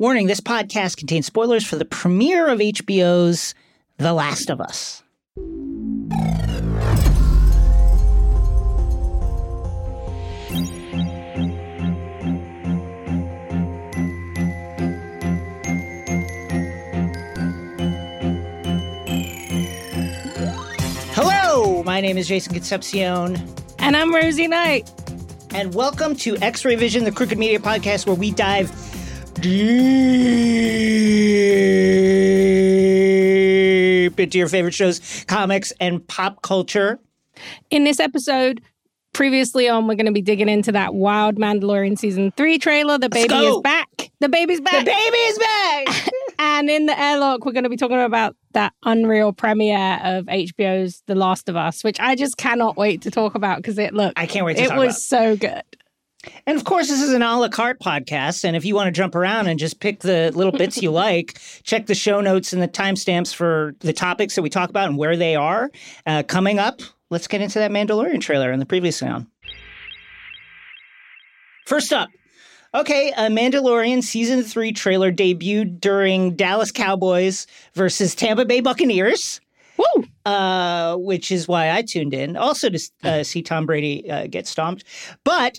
[0.00, 3.54] Warning this podcast contains spoilers for the premiere of HBO's
[3.98, 5.04] The Last of Us.
[21.14, 23.36] Hello, my name is Jason Concepcion.
[23.78, 24.90] And I'm Rosie Knight.
[25.54, 28.72] And welcome to X Ray Vision, the Crooked Media podcast, where we dive
[29.44, 29.52] deep
[34.18, 36.98] into your favorite shows, comics, and pop culture.
[37.70, 38.62] In this episode,
[39.12, 42.96] previously on, we're going to be digging into that Wild Mandalorian season three trailer.
[42.96, 44.10] The baby is back.
[44.20, 44.84] The baby's back.
[44.84, 46.08] The baby is back!
[46.38, 51.02] and in the airlock, we're going to be talking about that unreal premiere of HBO's
[51.06, 54.18] The Last of Us, which I just cannot wait to talk about because it looked.
[54.18, 55.34] I can't wait to It was about.
[55.34, 55.62] so good.
[56.46, 58.44] And of course, this is an a la carte podcast.
[58.44, 61.38] And if you want to jump around and just pick the little bits you like,
[61.62, 64.98] check the show notes and the timestamps for the topics that we talk about and
[64.98, 65.70] where they are.
[66.06, 66.80] Uh, coming up,
[67.10, 69.26] let's get into that Mandalorian trailer and the previous sound.
[71.66, 72.10] First up,
[72.74, 79.40] okay, a Mandalorian season three trailer debuted during Dallas Cowboys versus Tampa Bay Buccaneers.
[79.76, 80.04] Woo!
[80.24, 82.36] uh, which is why I tuned in.
[82.36, 84.84] Also to uh, see Tom Brady uh, get stomped.
[85.24, 85.58] But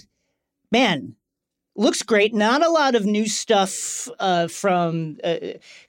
[0.76, 1.16] man,
[1.78, 2.34] looks great.
[2.34, 5.38] Not a lot of new stuff uh, from uh,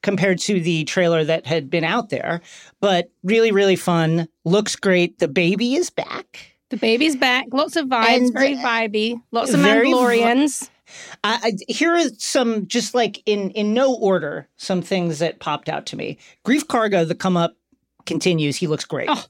[0.00, 2.40] compared to the trailer that had been out there,
[2.80, 4.28] but really, really fun.
[4.44, 5.18] Looks great.
[5.18, 6.52] The baby is back.
[6.70, 7.46] The baby's back.
[7.50, 8.16] Lots of vibes.
[8.16, 9.20] And, very uh, vibey.
[9.32, 10.70] Lots of Mandalorians.
[11.24, 15.68] I, I, here are some just like in in no order some things that popped
[15.68, 16.16] out to me.
[16.44, 17.56] Greef Karga, the come up
[18.04, 18.56] continues.
[18.56, 19.08] He looks great.
[19.10, 19.24] Oh,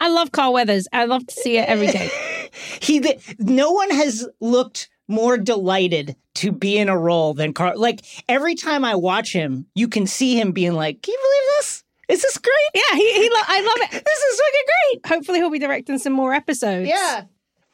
[0.00, 0.86] I love Carl Weathers.
[0.92, 2.08] I love to see it every day.
[2.80, 7.78] he the, no one has looked more delighted to be in a role than Carl.
[7.78, 11.56] Like every time I watch him, you can see him being like, "Can you believe
[11.58, 11.84] this?
[12.08, 12.54] Is this great?
[12.74, 13.90] Yeah, he, he lo- I love it.
[14.04, 16.88] This is fucking great." Hopefully, he'll be directing some more episodes.
[16.88, 17.24] Yeah.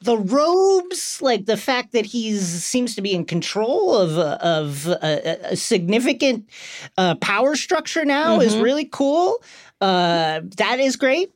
[0.01, 4.87] The robes, like the fact that he's seems to be in control of uh, of
[4.87, 6.49] a, a significant
[6.97, 9.43] uh, power structure now, is really cool.
[9.81, 11.31] Uh, that is great.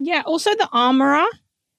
[0.00, 0.22] Yeah.
[0.26, 1.26] Also, the armorer.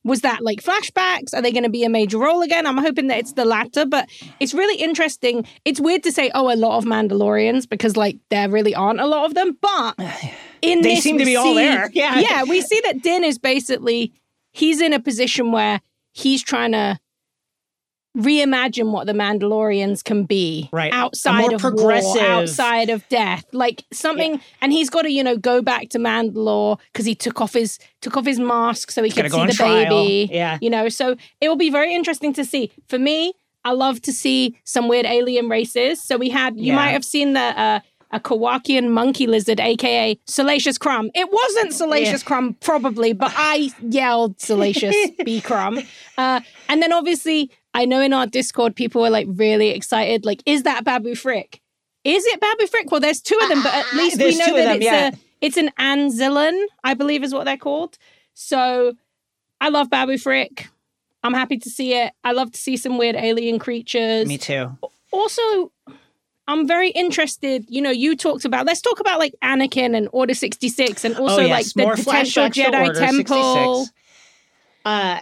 [0.08, 1.34] Was that like flashbacks?
[1.34, 2.66] Are they going to be a major role again?
[2.66, 4.10] I'm hoping that it's the latter, but
[4.40, 5.46] it's really interesting.
[5.66, 9.06] It's weird to say, oh, a lot of Mandalorians because like there really aren't a
[9.06, 9.96] lot of them, but
[10.62, 11.90] in They this, seem to be all there.
[11.94, 12.20] Yeah.
[12.20, 14.14] yeah, we see that Din is basically
[14.52, 15.82] he's in a position where
[16.14, 16.98] he's trying to
[18.18, 20.92] reimagine what the Mandalorians can be Right.
[20.94, 24.42] Outside more of progressive- war, outside of death, like something.
[24.62, 27.80] And he's got to you know go back to Mandalore because he took off his
[28.02, 29.90] took off his mask so he gotta could see the trial.
[30.04, 30.30] baby.
[30.34, 30.58] Yeah.
[30.62, 30.90] you know.
[30.90, 32.72] So it will be very interesting to see.
[32.88, 33.34] For me,
[33.64, 36.02] I love to see some weird alien races.
[36.02, 36.76] So we had you Yeah.
[36.76, 37.40] might have seen the.
[37.42, 37.80] Uh,
[38.10, 41.12] a Kowakian monkey lizard, aka Salacious Crumb.
[41.14, 44.96] It wasn't Salacious Crumb, probably, but I yelled Salacious
[45.26, 45.80] B Crumb.
[46.18, 46.40] Uh,
[46.70, 50.26] and then obviously, I know in our Discord, people were like really excited.
[50.26, 51.62] Like, is that Babu Frick?
[52.04, 52.90] Is it Babu Frick?
[52.90, 55.10] Well, there's two of them, but at least we know that them, it's yeah.
[55.10, 58.00] a it's an Anzellan, I believe is what they're called.
[58.34, 58.94] So
[59.62, 60.70] I love Babu Frick.
[61.22, 62.14] I'm happy to see it.
[62.24, 64.76] I love to see some weird alien creatures Me too.
[65.12, 65.72] also
[66.48, 67.64] I'm very interested.
[67.70, 71.44] You know, you talked about let's talk about like Anakin and Order 66 and also
[71.44, 71.74] oh, like yes.
[71.74, 73.86] the More potential Jedi Temple.
[73.86, 73.94] 66.
[74.84, 75.20] Uh,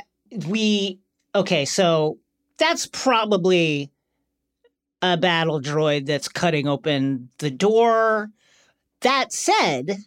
[0.47, 0.99] we
[1.35, 2.17] okay, so
[2.57, 3.91] that's probably
[5.01, 8.29] a battle droid that's cutting open the door.
[9.01, 9.97] That said,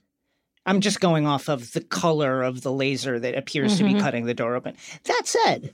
[0.67, 4.01] I'm just going off of the color of the laser that appears to be Mhm.
[4.01, 4.77] cutting the door open.
[5.05, 5.73] That said,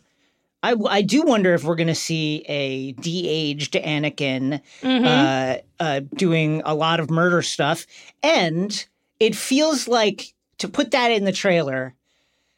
[0.63, 5.05] I, I do wonder if we're going to see a de-aged Anakin Mhm.
[5.05, 7.87] uh, uh, doing a lot of murder stuff.
[8.23, 8.87] And
[9.21, 11.95] it feels like to put that in the trailer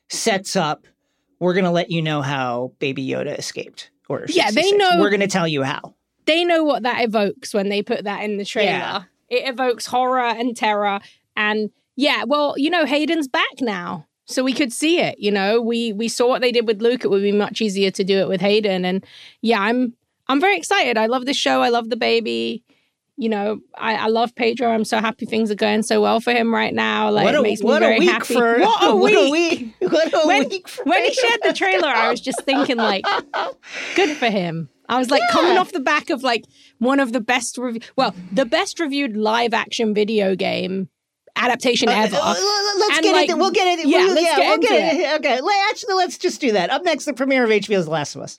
[0.09, 0.87] sets up,
[1.41, 3.91] we're going to let you know how Baby Yoda escaped.
[4.09, 5.95] Order Yeah, they know- We're going to tell you how.
[6.27, 8.71] they know what that evokes when they put that in the trailer.
[8.71, 9.03] Yeah.
[9.29, 11.01] It evokes horror and terror.
[11.37, 14.07] And yeah, well, you know, Hayden's back now.
[14.27, 15.61] So we could see it, you know.
[15.61, 17.05] We we saw what they did with Luke.
[17.05, 18.85] It would be much easier to do it with Hayden.
[18.85, 19.05] And
[19.41, 19.95] yeah, I'm
[20.29, 20.99] I'm very excited.
[20.99, 21.63] I love this show.
[21.63, 22.65] I love the baby.
[23.19, 24.69] You know, I, I love Pedro.
[24.69, 27.11] I'm so happy things are going so well for him right now.
[27.11, 28.35] Like, what a, it makes me what very a week happy.
[28.35, 29.17] for what a what week!
[29.29, 29.75] a week!
[29.93, 33.05] What a When, week when he shared the trailer, I was just thinking, like,
[33.95, 34.69] good for him.
[34.89, 36.45] I was like coming off the back of like
[36.79, 40.89] one of the best review, well, the best reviewed live action video game
[41.37, 42.17] adaptation ever.
[42.17, 42.35] Uh, uh,
[42.79, 43.41] let's And, get like, into.
[43.41, 43.89] We'll get into.
[43.91, 45.15] yeah, we'll, let's yeah, get we'll into get into.
[45.17, 46.71] Okay, let- actually, let's just do that.
[46.71, 48.39] Up next, the premiere of HBO's The Last of Us.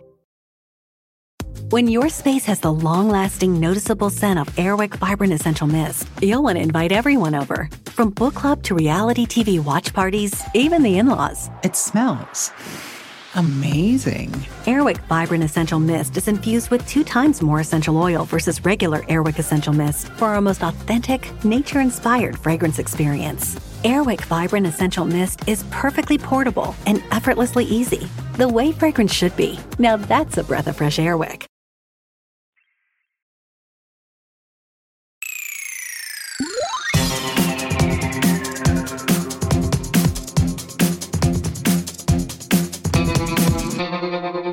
[1.71, 6.43] When your space has the long lasting, noticeable scent of Airwick Vibrant Essential Mist, you'll
[6.43, 7.69] want to invite everyone over.
[7.85, 11.49] From book club to reality TV watch parties, even the in laws.
[11.63, 12.51] It smells
[13.35, 14.31] amazing.
[14.65, 19.39] Airwick Vibrant Essential Mist is infused with two times more essential oil versus regular Airwick
[19.39, 23.55] Essential Mist for our most authentic, nature inspired fragrance experience.
[23.85, 29.57] Airwick Vibrant Essential Mist is perfectly portable and effortlessly easy, the way fragrance should be.
[29.79, 31.50] Now that's a breath of fresh Airwick.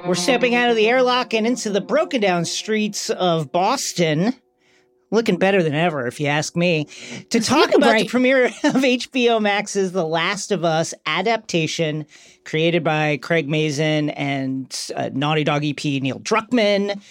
[0.09, 4.33] We're stepping out of the airlock and into the broken down streets of Boston.
[5.11, 6.87] Looking better than ever, if you ask me.
[7.29, 12.07] To talk about the premiere of HBO Max's The Last of Us adaptation,
[12.45, 17.03] created by Craig Mazin and uh, Naughty Dog EP Neil Druckmann,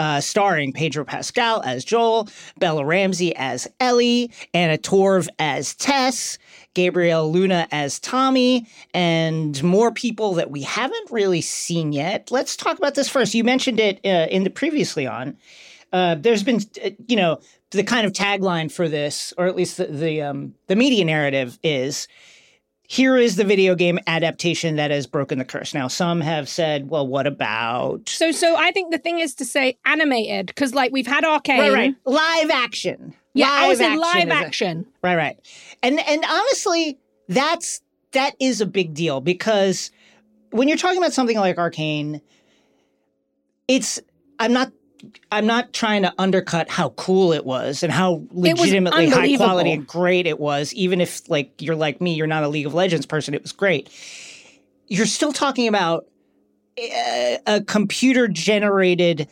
[0.00, 6.36] uh, starring Pedro Pascal as Joel, Bella Ramsey as Ellie, Anna Torv as Tess,
[6.74, 12.30] Gabriel Luna as Tommy, and more people that we haven't really seen yet.
[12.30, 13.34] Let's talk about this first.
[13.34, 15.36] You mentioned it uh, in the previously on.
[15.92, 17.40] Uh, there's been, uh, you know,
[17.70, 21.58] the kind of tagline for this, or at least the the, um, the media narrative
[21.62, 22.06] is.
[22.82, 25.74] Here is the video game adaptation that has broken the curse.
[25.74, 28.08] Now, some have said, well, what about.
[28.08, 31.60] So, so I think the thing is to say animated because, like, we've had Arcane.
[31.60, 31.94] Right, right.
[32.04, 33.14] Live action.
[33.32, 34.86] Yeah, I was in live is a- action.
[35.02, 35.38] Right, right.
[35.82, 36.98] And and honestly,
[37.28, 37.80] that's
[38.12, 39.90] that is a big deal because
[40.50, 42.20] when you're talking about something like Arcane,
[43.68, 44.00] it's
[44.38, 44.72] I'm not
[45.32, 49.86] I'm not trying to undercut how cool it was and how legitimately high quality and
[49.86, 53.06] great it was, even if like you're like me, you're not a League of Legends
[53.06, 53.88] person, it was great.
[54.88, 56.06] You're still talking about
[56.76, 59.28] a, a computer generated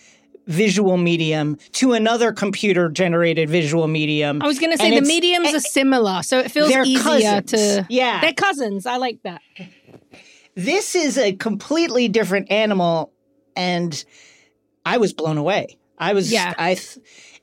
[0.49, 4.43] visual medium to another computer generated visual medium.
[4.43, 7.03] I was going to say And the mediums are similar, so it feels easier
[7.43, 7.50] cousins.
[7.53, 7.87] to.
[7.89, 8.21] Yeah.
[8.21, 8.87] they're cousins.
[8.87, 9.41] I like that.
[10.55, 13.12] this is a completely different animal
[13.55, 14.05] and
[14.85, 16.53] i was blown away i was Yeah.
[16.59, 16.77] i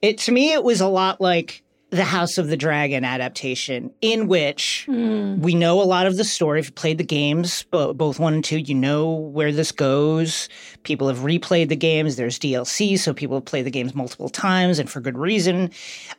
[0.02, 1.62] it to me it was a lot like
[1.96, 5.40] the house of the dragon adaptation in which Hmm.
[5.42, 6.60] we know a lot of the story.
[6.60, 10.50] If you played the games bo- both one and two you know where this goes.
[10.84, 12.16] People have replayed the games.
[12.16, 15.72] There's dlc so people have played the games multiple times and for good reason.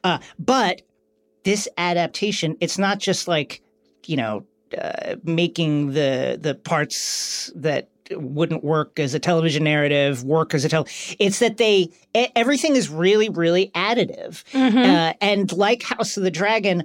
[0.05, 0.83] Uh, but
[1.45, 3.63] this adaptation it's not just like
[4.07, 4.45] you know
[4.81, 10.69] uh, making the the parts that wouldn't work as a television narrative work as a
[10.69, 10.87] tel
[11.19, 11.89] it's that they
[12.35, 14.79] everything is really really additive Mm-hmm.
[14.79, 16.85] uh, and like house of the dragon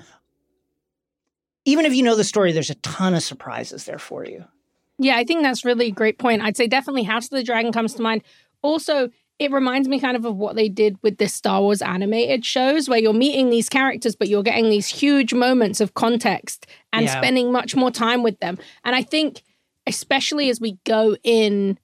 [1.66, 4.44] even if you know the story there's a ton of surprises there for you
[4.98, 6.42] Yeah, I think that's really a great point.
[6.42, 8.22] I'd say definitely House of the Dragon comes to mind.
[8.62, 9.10] Also,
[9.40, 12.88] it reminds me kind of of what they did with the Star Wars animated shows,
[12.88, 17.18] where you're meeting these characters, but you're getting these huge moments of context and Yeah.
[17.20, 18.60] spending much more time with them.
[18.84, 19.42] And I think,
[19.88, 21.78] especially as we go in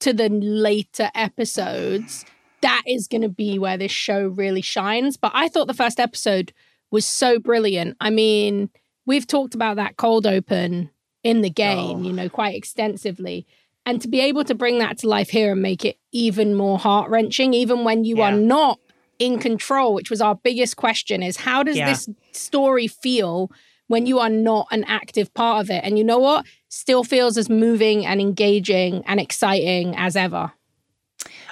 [0.00, 2.24] to the later episodes,
[2.60, 5.16] that is going to be where this show really shines.
[5.16, 6.52] But I thought the first episode
[6.90, 7.96] was so brilliant.
[8.00, 8.70] I mean,
[9.06, 10.90] we've talked about that cold open
[11.22, 12.02] in the game, Oh.
[12.02, 13.46] you know, quite extensively.
[13.84, 16.78] And to be able to bring that to life here and make it even more
[16.78, 18.78] heart wrenching, even when you are not
[19.18, 21.86] in control, which was our biggest question is how does Yeah.
[21.88, 23.50] this story feel
[23.88, 25.82] when you are not an active part of it?
[25.84, 26.46] And you know what?
[26.68, 30.52] Still feels as moving and engaging and exciting as ever.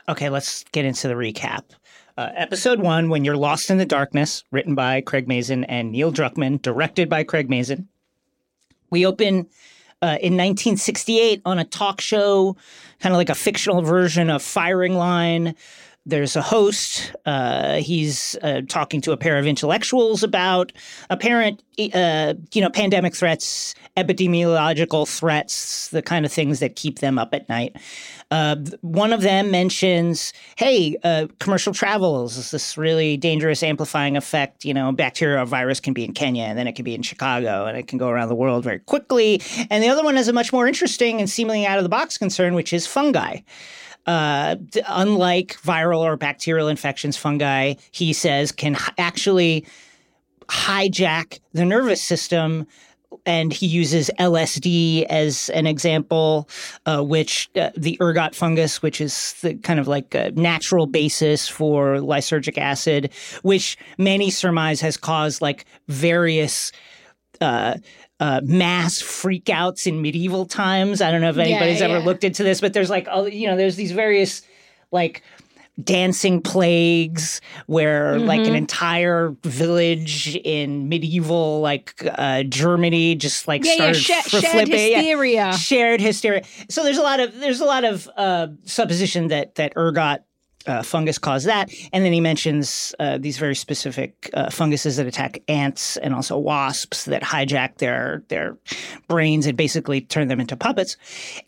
[0.09, 1.63] Okay, let's get into the recap.
[2.17, 6.13] Uh, episode one, When You're Lost in the Darkness, written by Craig Mazin and Neil
[6.13, 7.89] Druckmann, directed by Craig Mazin.
[8.89, 9.49] We open
[10.01, 12.57] uh, in 1968 on a talk show,
[13.01, 15.55] kind of like a fictional version of Firing Line.
[16.09, 17.13] There's a host.
[17.27, 20.71] Uh, he's uh, talking to a pair of intellectuals about
[21.11, 27.19] apparent, uh, you know, pandemic threats, epidemiological threats, the kind of things that keep them
[27.19, 27.75] up at night.
[28.31, 34.65] Uh, one of them mentions, "Hey, uh, commercial travels is this really dangerous amplifying effect.
[34.65, 37.03] You know, bacteria or virus can be in Kenya, and then it can be in
[37.03, 40.29] Chicago, and it can go around the world very quickly." And the other one has
[40.29, 43.39] a much more interesting and seemingly out of the box concern, which is fungi.
[44.07, 44.57] Uh,
[44.89, 49.67] unlike viral or bacterial infections, fungi, he says, can actually
[50.49, 52.67] hijack the nervous system.
[53.25, 56.49] And he uses LSD as an example,
[56.85, 61.49] uh, which uh, the ergot fungus, which is the kind of like a natural basis
[61.49, 66.71] for lysergic acid, which many surmise has caused like various
[67.41, 67.77] uh,
[68.21, 71.01] uh, mass freakouts in medieval times.
[71.03, 73.47] I don't know if anybody's yeah, ever looked into this, but there's like, all you
[73.47, 74.43] know, there's these various
[74.91, 75.23] like
[75.83, 78.51] dancing plagues where like Mm-hmm.
[78.51, 84.29] an entire village in medieval like uh, Germany just like Yeah, yeah, started sha- fr-
[84.39, 84.73] shared flipping.
[84.93, 84.97] Yeah.
[84.99, 85.53] hysteria.
[85.53, 86.43] Shared hysteria.
[86.71, 90.25] So there's a lot of there's a lot of uh, supposition that that ergot
[90.67, 95.07] uh, fungus caused that, and then he mentions uh, these very specific uh, funguses that
[95.07, 98.57] attack ants and also wasps that hijack their their
[99.09, 100.97] brains and basically turn them into puppets.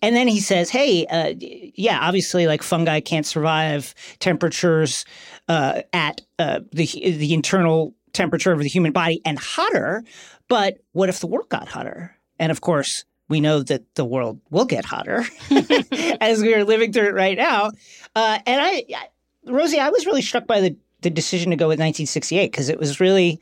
[0.02, 5.04] And then he says, "Hey, uh, yeah, obviously, like fungi can't survive temperatures
[5.48, 10.04] uh, at uh, the the internal temperature of the human body and hotter.
[10.48, 12.16] But what if the world got hotter?
[12.38, 15.24] And of course." We know that the world will get hotter
[16.20, 17.70] as we are living through it right now.
[18.14, 19.08] Uh, and I, I,
[19.44, 22.78] Rosie, I was really struck by the, the decision to go with 1968 because it
[22.78, 23.40] was really,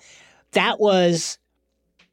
[0.52, 1.38] that was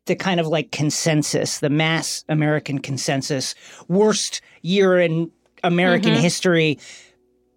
[0.06, 3.56] the kind of like consensus, the mass American consensus,
[3.88, 5.32] worst year in
[5.64, 6.78] American history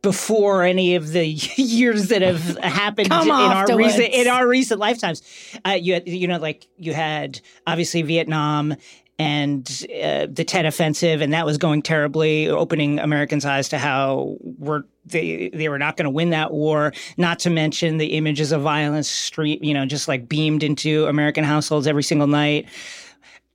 [0.03, 5.23] before any of the years that have happened in our recent in our recent lifetimes.
[5.67, 8.77] Uh, you had, you know like you had obviously Vietnam
[9.19, 14.37] and uh, the Tet Offensive, and that was going terribly, opening Americans' eyes to how
[14.41, 16.93] we're they they were not going to win that war.
[17.17, 21.45] Not to mention the images of violence, street you know, just like beamed into American
[21.45, 22.69] households every single night.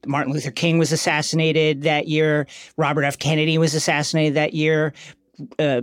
[0.08, 2.48] Martin Luther King was assassinated that year.
[2.75, 3.20] Robert F.
[3.20, 4.94] Kennedy was assassinated that year.
[5.60, 5.81] Uh,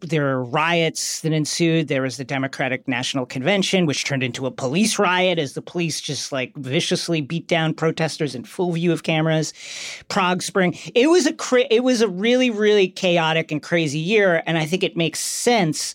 [0.00, 1.88] there were riots that ensued.
[1.88, 6.00] There was the Democratic National Convention, which turned into a police riot as the police
[6.00, 9.52] just like viciously beat down protesters in full view of cameras.
[10.08, 10.76] Prague Spring.
[10.94, 14.66] It was a cra- it was a really really chaotic and crazy year, and I
[14.66, 15.94] think it makes sense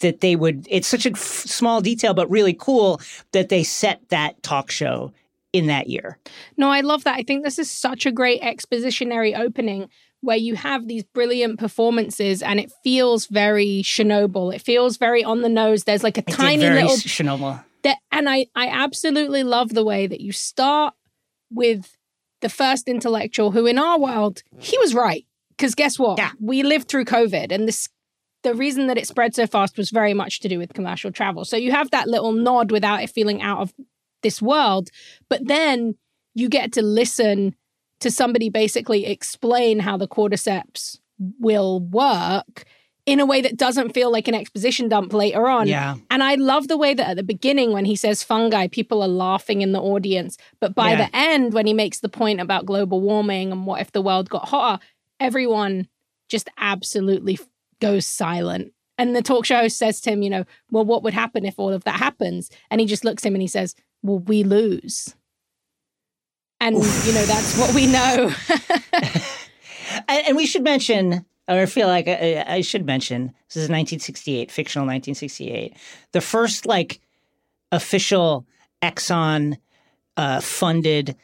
[0.00, 0.66] that they would.
[0.68, 3.00] It's such a f- small detail, but really cool
[3.32, 5.12] that they set that talk show
[5.52, 6.18] in that year.
[6.56, 7.18] No, I love that.
[7.18, 9.88] I think this is such a great expositionary opening
[10.22, 14.54] where you have these brilliant performances and it feels very Chernobyl.
[14.54, 15.84] It feels very on the nose.
[15.84, 17.62] There's like a It tiny very little Chernobyl.
[17.82, 20.94] that and I I absolutely love the way that you start
[21.50, 21.96] with
[22.40, 26.30] the first intellectual who in our world he was right because guess what Yeah.
[26.40, 27.88] we lived through covid and this
[28.42, 31.44] the reason that it spread so fast was very much to do with commercial travel
[31.44, 33.72] so you have that little nod without it feeling out of
[34.22, 34.88] this world
[35.28, 35.94] but then
[36.34, 37.54] you get to listen
[38.02, 40.98] to somebody basically explain how the cordyceps
[41.40, 42.64] will work
[43.04, 45.96] in a way that doesn't feel like an exposition dump later on Yeah.
[46.10, 49.08] and I love the way that at the beginning, when he says fungi, people are
[49.08, 50.36] laughing in the audience.
[50.60, 51.08] But by Yeah.
[51.08, 54.28] the end, when he makes the point about global warming and what if the world
[54.30, 54.80] got hotter,
[55.18, 55.88] everyone
[56.28, 57.38] just absolutely
[57.80, 58.72] goes silent.
[58.98, 61.58] And the talk show host says to him, you know, well, what would happen if
[61.58, 62.50] all of that happens?
[62.70, 65.16] And he just looks at him and he says, well, we lose.
[66.62, 68.32] And, you know, that's what we know.
[70.08, 74.50] And, and we should mention, or feel like I, I should mention, this is 1968,
[74.50, 75.76] fictional 1968.
[76.12, 77.00] The first like
[77.70, 78.46] official
[78.82, 79.58] Exxon
[80.16, 81.16] uh, funded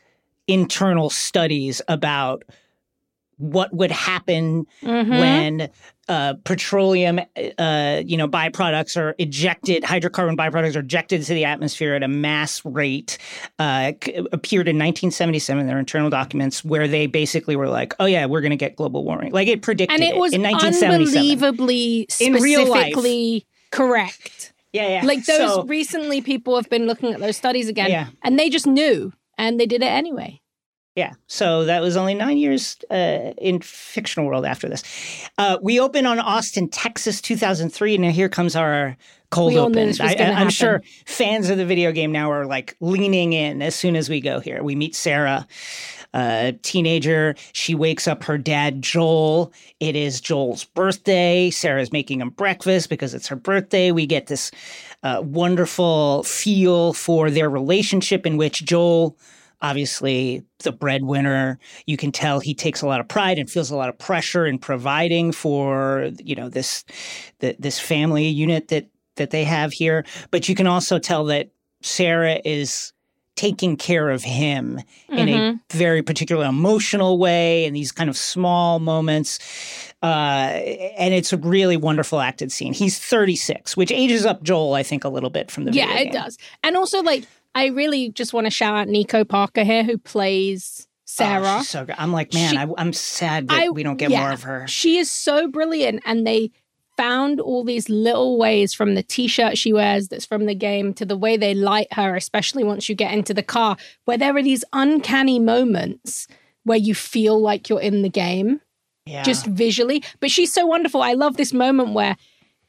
[0.47, 2.45] internal studies about
[3.39, 5.09] what would happen Mhm.
[5.21, 5.69] when
[6.09, 7.21] uh, petroleum,
[7.59, 12.09] uh, you know, byproducts are ejected, hydrocarbon byproducts are ejected into the atmosphere at a
[12.09, 13.19] mass rate,
[13.59, 13.93] uh,
[14.33, 18.41] appeared in 1977 in their internal documents where they basically were like, oh, yeah, we're
[18.41, 19.33] going to get global warming.
[19.33, 21.19] Like it predicted and it was in 1977.
[21.43, 22.41] unbelievably In life.
[22.43, 24.53] specifically correct.
[24.73, 25.05] Yeah, yeah.
[25.05, 28.07] Like those So- recently, people have been looking at those studies again, Yeah.
[28.25, 30.41] and they just knew, and they did it anyway.
[30.99, 31.13] Yeah.
[31.29, 34.83] So that was only nine years uh, in fictional world after this.
[35.39, 38.97] Uh, we open on Austin, Texas, 2003, and now here comes our
[39.31, 39.95] cold We open.
[40.01, 43.95] I, am sure fans of the video game now are like leaning in as soon
[43.95, 44.61] as we go here.
[44.65, 45.47] We meet Sarah,
[46.15, 47.37] a teenager.
[47.53, 49.53] She wakes up her dad, Joel.
[49.79, 51.51] It is Joel's birthday.
[51.51, 53.93] Sarah's making him breakfast because it's her birthday.
[53.93, 54.51] We get this
[55.05, 59.17] uh, wonderful feel for their relationship in which Joel
[59.61, 63.77] obviously the breadwinner you can tell he takes a lot of pride and feels a
[63.77, 66.85] lot of pressure in providing for you know this
[67.41, 68.87] the, this family unit that
[69.17, 71.51] that they have here but you can also tell that
[71.83, 72.93] sarah is
[73.35, 78.81] taking care of him in a very particular emotional way in these kind of small
[78.81, 79.39] moments
[80.03, 80.07] uh,
[80.97, 85.05] and it's a really wonderful acted scene he's 36 which ages up joel i think
[85.05, 85.97] a little bit from the beginning.
[85.97, 86.39] Yeah, it does.
[86.65, 87.25] And also, like,
[87.55, 91.59] I really just want to shout out Nico Parker here, who plays Oh, Sarah.
[91.61, 91.95] she's so good.
[91.99, 94.21] I'm like, man, She- I, I'm sad that I- we don't get yeah.
[94.21, 94.67] more of her.
[94.69, 96.51] She is so brilliant, and they
[96.99, 101.07] found all these little ways from the t-shirt she wears that's from the game to
[101.07, 104.43] the way they light her, especially once you get into the car, where there are
[104.43, 106.27] these uncanny moments
[106.65, 108.61] where you feel like you're in the game
[109.07, 109.23] Yeah.
[109.23, 110.03] just visually.
[110.21, 111.01] But she's so wonderful.
[111.03, 112.17] I love this moment where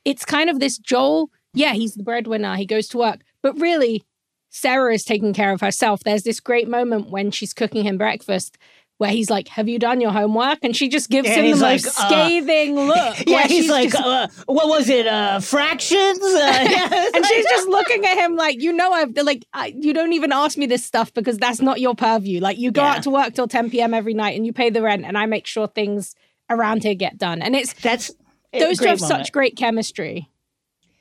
[0.05, 4.03] it's kind of this Joel, yeah, he's the breadwinner, he goes to work, but really,
[4.49, 6.01] Sarah is taking care of herself.
[6.03, 8.57] There's this great moment when she's cooking him breakfast
[8.97, 10.59] where he's like, Have you done your homework?
[10.61, 13.17] And she just gives him the he's most like, uh, scathing look.
[13.25, 15.07] yeah, he's like, just- uh, what was it?
[15.07, 16.19] Uh, fractions?
[16.19, 19.93] Uh, yeah, and she's just looking at him like, you know, I've like, I, you
[19.93, 22.41] don't even ask me this stuff because that's not your purview.
[22.41, 22.95] Like, you go Yeah.
[22.95, 23.93] out to work till 10 p.m.
[23.93, 26.13] every night and you pay the rent, and I make sure things
[26.49, 27.41] around here get done.
[27.41, 28.11] And it's that's
[28.51, 30.27] those two have such great chemistry.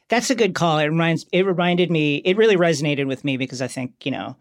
[0.08, 0.78] That's a good call.
[0.78, 1.26] It reminds.
[1.32, 2.16] It reminded me.
[2.16, 4.36] It really resonated with me because I think you know,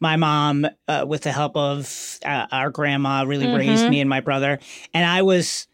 [0.00, 3.90] my mom, uh, with the help of uh, our grandma, really raised Mm-hmm.
[3.90, 4.58] me and my brother,
[4.94, 5.66] and I was.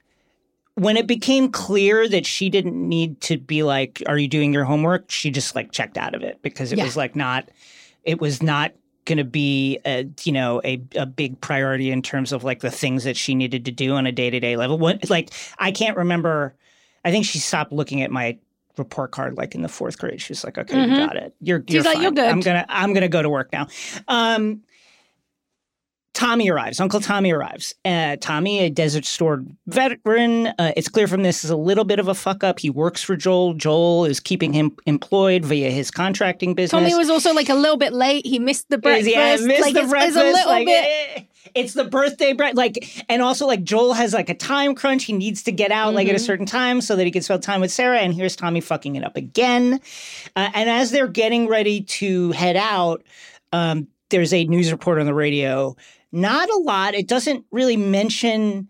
[0.74, 4.64] When it became clear that she didn't need to be like, "Are you doing your
[4.64, 6.84] homework?" She just like checked out of it because it Yeah.
[6.84, 7.50] was like not.
[8.04, 8.72] It was not
[9.04, 12.70] going to be a you know a, a big priority in terms of like the
[12.70, 14.78] things that she needed to do on a day to day level.
[14.78, 16.54] What like I can't remember.
[17.04, 18.38] I think she stopped looking at my
[18.78, 20.20] report card like in the fourth grade.
[20.20, 21.34] She's like, "Okay, you got it.
[21.40, 21.86] You're you're Mm-hmm.
[21.86, 22.02] like, fine.
[22.02, 23.66] "You're good." I'm gonna I'm gonna go to work now."
[24.08, 24.62] Um,
[26.22, 26.78] Tommy arrives.
[26.78, 27.74] Uncle Tommy arrives.
[27.84, 30.46] Uh, Tommy, a Desert Storm veteran.
[30.58, 32.60] Uh, it's clear from this is a little bit of a fuck up.
[32.60, 33.54] He works for Joel.
[33.54, 36.80] Joel is keeping him employed via his contracting business.
[36.80, 38.24] Tommy was also like a little bit late.
[38.24, 39.10] He missed the breakfast.
[39.10, 40.16] Yeah, missed like the it's, breakfast.
[40.16, 40.84] it's a little like, bit.
[41.16, 41.22] eh,
[41.56, 45.04] It's the birthday break, like, and also like Joel has like a time crunch.
[45.04, 46.24] He needs to get out like at a Mm-hmm.
[46.24, 47.98] certain time so that he can spend time with Sarah.
[47.98, 49.80] And here's Tommy fucking it up again.
[50.36, 53.02] Uh, and as they're getting ready to head out,
[53.52, 55.74] um, there's a news report on the radio.
[56.12, 56.94] Not a lot.
[56.94, 58.68] It doesn't really mention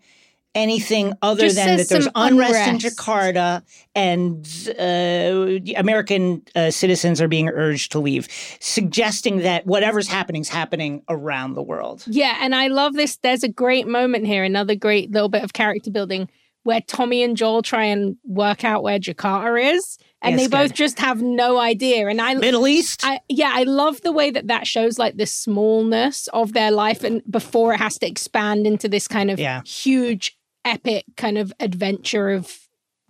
[0.55, 2.77] anything other Just than that there's some unrest, in.
[2.77, 3.63] Jakarta
[3.95, 4.45] and
[4.79, 8.27] uh, American uh, citizens are being urged to leave,
[8.59, 12.03] suggesting that whatever's happening is happening around the world.
[12.07, 13.17] Yeah, and I love this.
[13.17, 16.29] There's a great moment here, another great little bit of character building
[16.63, 20.69] where Tommy and Joel try and work out where Jakarta is, and Yes, they both
[20.69, 20.75] good.
[20.77, 22.07] just have no idea.
[22.07, 23.01] And I, Middle East?
[23.05, 27.03] I, yeah, I love the way that that shows like the smallness of their life,
[27.03, 29.61] and before it has to expand into this kind of Yeah.
[29.65, 32.57] huge, epic kind of adventure of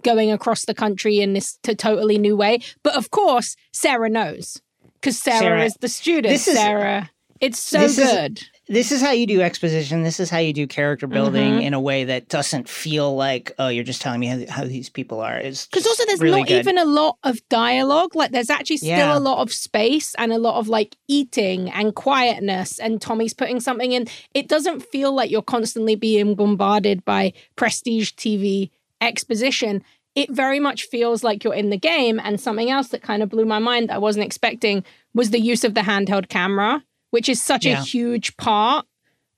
[0.04, 2.60] going across the country in this t- totally new way.
[2.84, 4.60] But of course, Sarah knows
[4.95, 6.32] because Sarah, Sarah- is the student.
[6.34, 8.41] This is- Sarah, it's so this is- good.
[8.67, 10.04] This is how you do exposition.
[10.04, 11.62] This is how you do character building Mm-hmm.
[11.62, 14.88] in a way that doesn't feel like, oh, you're just telling me how, how these
[14.89, 15.36] people are.
[15.36, 16.60] It's Because also there's really not good.
[16.60, 18.15] even a lot of dialogue.
[18.15, 19.17] Like there's actually still Yeah.
[19.17, 22.80] a lot of space and a lot of like eating and quietness.
[22.80, 24.08] And Tommy's putting something in.
[24.34, 28.69] It doesn't feel like you're constantly being bombarded by prestige TV
[29.02, 29.84] exposition.
[30.15, 32.19] It very much feels like you're in the game.
[32.23, 35.39] And something else that kind of blew my mind that I wasn't expecting was the
[35.41, 37.80] use of the handheld camera, which is such Yeah.
[37.80, 38.88] a huge part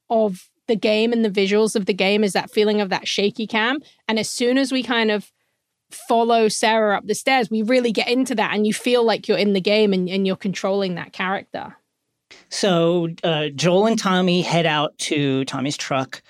[0.10, 3.46] of the game and the visuals of the game is that feeling of that shaky
[3.46, 3.80] cam.
[4.08, 5.30] And as soon as we kind of
[5.92, 9.38] follow Sarah up the stairs, we really get into that and you feel like you're
[9.38, 11.76] in the game and, and you're controlling that character.
[12.50, 16.22] So uh, Joel and Tommy head out to Tommy's truck.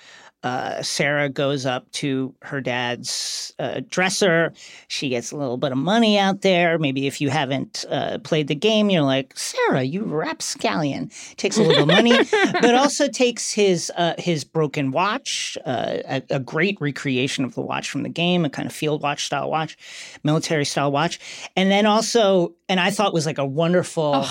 [0.46, 4.52] Uh, Sarah goes up to her dad's uh, dresser.
[4.86, 6.78] She gets a little bit of money out there.
[6.78, 11.10] Maybe if you haven't uh, played the game, you're like, Sarah, you rapscallion.
[11.36, 12.16] Takes a little money,
[12.62, 17.60] but also takes his uh, his broken watch, uh, a, a great recreation of the
[17.60, 19.76] watch from the game, a kind of field watch style watch,
[20.22, 21.18] military style watch,
[21.56, 24.24] and then also, and I thought was like a wonderful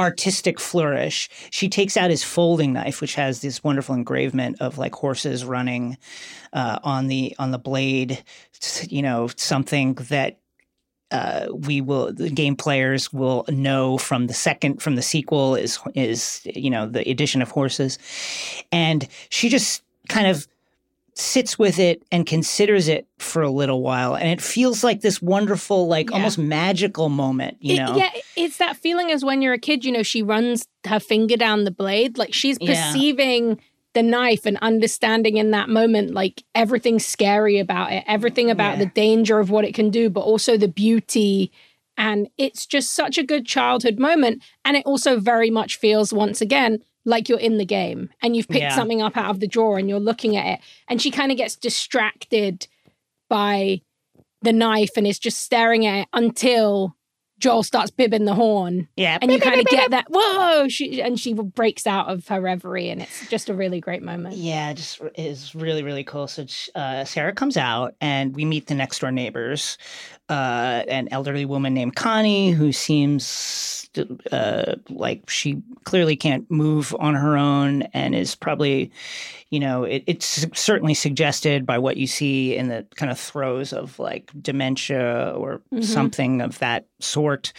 [0.00, 1.28] artistic flourish.
[1.50, 5.98] She takes out his folding knife, which has this wonderful engravement of like horses running
[6.52, 8.24] uh, on the on the blade.
[8.88, 10.40] You know, something that
[11.10, 15.78] uh, we will the game players will know from the second from the sequel is
[15.94, 17.98] is you know the addition of horses,
[18.72, 20.48] and she just kind of
[21.20, 25.20] sits with it and considers it for a little while and it feels like this
[25.20, 26.16] wonderful like Yeah.
[26.16, 29.84] almost magical moment you It- know yeah, it's that feeling as when you're a kid,
[29.84, 32.16] you know, she runs her finger down the blade.
[32.18, 32.68] Like she's Yeah.
[32.92, 33.60] perceiving
[33.92, 38.78] the knife and understanding in that moment, like everything scary about it, everything mm, about
[38.78, 38.84] Yeah.
[38.84, 41.50] the danger of what it can do, but also the beauty.
[41.98, 44.42] And it's just such a good childhood moment.
[44.64, 48.48] And it also very much feels, once again, like you're in the game and you've
[48.48, 48.74] picked Yeah.
[48.74, 50.60] something up out of the drawer and you're looking at it.
[50.88, 52.66] And she kind of gets distracted
[53.28, 53.80] by
[54.42, 56.96] the knife and is just staring at it until
[57.38, 58.88] Joel starts bibbing the horn.
[58.96, 62.38] yeah And you kind of get that, whoa, she, and she breaks out of her
[62.38, 62.90] reverie.
[62.90, 64.36] And it's just a really great moment.
[64.36, 66.26] Yeah, it just is really, really cool.
[66.28, 69.78] So uh, Sarah comes out, and we meet the next door neighbors.
[70.30, 73.90] Uh, an elderly woman named Connie, who seems
[74.30, 78.92] uh, like she clearly can't move on her own, and is probably,
[79.50, 83.72] you know, it, it's certainly suggested by what you see in the kind of throes
[83.72, 87.52] of like dementia or something of that sort.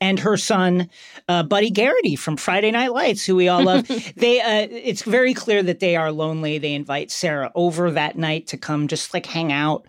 [0.00, 0.90] And her son,
[1.28, 3.86] uh, Buddy Garrity from Friday Night Lights, who we all love.
[4.16, 6.58] they, uh, it's very clear that they are lonely.
[6.58, 9.86] They invite Sarah over that night to come just like hang out.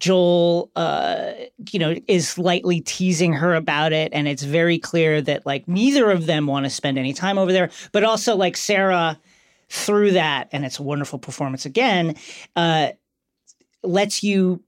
[0.00, 1.32] Joel, uh,
[1.72, 6.10] you know, is lightly teasing her about it, and it's very clear that like neither
[6.10, 7.70] of them want to spend any time over there.
[7.92, 9.18] But also, like Sarah,
[9.68, 12.14] through that, and it's a wonderful performance again,
[12.54, 12.88] uh,
[13.82, 14.62] lets you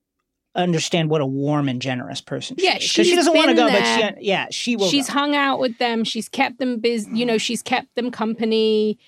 [0.57, 2.83] understand what a warm and generous person she Yeah, is.
[2.83, 4.89] she doesn't want to go, but she, yeah, she will.
[4.89, 5.13] she's go.
[5.13, 6.03] hung out with them.
[6.03, 7.11] She's kept them busy.
[7.13, 8.99] You know, she's kept them company,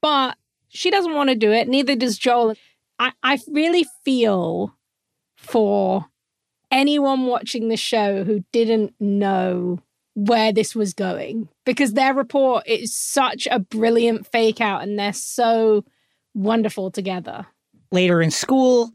[0.00, 0.36] but
[0.68, 1.68] she doesn't want to do it.
[1.68, 2.56] Neither does Joel.
[2.98, 4.76] I, I really feel
[5.44, 6.06] for
[6.70, 9.78] anyone watching the show who didn't know
[10.14, 15.12] where this was going because their report is such a brilliant fake out and they're
[15.12, 15.84] so
[16.34, 17.46] wonderful together.
[17.90, 18.92] later in school,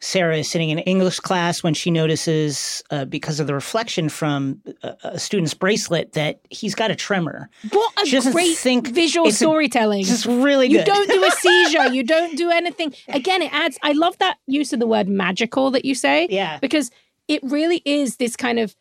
[0.00, 4.60] Sarah is sitting in English class when she notices, uh, because of the reflection from
[4.82, 7.48] a, a student's bracelet, that he's got a tremor.
[7.70, 10.04] What a She great think visual storytelling.
[10.04, 10.86] Just really You good.
[10.86, 11.86] don't do a seizure.
[11.94, 12.94] You don't do anything.
[13.08, 13.78] Again, it adds.
[13.82, 16.26] I love that use of the word magical that you say.
[16.30, 16.58] Yeah.
[16.60, 16.90] Because
[17.26, 18.76] it really is this kind of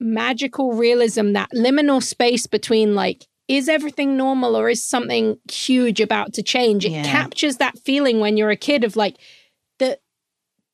[0.00, 6.32] magical realism, that liminal space between like, is everything normal or is something huge about
[6.34, 6.84] to change?
[6.84, 7.02] It Yeah.
[7.04, 9.16] captures that feeling when you're a kid of like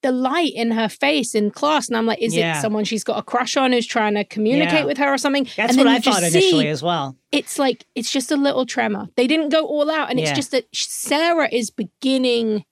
[0.03, 1.89] the light in her face in class.
[1.89, 2.59] And I'm like, is Yeah.
[2.59, 4.85] it someone she's got a crush on who's trying to communicate Yeah.
[4.87, 5.47] with her or something?
[5.57, 7.17] That's what I thought initially see as well.
[7.33, 9.09] it's like it's just a little tremor.
[9.17, 12.65] They didn't go all out, and it's just that Sarah is beginning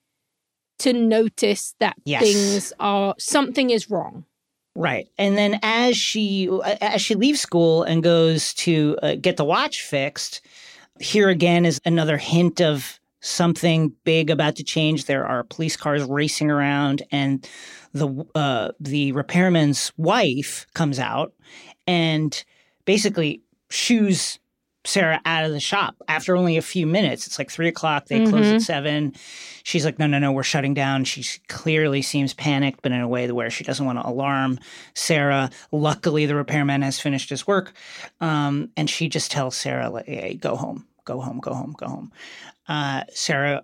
[0.80, 2.22] to notice that Yes.
[2.22, 4.24] things are something is wrong.
[4.74, 5.08] Right.
[5.18, 6.48] And then as she
[6.80, 10.40] as she leaves school and goes to uh, get the watch fixed,
[11.00, 15.04] here again is another hint of something big about to change.
[15.04, 17.48] There are police cars racing around and
[17.92, 21.32] the uh, the repairman's wife comes out
[21.86, 22.44] and
[22.84, 24.38] basically shoos
[24.88, 27.26] Sarah out of the shop after only a few minutes.
[27.26, 28.06] It's like three o'clock.
[28.06, 29.12] They close at seven.
[29.62, 31.04] She's like, no, no, no, we're shutting down.
[31.04, 34.58] She clearly seems panicked, but in a way where she doesn't want to alarm
[34.94, 35.50] Sarah.
[35.72, 37.74] Luckily, the repairman has finished his work.
[38.20, 41.86] Um, and she just tells Sarah, like, hey, go home, go home, go home, go
[41.88, 42.12] home.
[42.68, 43.62] Uh, Sarah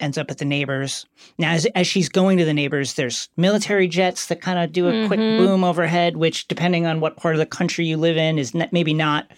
[0.00, 1.06] ends up at the neighbors.
[1.38, 4.88] Now, as, as she's going to the neighbors, there's military jets that kind of do
[4.88, 8.38] a quick boom overhead, which, depending on what part of the country you live in,
[8.38, 9.30] is not, maybe not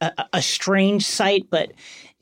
[0.00, 1.72] a, a strange sight, but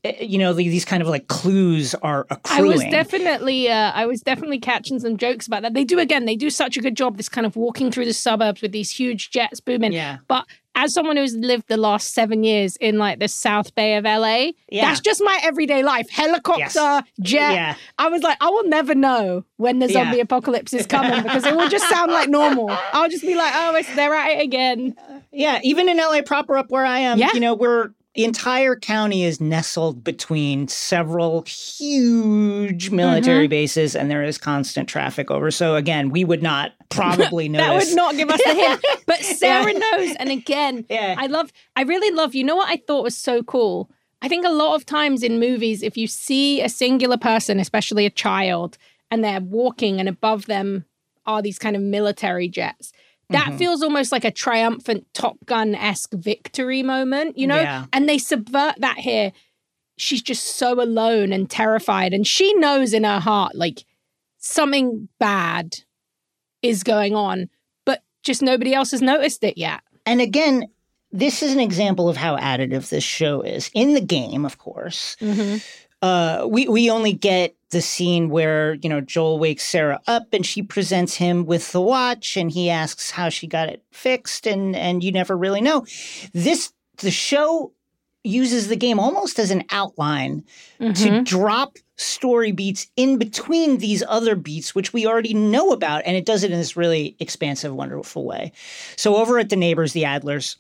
[0.04, 2.70] uh, you know these kind of like clues are accruing.
[2.70, 5.74] I was definitely, uh, I was definitely catching some jokes about that.
[5.74, 6.24] They do again.
[6.24, 7.16] They do such a good job.
[7.16, 9.92] This kind of walking through the suburbs with these huge jets booming.
[9.92, 10.18] Yeah.
[10.28, 14.04] But as someone who's lived the last seven years in like the South Bay of
[14.04, 14.86] LA, Yeah.
[14.86, 16.08] that's just my everyday life.
[16.10, 17.02] Helicopter, Yes.
[17.20, 17.52] jet.
[17.54, 17.74] Yeah.
[17.98, 20.22] I was like, I will never know when the zombie Yeah.
[20.22, 22.68] apocalypse is coming because it will just sound like normal.
[22.92, 24.94] I'll just be like, oh, it's, they're at it again.
[25.32, 27.30] Yeah, even in LA proper, up where I am, Yeah.
[27.34, 33.50] you know, we're the entire county is nestled between several huge military Mm-hmm.
[33.50, 35.50] bases, and there is constant traffic over.
[35.50, 37.58] So again, we would not probably know.
[37.58, 38.84] That would not give us the hint.
[39.06, 40.16] But Sarah knows.
[40.18, 41.14] And again, Yeah.
[41.18, 43.90] I love, I really love, you know what I thought was so cool?
[44.22, 48.06] I think a lot of times in movies, if you see a singular person, especially
[48.06, 48.78] a child,
[49.10, 50.84] and they're walking and above them
[51.26, 52.92] are these kind of military jets,
[53.30, 53.58] That Mhm.
[53.58, 57.60] feels almost like a triumphant Top Gun esque victory moment, you know?
[57.60, 57.86] Yeah.
[57.92, 59.32] And they subvert that here.
[59.98, 62.12] She's just so alone and terrified.
[62.14, 63.84] And she knows in her heart, like,
[64.38, 65.78] something bad
[66.62, 67.48] is going on,
[67.84, 69.80] but just nobody else has noticed it yet.
[70.04, 70.68] And again,
[71.10, 73.70] this is an example of how additive this show is.
[73.74, 75.16] In the game, of course,
[76.02, 80.44] uh, we we only get the scene where you know Joel wakes Sarah up and
[80.44, 84.76] she presents him with the watch, and he asks how she got it fixed, and
[84.76, 85.86] and you never really know.
[86.32, 87.72] This the show
[88.24, 90.44] uses the game almost as an outline
[90.80, 96.16] to drop story beats in between these other beats, which we already know about, and
[96.16, 98.52] it does it in this really expansive, wonderful way.
[98.96, 100.56] So over at the neighbors, the Adlers,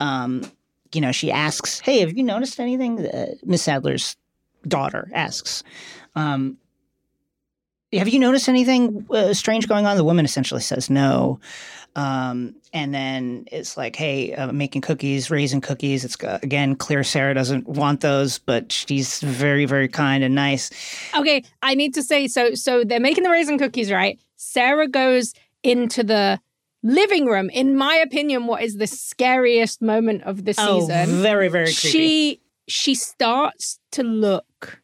[0.00, 0.42] um,
[0.92, 4.16] you know, she asks, "Hey, have you noticed anything?" Uh, Miss Adler's
[4.68, 5.62] daughter asks,
[6.14, 6.58] um,
[7.92, 11.40] "Have you noticed anything uh, strange going on?" The woman essentially says, "No."
[11.96, 16.04] Um, and then it's like, hey, uh, making cookies, raising cookies.
[16.04, 20.70] It's uh, again clear Sarah doesn't want those, but she's very, very kind and nice.
[21.16, 22.54] Okay, I need to say so.
[22.54, 24.18] So they're making the raisin cookies, right?
[24.34, 26.40] Sarah goes into the
[26.82, 27.48] living room.
[27.50, 31.22] In my opinion, what is the scariest moment of the Oh, season?
[31.22, 31.88] very, very creepy.
[31.90, 34.80] she she starts to look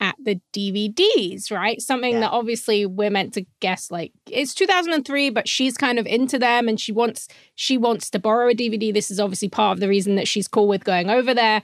[0.00, 1.80] at the DVDs, right?
[1.80, 2.20] Something Yeah.
[2.20, 6.68] that obviously we're meant to guess like it's 2003, but she's kind of into them
[6.68, 8.92] and she wants she wants to borrow a DVD.
[8.92, 11.62] This is obviously part of the reason that she's cool with going over there.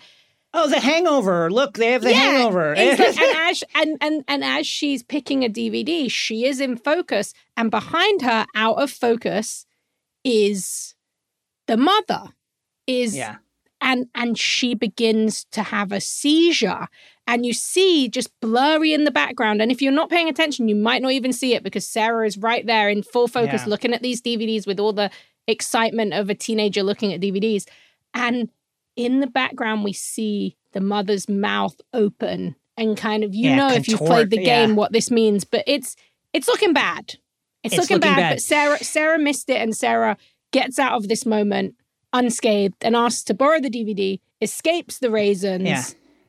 [0.53, 1.49] Oh, the Hangover!
[1.51, 2.75] Look, they have the Hangover.
[2.75, 3.19] Like- and
[3.51, 8.23] as and, and and as she's picking a DVD, she is in focus, and behind
[8.23, 9.65] her, out of focus,
[10.25, 10.95] is
[11.67, 12.31] the mother.
[12.87, 13.37] Is yeah,
[13.81, 16.87] and and she begins to have a seizure
[17.27, 20.75] and you see just blurry in the background and if you're not paying attention you
[20.77, 23.71] might not even see it because sarah is right there in full focus Yeah.
[23.71, 25.11] looking at these dvds with all the
[25.47, 27.67] excitement of a teenager looking at dvds
[28.15, 28.49] and
[28.97, 33.73] in the background we see the mother's mouth open and kind of you Yeah, know
[33.73, 34.75] if you've played the game yeah.
[34.77, 35.97] what this means but it's
[36.33, 37.15] it's looking bad
[37.63, 38.31] it's, It's looking, looking bad, bad.
[38.35, 40.17] but sarah sarah missed it and sarah
[40.53, 41.75] gets out of this moment
[42.13, 45.83] unscathed and asks to borrow the dvd escapes the raisins Yeah.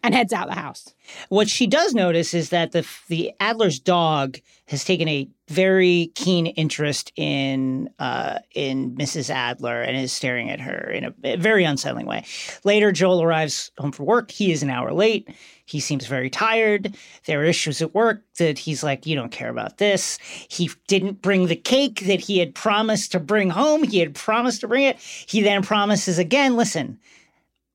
[0.03, 0.93] and heads out the house
[1.29, 6.47] What she does notice is that the the Adler's dog has taken a very keen
[6.47, 9.29] interest in uh, in Mrs.
[9.29, 12.23] Adler and is staring at her in a, very unsettling way.
[12.63, 14.31] Later, Joel arrives home from work.
[14.31, 15.29] He is an hour late.
[15.65, 16.95] He seems very tired.
[17.25, 20.17] There are issues at work that he's like, "You don't care about this."
[20.49, 23.83] He didn't bring the cake that he had promised to bring home.
[23.83, 24.97] He had promised to bring it.
[24.99, 26.97] He then promises again, "Listen,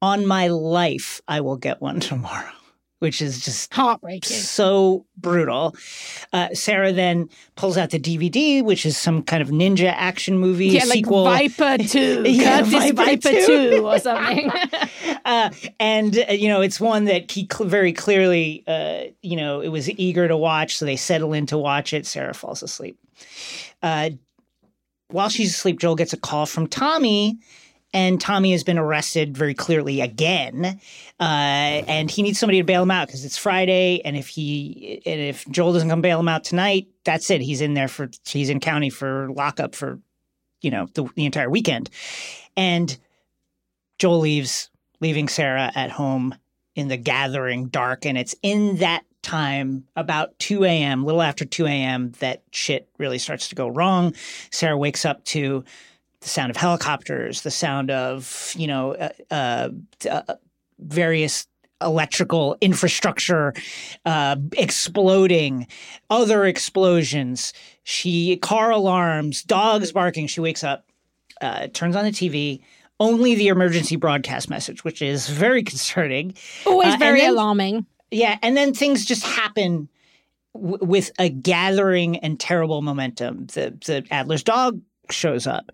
[0.01, 2.53] on my life, I will get one tomorrow."
[3.07, 4.37] Which is just heartbreaking.
[4.37, 5.77] so brutal.
[6.33, 10.67] Uh, Sarah then pulls out the DVD, which is some kind of ninja action movie
[10.67, 13.47] yeah like viper 2 Yeah, Viper viper, 2.
[13.77, 14.51] 2 or something.
[15.25, 19.61] Uh, and uh, you know it's one that he cl- very clearly uh, you know
[19.61, 22.07] it was eager to watch so they settle in to watch it.
[22.07, 22.97] Sarah falls asleep.
[23.83, 24.11] Uh,
[25.09, 27.39] while she's asleep joel gets a call from tommy
[27.93, 30.81] and tommy has been arrested very clearly again
[31.21, 35.03] uh, and he needs somebody to bail him out because it's friday and if he
[35.07, 38.09] and if joel doesn't come bail him out tonight that's it he's in there for
[38.25, 40.01] he's in county for lockup for
[40.61, 41.91] you know the, the entire weekend
[42.57, 42.99] and
[43.99, 44.71] Joel leaves,
[45.01, 46.35] leaving Sarah at home
[46.75, 48.05] in the gathering dark.
[48.05, 53.19] And it's in that time, about 2 a.m., little after 2 a.m., that shit really
[53.19, 54.15] starts to go wrong.
[54.51, 55.65] Sarah wakes up to
[56.21, 59.69] the sound of helicopters, the sound of, you know, uh, uh,
[60.11, 60.35] uh,
[60.79, 61.47] various
[61.83, 63.53] electrical infrastructure
[64.07, 65.67] uh, exploding,
[66.11, 67.53] other explosions.
[67.83, 70.27] She car alarms, dogs barking.
[70.27, 70.87] She wakes up,
[71.41, 72.61] uh, turns on the TV.
[72.99, 76.35] Only the emergency broadcast message, which is very concerning.
[76.65, 79.89] always Uh, very then- alarming Yeah, and then things just happen
[80.55, 83.49] w- with a gathering and terrible momentum.
[83.49, 84.81] The the Adler's dog
[85.13, 85.73] shows up.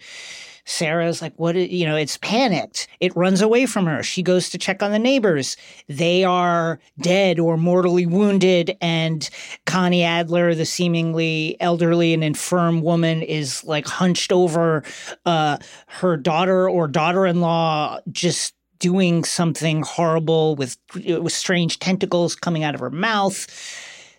[0.65, 1.57] Sarah's like, "What?
[1.57, 2.87] You know, it's panicked.
[3.01, 4.03] It runs away from her.
[4.03, 5.57] She goes to check on the neighbors.
[5.89, 8.77] They are dead or mortally wounded.
[8.81, 9.29] And
[9.67, 14.85] Connie Adler, the seemingly elderly and infirm woman, is like hunched over
[15.27, 22.75] uh, her daughter or daughter-in-law, just doing something horrible with, with strange tentacles coming out
[22.75, 23.47] of her mouth.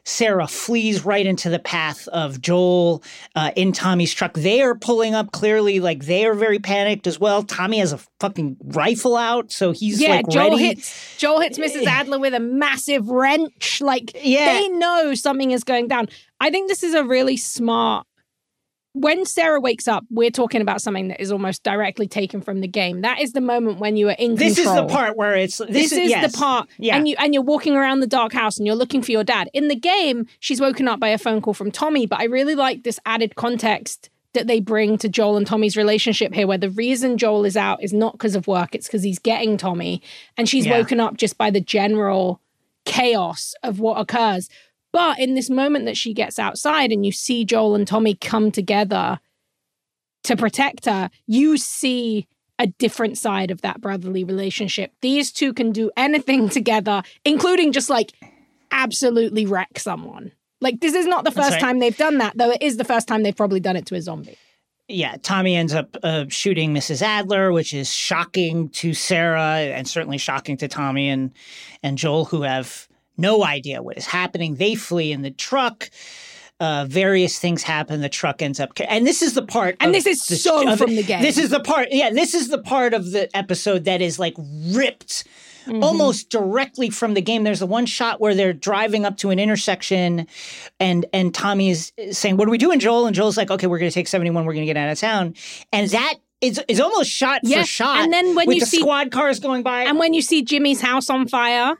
[0.06, 3.04] Sarah flees right into the path of Joel
[3.36, 4.34] uh, in Tommy's truck.
[4.34, 7.44] They are pulling up clearly, like they are very panicked as well.
[7.44, 10.66] Tommy has a fucking rifle out, so he's yeah, like Joel ready.
[10.66, 11.86] hits Joel hits Mrs.
[11.86, 13.80] Adler with a massive wrench.
[13.82, 14.54] Like Yeah.
[14.54, 16.08] they know something is going down.
[16.40, 18.06] I think this is a really smart
[18.94, 22.68] when Sarah wakes up, we're talking about something that is almost directly taken from the
[22.68, 23.02] game.
[23.02, 25.68] That is the moment when you are in This is the part where it's this,
[25.70, 26.32] This, is yes.
[26.32, 26.96] the part, Yeah.
[26.96, 29.50] and you and you're walking around the dark house and you're looking for your dad.
[29.54, 32.56] In the game, she's woken up by a phone call from Tommy, but I really
[32.56, 36.70] like this added context that they bring to Joel and Tommy's relationship here, where the
[36.72, 40.02] reason Joel is out is not because of work; it's because he's getting Tommy,
[40.38, 40.78] and she's Yeah.
[40.78, 42.42] woken up just by the general
[42.86, 44.50] chaos of what occurs.
[44.94, 48.52] But in this moment that she gets outside and you see Joel and Tommy come
[48.52, 49.20] together
[50.24, 52.28] to protect her, you see
[52.60, 54.94] a different side of that brotherly relationship.
[55.02, 58.14] These two can do anything together, including just like
[58.72, 60.32] absolutely wreck someone.
[60.62, 61.60] Like, this is not the first right.
[61.60, 63.96] time they've done that, though it is the first time they've probably done it to
[63.96, 64.38] a zombie.
[64.88, 67.02] yeah, Tommy ends up uh, shooting Mrs.
[67.02, 71.32] Adler, which is shocking to Sarah and certainly shocking to Tommy and
[71.82, 74.56] and Joel, who have no idea what is happening.
[74.56, 75.90] They flee in the truck.
[76.60, 78.00] Uh, various things happen.
[78.00, 79.76] The truck ends up, and this is the part.
[79.82, 81.22] And this is the- so from the game.
[81.22, 81.90] This is the part.
[81.92, 85.26] Yeah, this is the part of the episode that is like ripped.
[85.66, 85.82] Mm-hmm.
[85.82, 87.44] Almost directly from the game.
[87.46, 90.28] There's the one shot where they're driving up to an intersection,
[90.80, 93.80] and and Tommy is saying, "What are we doing, Joel?" And Joel's like, "Okay, we're
[93.80, 94.44] going to take 71.
[94.46, 95.36] We're going to get out of town."
[95.72, 98.00] And that is is almost shot Yeah, for shot.
[98.02, 100.82] and then when you the see- squad cars going by, And when you see Jimmy's
[100.82, 101.76] house on fire,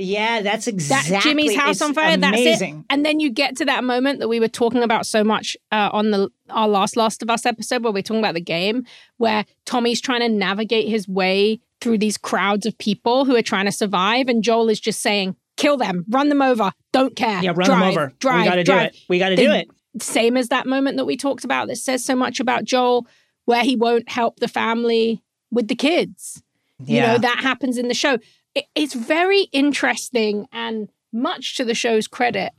[0.00, 2.44] yeah, that's that exactly Jimmy's house on fire, Amazing.
[2.44, 2.84] that's it.
[2.90, 5.90] And then you get to that moment that we were talking about so much uh,
[5.92, 8.84] on the our last Last of Us episode, where we're talking about the game,
[9.18, 13.66] where Tommy's trying to navigate his way through these crowds of people who are trying
[13.66, 17.52] to survive, and Joel is just saying, "Kill them, run them over, don't care, Yeah,
[17.54, 18.12] run drive, them over.
[18.18, 18.96] drive, we got to do drive." it.
[19.08, 19.68] We got to do it.
[20.00, 23.06] Same as that moment that we talked about that says so much about Joel,
[23.44, 26.42] where he won't help the family with the kids.
[26.82, 28.16] You know, that happens in the show.
[28.54, 32.52] It, it's very interesting and much to the show's credit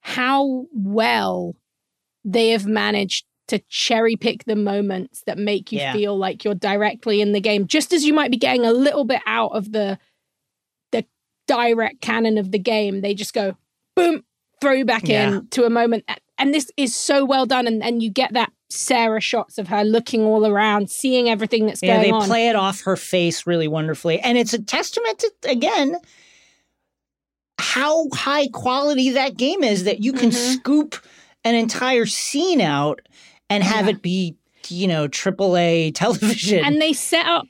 [0.00, 1.54] how well
[2.24, 5.92] they have managed to cherry pick the moments that make you Yeah.
[5.92, 9.04] feel like you're directly in the game just as you might be getting a little
[9.04, 9.98] bit out of the
[10.92, 11.04] the
[11.46, 13.56] direct canon of the game they just go
[13.96, 14.22] boom
[14.60, 15.28] throw you back Yeah.
[15.36, 16.04] in to a moment
[16.42, 19.84] and this is so well done and, and you get that sarah shots of her
[19.84, 22.20] looking all around seeing everything that's Yeah, going on.
[22.20, 24.18] Yeah, they play it off her face really wonderfully.
[24.20, 25.96] And it's a testament to, again,
[27.58, 30.54] how high quality that game is that you can Mhm.
[30.58, 30.96] scoop
[31.44, 33.00] an entire scene out
[33.50, 33.92] and have Yeah.
[33.92, 34.36] it be,
[34.68, 36.64] you know, AAA television.
[36.64, 37.46] And they set up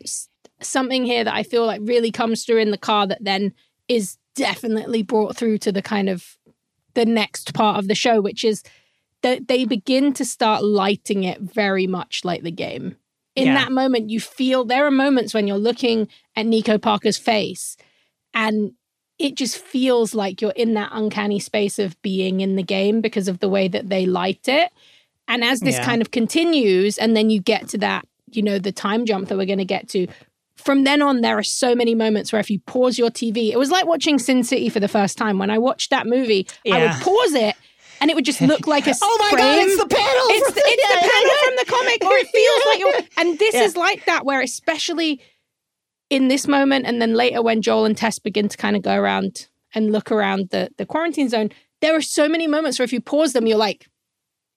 [0.60, 3.52] something here that I feel like really comes through in the car that then
[3.88, 6.36] is definitely brought through to the kind of
[6.94, 8.62] the next part of the show, which is
[9.22, 12.96] that they begin to start lighting it very much like the game.
[13.34, 13.54] In Yeah.
[13.54, 17.76] that moment, you feel there are moments when you're looking at Nico Parker's face
[18.34, 18.72] and
[19.18, 23.28] it just feels like you're in that uncanny space of being in the game because
[23.28, 24.70] of the way that they light it.
[25.28, 25.84] And as this Yeah.
[25.84, 29.38] kind of continues, and then you get to that, you know, the time jump that
[29.38, 30.08] we're going to get to,
[30.56, 33.58] from then on, there are so many moments where if you pause your TV, it
[33.58, 35.38] was like watching Sin City for the first time.
[35.38, 37.56] When I watched that movie, I would pause it
[38.02, 39.38] and it would just look like a oh my frame.
[39.46, 40.26] God, it's the panel!
[40.28, 43.08] It's the, it's the panel from the comic, or it feels like you're.
[43.16, 43.62] And this Yeah.
[43.64, 45.20] is like that, where especially
[46.10, 48.94] in this moment, and then later when Joel and Tess begin to kind of go
[48.94, 52.92] around and look around the the quarantine zone, there are so many moments where if
[52.92, 53.88] you pause them, you're like,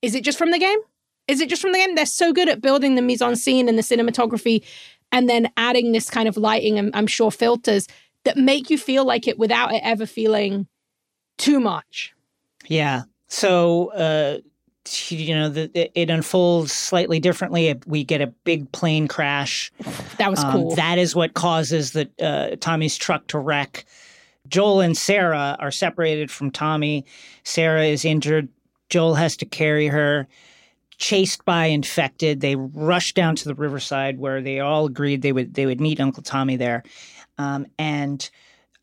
[0.01, 0.79] "Is it just from the game?
[1.27, 3.69] Is it just from the game?" They're so good at building the mise en scene
[3.69, 4.63] and the cinematography,
[5.11, 7.87] and then adding this kind of lighting and I'm sure filters
[8.25, 10.67] that make you feel like it without it ever feeling
[11.37, 12.11] too much.
[12.67, 13.03] Yeah.
[13.27, 14.37] So, uh,
[15.09, 17.73] you know, the, it- unfolds slightly differently.
[17.87, 19.71] We get a big plane crash.
[20.19, 20.75] That was Um, cool.
[20.75, 23.85] that is what causes the uh, Tommy's truck to wreck.
[24.47, 27.03] Joel and Sarah are separated from Tommy.
[27.43, 28.47] Sarah is injured.
[28.89, 30.27] Joel has to carry her.
[30.97, 35.53] Chased by infected, they rush down to the riverside where they all agreed they would
[35.53, 36.83] they would meet Uncle Tommy there,
[37.37, 38.29] um, and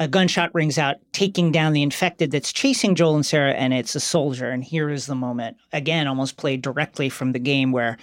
[0.02, 3.94] a gunshot rings out, taking down the infected that's chasing Joel and Sarah, and it's
[3.94, 4.50] a soldier.
[4.50, 7.96] And here is the moment again, almost played directly from the game where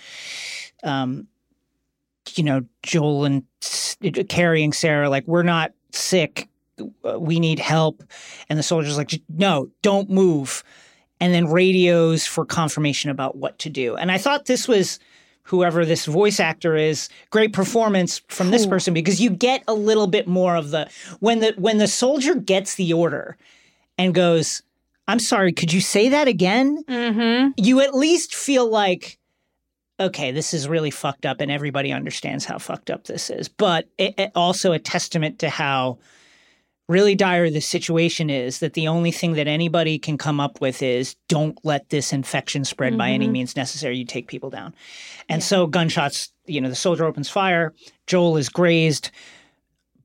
[0.83, 1.27] um,
[2.35, 6.47] you know, Joel and s- carrying Sarah, like, we're not sick.
[7.03, 8.03] uh, We need help.
[8.49, 10.63] And the soldier's like, no, don't move.
[11.19, 13.95] And then radios for confirmation about what to do.
[13.95, 14.99] And I thought this was
[15.49, 20.05] whoever this voice actor is, great performance from this person because you get a little
[20.05, 20.87] bit more of the
[21.19, 23.35] when the when the soldier gets the order
[23.97, 24.61] and goes,
[25.07, 26.83] I'm sorry, could you say that again?
[26.83, 27.49] mm-hmm.
[27.57, 29.17] you at least feel like
[29.99, 33.89] okay this is really fucked up and everybody understands how fucked up this is but
[33.97, 35.97] it, it also a testament to how
[36.89, 40.81] really dire the situation is that the only thing that anybody can come up with
[40.81, 43.33] is don't let this infection spread by any mm-hmm.
[43.33, 43.95] means necessary.
[43.95, 44.73] You take people down.
[45.29, 47.73] And so gunshots, you know, the soldier opens fire,
[48.07, 49.11] Joel is grazed.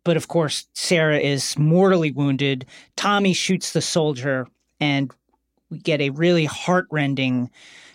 [0.05, 2.67] But of course, Sarah is mortally wounded.
[2.95, 4.47] Tommy shoots the soldier,
[4.79, 5.11] and
[5.71, 7.51] we get a really heartrending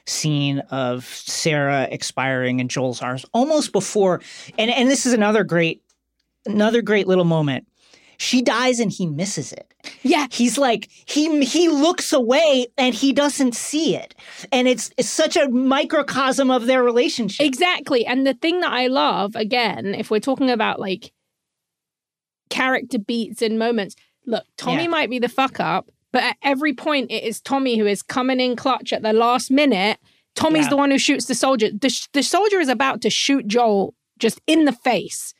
[0.07, 4.21] scene of Sarah expiring in Joel's arms almost before
[4.57, 5.83] and and this is another great
[6.47, 7.67] another great little moment.
[8.21, 9.73] She dies and he misses it.
[10.03, 10.27] Yeah.
[10.29, 14.13] He's like he he looks away and he doesn't see it.
[14.51, 17.45] And it's it's such a microcosm of their relationship.
[17.45, 18.05] Exactly.
[18.05, 21.13] And the thing that I love, again, if we're talking about like
[22.49, 23.95] character beats and moments,
[24.25, 24.89] look, Tommy Yeah.
[24.89, 28.39] might be the fuck up, but at every point it is Tommy who is coming
[28.39, 29.97] in clutch at the last minute.
[30.35, 30.69] Tommy's Yeah.
[30.71, 31.69] the one who shoots the soldier.
[31.71, 35.33] The, the soldier is about to shoot Joel just in the face.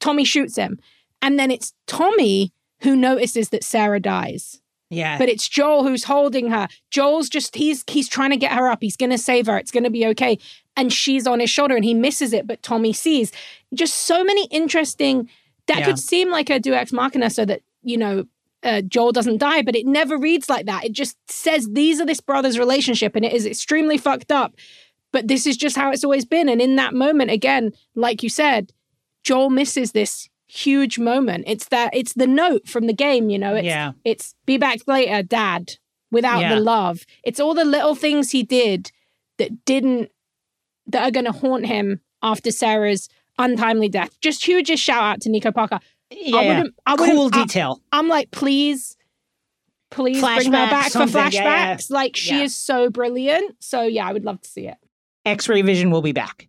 [0.00, 0.78] Tommy shoots him.
[1.26, 2.52] And then it's Tommy
[2.82, 4.60] who notices that Sarah dies.
[4.90, 5.18] Yeah.
[5.18, 6.68] But it's Joel who's holding her.
[6.90, 8.78] Joel's just he's he's trying to get her up.
[8.80, 9.58] He's gonna save her.
[9.58, 10.38] It's gonna be okay.
[10.76, 13.32] And she's on his shoulder and he misses it, but Tommy sees.
[13.74, 15.28] Just so many interesting
[15.66, 15.86] that Yeah.
[15.86, 18.26] could seem like a Deus Machina so that, you know,
[18.62, 20.84] uh, Joel doesn't die, but it never reads like that.
[20.84, 24.54] It just says these are this brother's relationship and it is extremely fucked up.
[25.12, 26.48] But this is just how it's always been.
[26.48, 28.72] And in that moment, again, like you said,
[29.24, 31.44] Joel misses this huge moment.
[31.46, 33.54] It's that it's the note from the game, you know.
[33.54, 33.92] It's Yeah.
[34.04, 35.72] it's be back later, dad,
[36.10, 36.54] without Yeah.
[36.54, 37.04] the love.
[37.24, 38.90] It's all the little things he did
[39.38, 40.10] that didn't
[40.86, 44.18] that are gonna haunt him after Sarah's untimely death.
[44.20, 45.80] Just hugest shout out to Nico Parker.
[46.10, 46.36] yeah.
[46.36, 47.80] I wouldn't I wouldn't cool I- detail.
[47.92, 48.96] I'm like, please,
[49.90, 51.32] please bring her back for flashbacks.
[51.32, 51.78] Yeah, yeah.
[51.90, 53.56] Like she is so brilliant.
[53.62, 54.76] So yeah, I would love to see it.
[55.24, 56.48] X-ray vision will be back.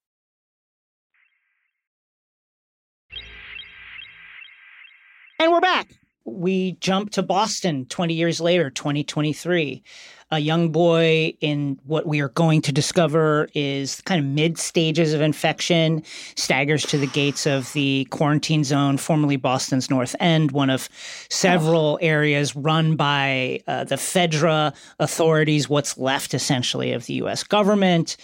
[5.41, 5.95] And we're back.
[6.23, 9.81] We jump to Boston 20 years later, 2023.
[10.29, 15.15] A young boy in what we are going to discover is kind of mid stages
[15.15, 16.03] of infection,
[16.35, 20.87] staggers to the gates of the quarantine zone, formerly Boston's North End, one of
[21.31, 28.15] several areas run by uh, the Fedra authorities, what's left essentially of the US government.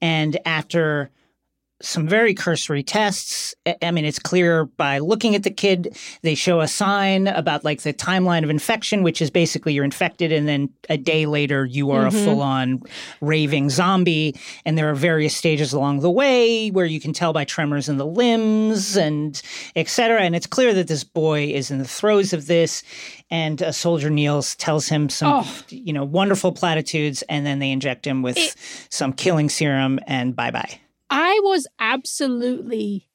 [0.00, 1.10] And after
[1.82, 3.54] some very cursory tests.
[3.82, 7.82] I- mean, it's clear by looking at the kid, they show a sign about like
[7.82, 11.90] the timeline of infection, which is basically you're infected and then a day later you
[11.90, 12.24] are a mm-hmm.
[12.24, 12.82] full on
[13.20, 14.36] raving zombie.
[14.64, 17.96] And there are various stages along the way where you can tell by tremors in
[17.96, 19.40] the limbs and
[19.74, 20.20] et cetera.
[20.20, 22.82] And it's clear that this boy is in the throes of this.
[23.30, 25.62] And a soldier kneels, tells him some, Oh.
[25.68, 28.38] you know, wonderful platitudes, and then they inject him with
[28.90, 30.80] some killing serum and bye bye.
[31.10, 33.08] I was absolutely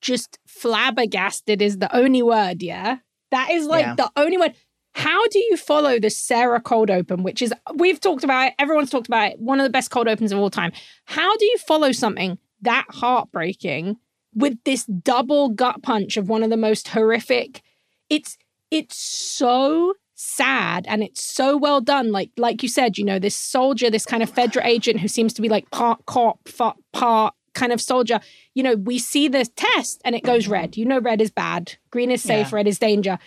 [0.00, 2.98] just flabbergasted is the only word, yeah?
[3.30, 3.94] That is like Yeah.
[3.94, 4.54] the only word.
[4.92, 8.90] How do you follow the Sarah cold open, which is we've talked about it, everyone's
[8.90, 10.72] talked about it, one of the best cold opens of all time.
[11.06, 13.96] How do you follow something that heartbreaking
[14.34, 17.62] with this double gut punch of one of the most horrific?
[18.08, 18.36] It's
[18.70, 22.12] it's so sad and it's so well done.
[22.12, 25.32] Like like you said, you know, this soldier, this kind of Fedra agent who seems
[25.34, 26.48] to be like part cop,
[26.92, 28.20] part kind of soldier.
[28.54, 30.76] You know, we see the test and it goes red.
[30.76, 32.56] You know, red is bad, green is safe, Yeah.
[32.56, 33.18] red is danger.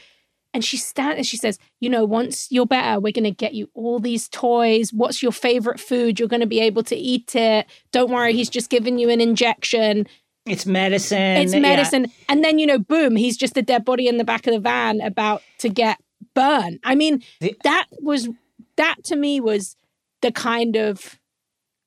[0.53, 3.69] And she stands and she says, you know, once you're better, we're gonna get you
[3.73, 4.91] all these toys.
[4.91, 6.19] What's your favorite food?
[6.19, 7.67] You're gonna be able to eat it.
[7.91, 10.07] Don't worry, he's just giving you an injection.
[10.45, 11.17] It's medicine.
[11.37, 11.59] It's yeah.
[11.59, 12.07] medicine.
[12.29, 14.59] And then, you know, boom, he's just a dead body in the back of the
[14.59, 15.99] van about to get
[16.38, 16.79] burned.
[16.83, 18.29] I mean, The- that was,
[18.75, 19.75] that to me was
[20.21, 21.19] the kind of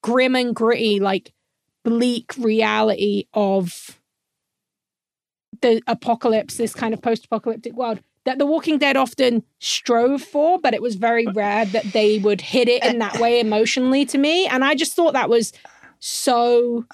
[0.03, 1.33] grim and gritty, like
[1.85, 3.99] bleak reality of
[5.63, 10.75] the apocalypse, this kind of post-apocalyptic world that The Walking Dead often strove for, but
[10.75, 14.47] it was very rare that they would hit it in that way emotionally to me.
[14.47, 15.53] And I just thought that was
[16.01, 16.85] so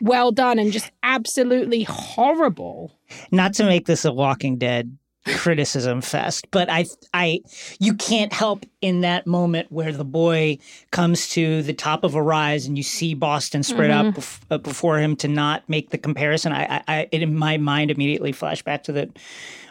[0.00, 2.92] well done and just absolutely horrible.
[3.30, 4.96] Not to make this a Walking Dead
[5.26, 7.40] criticism fest, but I, I,
[7.78, 10.58] you can't help in that moment where the boy
[10.90, 13.94] comes to the top of a rise and you see Boston spread Mhm.
[14.08, 16.52] out bef- uh, before him to not make the comparison.
[16.52, 19.10] I, I, I, it in my mind immediately flashed back to the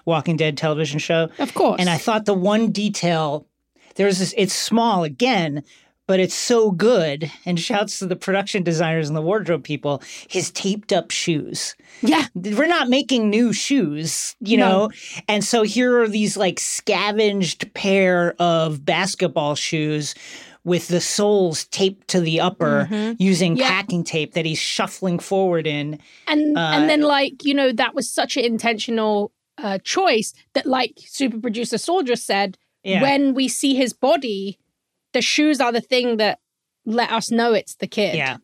[0.05, 1.29] Walking Dead television show.
[1.39, 1.79] Of course.
[1.79, 3.47] And I thought the one detail
[3.95, 4.33] there's this.
[4.35, 5.63] It's small again.
[6.05, 10.01] But it's so good, and shouts to the production designers and the wardrobe people.
[10.27, 12.25] His taped up shoes Yeah.
[12.35, 14.69] we're not making new shoes, you No.
[14.69, 14.91] know?
[15.29, 20.13] And so here are these like scavenged pair of basketball shoes
[20.65, 23.15] with the soles taped to the upper Mhm.
[23.19, 23.69] using Yeah.
[23.69, 25.99] packing tape that he's shuffling forward in.
[26.27, 30.65] and Uh, and then like you know that was such an intentional uh, choice that
[30.65, 33.01] like super producer just said Yeah.
[33.01, 34.57] when we see his body
[35.13, 36.39] the shoes are the thing that
[36.85, 38.37] let us know it's the kid Yeah.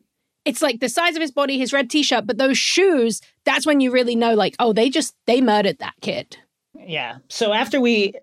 [0.44, 3.80] it's like the size of his body his red t-shirt but those shoes that's when
[3.80, 6.38] you really know like oh they just they murdered that kid
[6.74, 7.18] Yeah.
[7.28, 8.14] So after we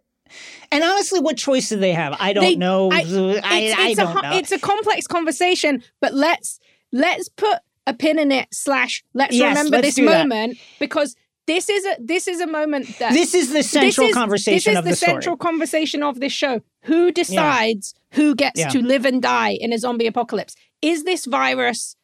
[0.74, 2.14] and honestly, what choice did they have?
[2.20, 2.92] I don't They- know.
[2.92, 3.60] I, it's, I,
[3.92, 4.38] it's a, don't ho- know.
[4.38, 6.60] it's a complex conversation but let's
[6.92, 10.28] let's put a pin in it slash let's Yes, remember let's this do that.
[10.28, 11.16] moment because
[11.48, 14.56] this is a this is a moment that this is the central this is, conversation
[14.56, 16.62] this is of the, the, central conversation of this show.
[16.84, 18.70] Who decides who gets Yeah.
[18.70, 20.56] to live and die in a zombie apocalypse?
[20.82, 21.96] Is this virus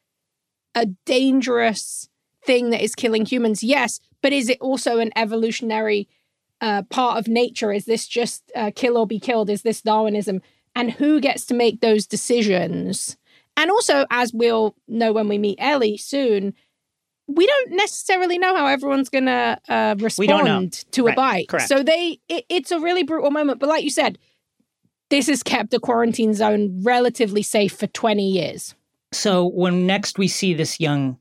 [0.74, 2.10] a dangerous
[2.46, 3.64] thing that is killing humans?
[3.64, 6.08] Yes, but is it also an evolutionary
[6.62, 7.72] uh, part of nature?
[7.72, 9.50] Is this just uh, kill or be killed?
[9.50, 10.42] Is this Darwinism?
[10.76, 13.18] And who gets to make those decisions?
[13.56, 16.56] And also, as we'll know when we meet Ellie soon,
[17.28, 20.60] we don't necessarily know how everyone's going to uh, We don't know.
[20.60, 21.48] respond to Right, a bite.
[21.50, 21.70] correct.
[21.70, 23.60] So they, it, it's a really brutal moment.
[23.60, 24.18] But like you said,
[25.10, 28.76] this has kept the quarantine zone relatively safe for 20 years.
[29.12, 31.18] So when next we see this young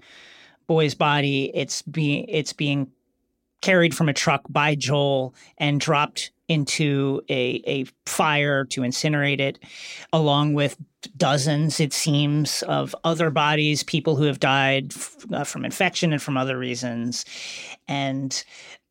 [0.67, 2.91] boy's body, it's being it's being
[3.61, 9.59] carried from a truck by Joel and dropped into a a fire to incinerate it,
[10.13, 10.77] along with
[11.17, 16.23] dozens, it seems, of other bodies, people who have died f- uh, from infection and
[16.23, 17.25] from other reasons,
[17.89, 18.45] and.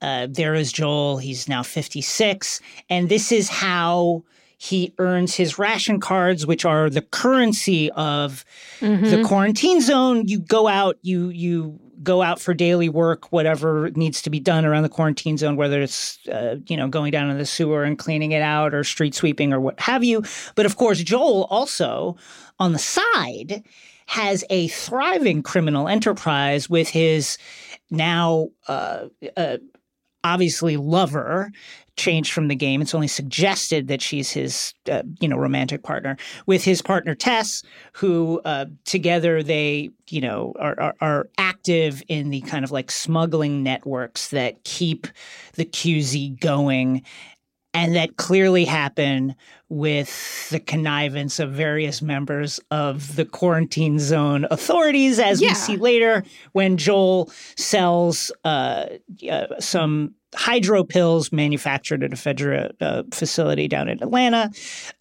[0.03, 1.19] Uh, there is Joel.
[1.19, 2.59] He's now 56.
[2.89, 4.23] And this is how
[4.57, 8.43] he earns his ration cards, which are the currency of
[8.79, 10.27] the quarantine zone.
[10.27, 14.65] You go out, you you go out for daily work, whatever needs to be done
[14.65, 17.97] around the quarantine zone, whether it's uh, you know going down in the sewer and
[17.97, 20.23] cleaning it out, or street sweeping, or what have you.
[20.55, 22.15] But of course, Joel also
[22.59, 23.63] on the side
[24.07, 27.37] has a thriving criminal enterprise with his
[27.89, 29.05] now uh,
[29.37, 29.57] uh,
[30.23, 31.51] obviously lover
[31.97, 32.81] changed from the game.
[32.81, 37.63] It's only suggested that she's his, uh, you know, romantic partner with his partner Tess,
[37.93, 42.89] who uh, together they, you know, are, are are active in the kind of like
[42.91, 45.07] smuggling networks that keep
[45.55, 47.03] the QZ going.
[47.73, 49.33] And that clearly happen
[49.69, 55.49] with the connivance of various members of the quarantine zone authorities, as Yeah.
[55.51, 58.87] we see later when Joel sells uh,
[59.29, 64.51] uh, some hydro pills manufactured at a federal uh, facility down in Atlanta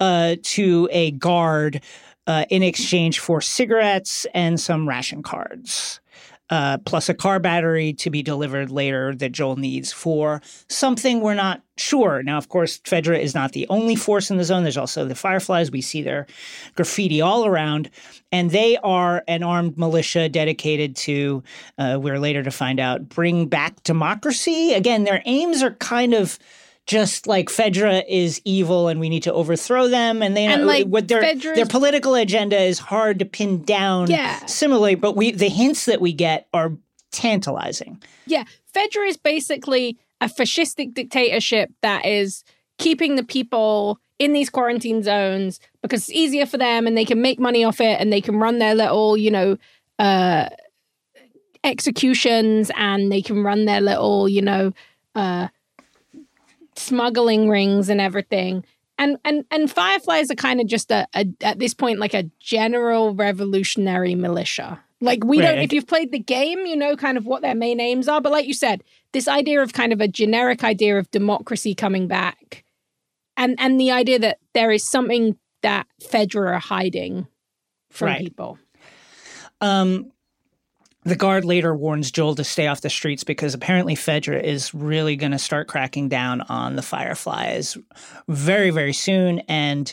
[0.00, 1.82] uh, to a guard
[2.26, 5.99] uh, in exchange for cigarettes and some ration cards.
[6.50, 11.34] Uh, plus a car battery to be delivered later that Joel needs for something we're
[11.34, 12.24] not sure.
[12.24, 14.64] Now, of course, Fedra is not the only force in the zone.
[14.64, 15.70] There's also the Fireflies.
[15.70, 16.26] We see their
[16.74, 17.88] graffiti all around,
[18.32, 21.42] and they are an armed militia dedicated to,
[21.78, 24.74] uh, we're later to find out, bring back democracy.
[24.74, 26.36] Again, their aims are kind of
[26.86, 30.86] just like Fedra is evil and we need to overthrow them, and they And, like,
[30.86, 34.10] what their Fedra's- their political agenda is hard to pin down.
[34.10, 34.44] Yeah.
[34.46, 36.72] similarly, but we the hints that we get are
[37.12, 38.02] tantalizing.
[38.26, 42.44] Yeah, Fedra is basically a fascistic dictatorship that is
[42.78, 47.22] keeping the people in these quarantine zones because it's easier for them and they can
[47.22, 49.56] make money off it and they can run their little, you know,
[49.98, 50.48] uh,
[51.64, 54.72] executions and they can run their little, you know,
[55.14, 55.48] uh,
[56.80, 58.64] smuggling rings and everything.
[58.98, 62.24] And and and Fireflies are kind of just a, a at this point like a
[62.38, 64.80] general revolutionary militia.
[65.00, 67.80] Like we don't if you've played the game, you know kind of what their main
[67.80, 68.20] aims are.
[68.20, 72.06] But like you said, this idea of kind of a generic idea of democracy coming
[72.08, 72.64] back,
[73.38, 77.26] and and the idea that there is something that Fedra are hiding
[77.90, 78.20] from Right.
[78.20, 78.58] people.
[79.62, 80.12] Um,
[81.04, 85.16] the guard later warns Joel to stay off the streets because apparently Fedra is really
[85.16, 87.78] going to start cracking down on the Fireflies
[88.28, 89.40] very, very soon.
[89.48, 89.92] And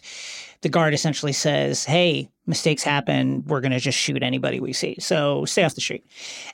[0.62, 3.44] the guard essentially says, Hey, mistakes happen.
[3.46, 4.98] We're going to just shoot anybody we see.
[5.00, 6.06] So stay off the street.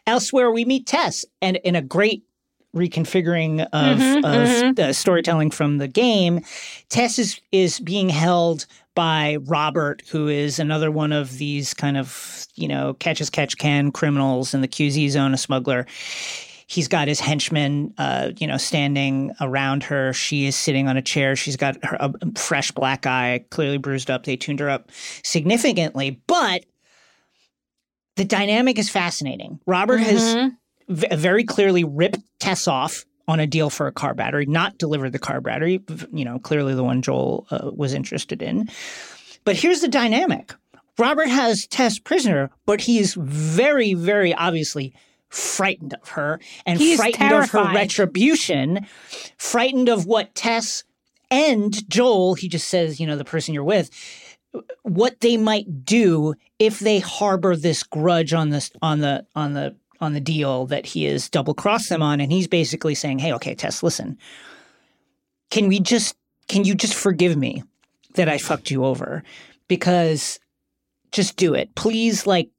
[0.05, 2.23] Elsewhere, we meet Tess, and in a great
[2.75, 4.23] reconfiguring of, Mhm, of
[4.75, 4.79] mhm.
[4.79, 6.41] uh, storytelling from the game,
[6.89, 8.65] Tess is, is being held
[8.95, 13.57] by Robert, who is another one of these kind of, you know, catch as catch
[13.57, 15.85] can criminals in the QZ zone, a smuggler.
[16.67, 20.13] He's got his henchmen, uh, you know, standing around her.
[20.13, 21.35] She is sitting on a chair.
[21.35, 24.23] She's got her, a fresh black eye, clearly bruised up.
[24.25, 24.89] They tuned her up
[25.23, 26.65] significantly, but
[28.15, 29.59] the dynamic is fascinating.
[29.65, 30.57] Robert has Mhm.
[30.87, 35.11] V- very clearly ripped Tess off on a deal for a car battery, not delivered
[35.11, 35.81] the car battery,
[36.11, 38.69] you know, clearly the one Joel uh, was interested in.
[39.45, 40.53] But here's the dynamic
[40.97, 44.93] Robert has Tess prisoner, but he's very, very obviously
[45.29, 48.85] frightened of her and He is frightened of her retribution,
[49.37, 50.83] frightened of what Tess
[51.31, 53.89] and Joel, he just says, you know, the person you're with,
[54.83, 59.75] what they might do if they harbor this grudge on this on the on the
[60.03, 63.33] on the deal that he has double crossed them on and he's basically saying hey
[63.33, 64.17] okay tess listen.
[65.49, 66.15] Can we just
[66.47, 67.63] can you just forgive me
[68.15, 69.23] that i fucked you over?
[69.67, 70.39] Because
[71.13, 72.49] just do it please like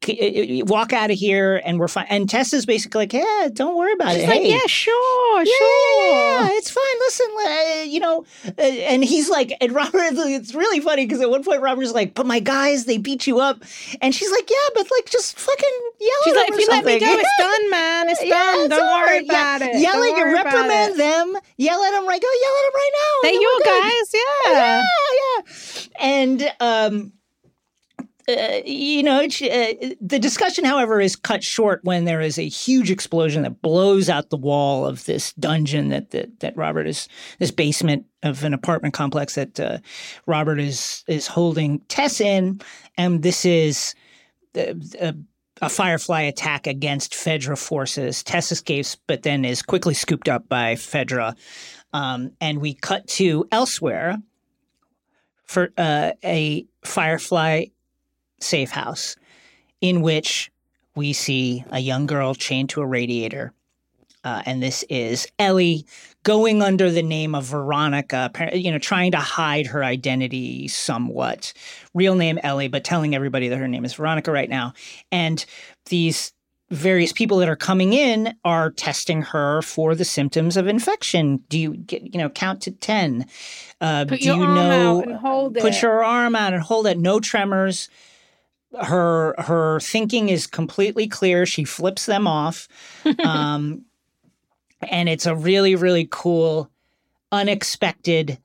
[0.66, 3.92] walk out of here and we're fine and tess is basically like yeah don't worry
[3.92, 6.00] about She's it like, hey yeah, sure, yeah, sure.
[6.00, 6.84] yeah, yeah, yeah, it's fine.
[7.00, 11.30] Listen, uh, you know, uh, and he's like, and Robert, it's really funny because at
[11.30, 13.62] one point Robert's like, but my guys, they beat you up,
[14.00, 16.68] and she's like, yeah, but like, just fucking yell She's at like, them if you
[16.68, 18.08] let me go, it's done, man.
[18.08, 18.60] It's done.
[18.60, 19.26] it's Don't worry right.
[19.26, 19.80] Yeah, about it.
[19.80, 22.22] Yell Don't at you, reprimand them, yell at them, right?
[22.22, 23.12] Go yell at them right now.
[23.22, 24.52] They're your guys, yeah.
[24.52, 24.84] yeah,
[25.20, 25.42] yeah.
[26.00, 27.12] And um,
[28.28, 32.90] uh, you know, uh, the discussion, however, is cut short when there is a huge
[32.90, 37.08] explosion that blows out the wall of this dungeon that that, that Robert is
[37.38, 39.78] this basement of an apartment complex that uh,
[40.26, 42.60] Robert is is holding Tess in,
[42.96, 43.94] and this is.
[44.56, 45.14] Uh, a,
[45.62, 48.24] a Firefly attack against Fedra forces.
[48.24, 51.36] Tess escapes, but then is quickly scooped up by Fedra.
[51.92, 54.18] Um, and we cut to elsewhere
[55.46, 57.66] for uh, a Firefly
[58.44, 59.16] safe house
[59.80, 60.50] in which
[60.94, 63.52] we see a young girl chained to a radiator.
[64.22, 65.84] Uh, and this is Ellie
[66.22, 71.52] going under the name of Veronica, you know, trying to hide her identity somewhat.
[71.92, 74.72] Real name Ellie, but telling everybody that her name is Veronica right now.
[75.12, 75.44] And
[75.86, 76.32] these
[76.70, 81.44] various people that are coming in are testing her for the symptoms of infection.
[81.50, 83.26] Do you get, you know, count to 10?
[83.80, 85.82] Uh, Put do you know, hold put it.
[85.82, 86.98] your arm out and hold it.
[86.98, 87.90] No tremors.
[88.80, 91.46] Her her thinking is completely clear.
[91.46, 92.68] She flips them off,
[93.24, 93.84] um,
[94.80, 96.70] and it's a really really cool,
[97.32, 98.38] unexpected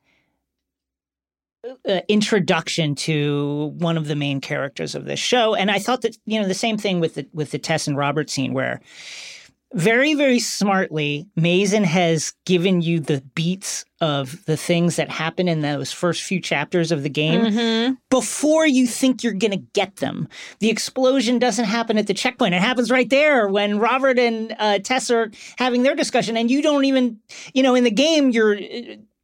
[1.87, 5.55] uh, introduction to one of the main characters of this show.
[5.55, 7.97] And I thought that you know the same thing with the with the Tess and
[7.97, 8.81] Robert scene where
[9.73, 15.61] very very smartly Mazin has given you the beats of the things that happen in
[15.61, 17.97] those first few chapters of the game Mhm.
[18.09, 20.27] before you think you're going to get them.
[20.59, 22.53] The explosion doesn't happen at the checkpoint.
[22.55, 26.61] It happens right there when Robert and uh, Tess are having their discussion, and you
[26.61, 27.19] don't even,
[27.53, 28.57] you know, in the game, you're.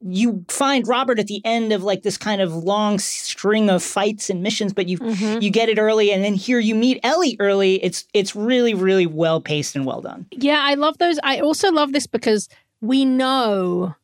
[0.07, 4.29] You find Robert at the end of like this kind of long string of fights
[4.29, 5.41] and missions, but you Mhm.
[5.41, 7.83] you get it early, and then here you meet Ellie early.
[7.83, 10.27] It's it's really really well paced and well done.
[10.31, 11.17] Yeah, I love those.
[11.23, 12.47] I also love this because
[12.81, 13.95] we know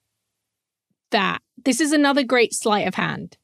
[1.11, 3.37] that this is another great sleight of hand.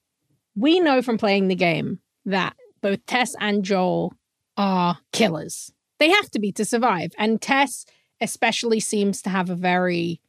[0.56, 4.14] We know from playing the game that both Tess and Joel
[4.56, 5.72] are killers.
[6.00, 7.12] They have to be to survive.
[7.18, 7.86] And Tess,
[8.20, 10.22] especially, seems to have a very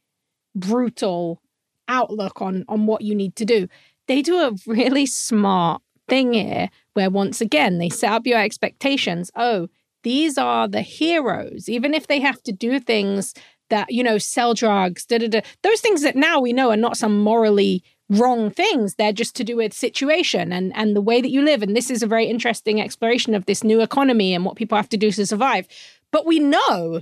[0.55, 1.41] brutal
[1.89, 3.67] outlook on, on what you need to do.
[4.07, 9.29] They do a really smart thing here where, once again, they set up your expectations.
[9.35, 9.67] Oh,
[10.03, 13.33] these are the heroes, even if they have to do things
[13.69, 15.41] that, you know, sell drugs, da da da.
[15.61, 18.95] Those things that now we know are not some morally wrong things.
[18.95, 21.61] They're just to do with situation and, and the way that you live.
[21.61, 24.89] And this is a very interesting exploration of this new economy and what people have
[24.89, 25.67] to do to survive.
[26.11, 27.01] But we know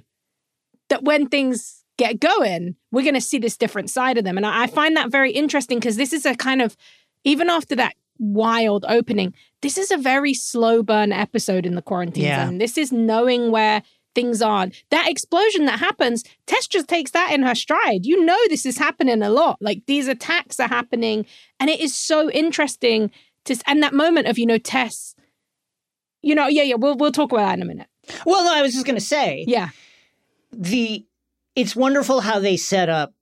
[0.90, 4.38] that when things get going, we're going to see this different side of them.
[4.38, 6.78] And I, I find that very interesting because this is a kind of,
[7.24, 12.24] even after that wild opening, this is a very slow burn episode in the quarantine
[12.26, 12.46] Yeah.
[12.46, 12.58] zone.
[12.60, 13.82] This is knowing where
[14.16, 14.68] things are.
[14.90, 18.06] That explosion that happens, Tess just takes that in her stride.
[18.06, 19.58] You know, this is happening a lot.
[19.62, 21.26] Like these attacks are happening.
[21.60, 23.12] And it is so interesting
[23.46, 25.14] to, and that moment of, you know, Tess,
[26.24, 27.88] you know, yeah, yeah, we'll, we'll talk about that in a minute.
[28.26, 29.70] Well, no, I was just going to say Yeah.
[30.52, 31.06] the
[31.58, 33.14] it's wonderful how they set up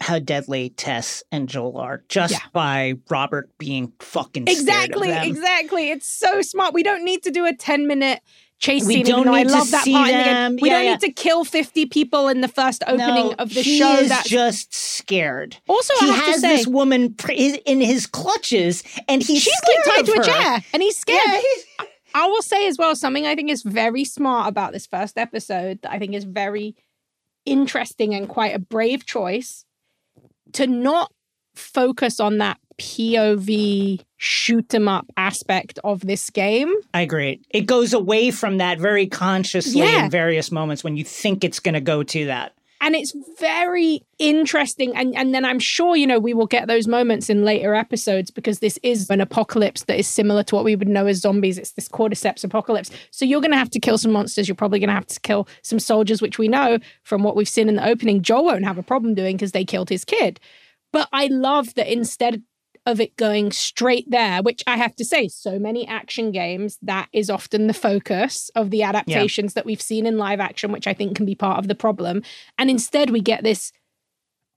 [0.00, 2.38] how deadly Tess and Joel are just Yeah.
[2.52, 5.24] by Robert being fucking scared of Exactly, them.
[5.28, 5.90] exactly.
[5.90, 6.74] It's so smart.
[6.74, 8.20] We don't need to do a 10 minute
[8.58, 9.06] chase We scene.
[9.06, 10.56] don't though I need to that see part in the them.
[10.60, 10.90] We Yeah, don't yeah.
[10.92, 13.98] need to kill 50 people in the first opening No, of the he show.
[13.98, 15.58] is That's just scared.
[15.68, 19.42] Also, he I have to has say- this woman pr- in his clutches, and he's
[19.42, 20.42] she's scared like tied of to a her.
[20.42, 21.20] chair and he's scared.
[21.24, 25.18] He's- I will say as well something I think is very smart about this first
[25.18, 26.74] episode that I think is very
[27.44, 29.64] interesting and quite a brave choice
[30.52, 31.12] to not
[31.54, 36.72] focus on that POV shoot 'em up aspect of this game.
[36.92, 37.40] I agree.
[37.50, 40.04] It goes away from that very consciously Yeah.
[40.06, 42.52] in various moments when you think it's going to go to that.
[42.84, 44.94] And it's very interesting.
[44.94, 48.30] And and then i'm sure you know we will get those moments in later episodes
[48.30, 51.56] because this is an apocalypse that is similar to what we would know as zombies.
[51.56, 52.90] It's this cordyceps apocalypse.
[53.10, 54.46] So you're going to have to kill some monsters.
[54.46, 57.48] You're probably going to have to kill some soldiers which we know from what we've
[57.48, 60.38] seen in the opening joel won't have a problem doing because they killed his kid.
[60.92, 62.42] But i love that instead
[62.86, 67.08] of it going straight there, which I have to say, so many action games, that
[67.12, 70.92] is often the focus of the adaptations that we've seen in live action, which I
[70.92, 72.22] think can be part of the problem.
[72.58, 73.72] And instead, we get this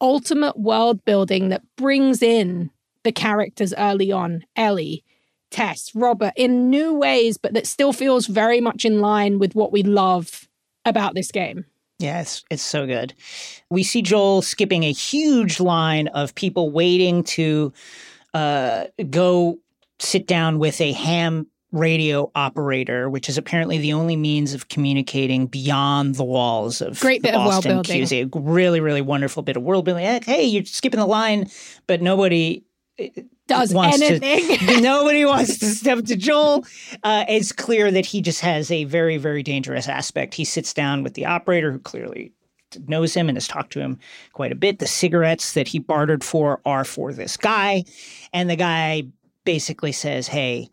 [0.02, 2.70] ultimate world building that brings in
[3.04, 5.04] the characters early on Ellie,
[5.50, 9.72] Tess, Robert in new ways, but that still feels very much in line with what
[9.72, 10.50] we love
[10.84, 11.66] about this game.
[12.00, 13.14] Yeah, it's, it's so good.
[13.70, 17.74] We see Joel skipping a huge line of people waiting to
[18.34, 19.60] uh, go
[20.00, 25.48] sit down with a ham radio operator, which is apparently the only means of communicating
[25.48, 28.04] beyond the walls of Great bit of world Boston building.
[28.04, 28.36] QZ.
[28.36, 30.06] A really, really wonderful bit of world building.
[30.06, 31.50] Like, hey, you're skipping the line,
[31.86, 32.64] but nobody
[33.48, 34.58] Does wants anything.
[34.60, 36.66] to nobody wants to step to Joel.
[37.04, 40.34] Uh, it's clear that he just has a very very dangerous aspect.
[40.34, 42.34] He sits down with the operator who clearly
[42.88, 44.00] knows him and has talked to him
[44.34, 44.80] quite a bit.
[44.80, 47.86] The cigarettes that he bartered for are for this guy,
[48.34, 49.04] and the guy
[49.44, 50.70] basically says, "Hey."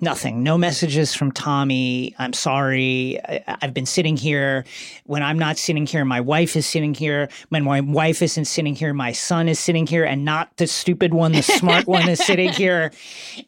[0.00, 0.42] Nothing.
[0.42, 2.14] No messages from Tommy.
[2.18, 3.18] I'm sorry.
[3.24, 4.64] I, I've been sitting here.
[5.04, 7.28] When I'm not sitting here, my wife is sitting here.
[7.48, 11.14] When my wife isn't sitting here, my son is sitting here, and not the stupid
[11.14, 12.92] one, the smart one is sitting here.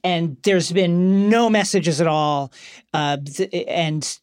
[0.03, 2.53] And there's been no messages at all.
[2.95, 3.19] Uh,
[3.67, 4.19] and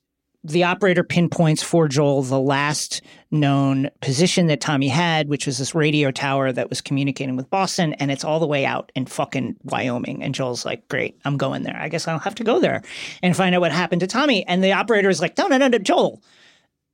[0.46, 5.74] the operator pinpoints for Joel the last known position that Tommy had, which was this
[5.74, 9.56] radio tower that was communicating with Boston, and it's all the way out in fucking
[9.64, 10.22] Wyoming.
[10.22, 11.76] And Joel's like, "Great, I'm going there.
[11.76, 12.84] I guess I'll have to go there
[13.24, 15.68] and find out what happened to Tommy." And the operator is like, "No, no, no,
[15.68, 16.22] no, Joel,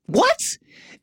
[0.05, 0.57] what?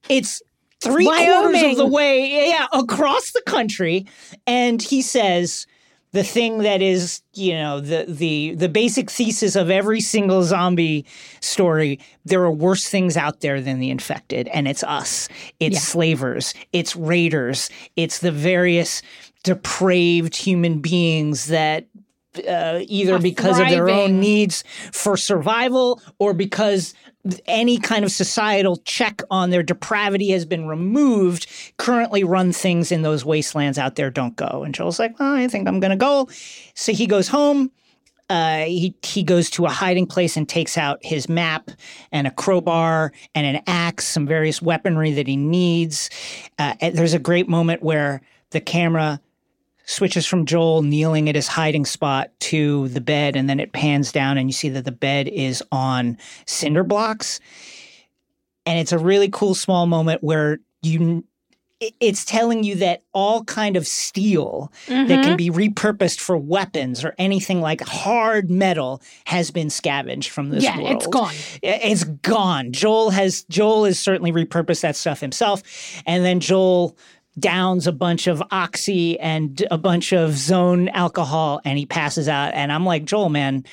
[0.09, 0.43] It's."
[0.81, 4.07] Three quarters of the way, yeah, across the country,
[4.47, 5.67] and he says,
[6.13, 11.05] the thing that is you know the the the basic thesis of every single zombie
[11.41, 15.29] story there are worse things out there than the infected and it's us.
[15.61, 15.81] It's Yeah.
[15.81, 16.55] slavers.
[16.73, 17.71] It's raiders.
[17.97, 19.03] It's the various
[19.45, 21.87] depraved human beings that
[22.49, 26.95] uh, either because of their own needs for survival or because
[27.47, 33.03] any kind of societal check on their depravity has been removed, currently run things in
[33.03, 34.63] those wastelands out there don't go.
[34.65, 36.29] And Joel's like, well, I think I'm going to go.
[36.75, 37.71] So he goes home.
[38.31, 41.71] Uh, he he goes to a hiding place and takes out his map
[42.13, 46.11] and a crowbar and an axe, some various weaponry that he needs.
[46.59, 48.21] Uh, there's a great moment where
[48.51, 49.19] the camera
[49.89, 54.13] switches from Joel kneeling at his hiding spot to the bed, and then it pans
[54.13, 57.41] down, and you see that the bed is on cinder blocks.
[58.67, 61.25] And it's a really cool small moment where you
[62.01, 65.37] it's telling you that all kind of steel that can mm-hmm.
[65.37, 70.77] be repurposed for weapons or anything like hard metal has been scavenged from this yeah,
[70.77, 70.91] world.
[70.91, 71.35] it's gone.
[71.63, 72.73] It's gone.
[72.73, 75.63] Joel has Joel has certainly repurposed that stuff himself,
[76.05, 76.97] and then Joel
[77.41, 82.55] downs a bunch of oxy and a bunch of zone alcohol, and he passes out.
[82.55, 83.65] And I'm like, Joel, man,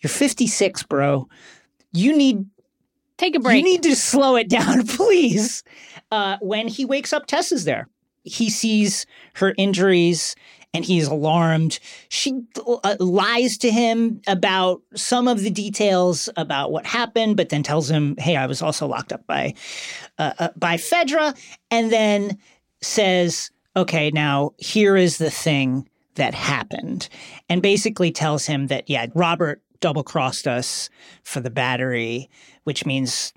[0.00, 1.28] you're 56, bro.
[1.92, 2.46] You need
[3.18, 3.58] Take a break.
[3.58, 5.62] you need to slow it down, please.
[6.10, 7.88] Uh, when he wakes up, Tess is there.
[8.24, 10.36] He sees her injuries
[10.72, 11.80] and he's alarmed.
[12.08, 17.62] She uh, lies to him about some of the details about what happened, but then
[17.62, 19.54] tells him, "Hey, I was also locked up by
[20.18, 21.36] uh, uh, by Fedra,"
[21.70, 22.38] and then
[22.82, 27.08] says, "Okay, now here is the thing that happened,"
[27.48, 30.90] and basically tells him that yeah, Robert double crossed us
[31.22, 32.28] for the battery,
[32.64, 33.32] which means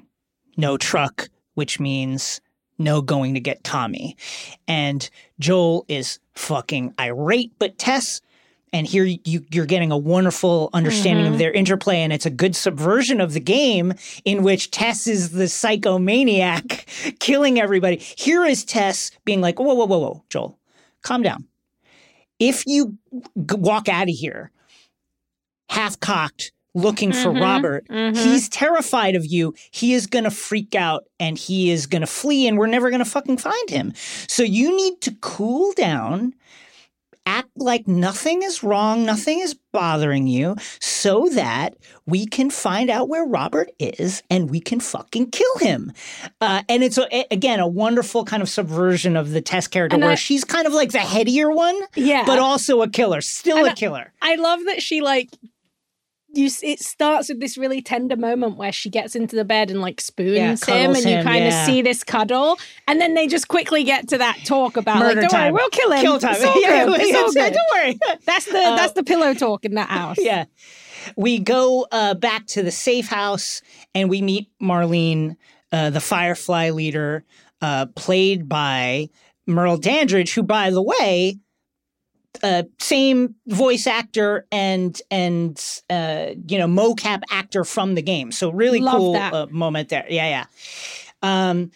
[0.57, 2.41] no truck, which means
[2.77, 4.17] no going to get Tommy.
[4.67, 8.21] And Joel is fucking irate, but Tess
[8.73, 11.33] and here you, you're getting a wonderful understanding Mm-hmm.
[11.33, 13.93] of their interplay and it's a good subversion of the game
[14.25, 17.97] in which tess is the psychomaniac killing everybody.
[17.97, 20.59] Here is tess being like whoa whoa whoa whoa joel
[21.03, 21.45] calm down.
[22.39, 24.51] If you g- walk out of here
[25.69, 28.17] half cocked looking for Mhm, robert mhm.
[28.17, 29.53] he's terrified of you.
[29.71, 32.89] He is going to freak out and he is going to flee and we're never
[32.89, 33.93] going to fucking find him.
[34.27, 36.33] So you need to cool down
[37.25, 43.09] act like nothing is wrong, nothing is bothering you, so that we can find out
[43.09, 45.91] where Robert is and we can fucking kill him.
[46.41, 50.03] Uh, and it's, a, again, a wonderful kind of subversion of the Tess character And
[50.03, 52.23] where I- she's kind of like the headier one, Yeah.
[52.25, 54.11] but also a killer, still a killer.
[54.21, 55.29] I love that she like
[56.35, 59.81] you it starts with this really tender moment where she gets into the bed and
[59.81, 61.65] like spoons Yeah, him and you kind of yeah.
[61.65, 62.57] see this cuddle
[62.87, 65.53] and then they just quickly get to that talk about Murder like don't time.
[65.53, 66.35] worry we'll kill him Kill time.
[66.35, 67.01] it's all Yeah, good.
[67.01, 67.53] It's all good.
[67.53, 67.99] Don't worry.
[68.25, 70.45] that's the Uh, that's the pillow talk in that house Yeah.
[71.15, 73.61] We go uh, back to the safe house
[73.93, 75.35] and we meet Marlene,
[75.71, 77.25] uh, the Firefly leader,
[77.61, 79.09] uh, played by
[79.45, 81.37] Merle Dandridge, who, by the way,
[82.41, 88.31] uh, same voice actor and and uh, you know mocap actor from the game.
[88.31, 90.05] So really Love cool uh, moment there.
[90.09, 90.45] Yeah,
[91.21, 91.49] yeah.
[91.49, 91.71] Um,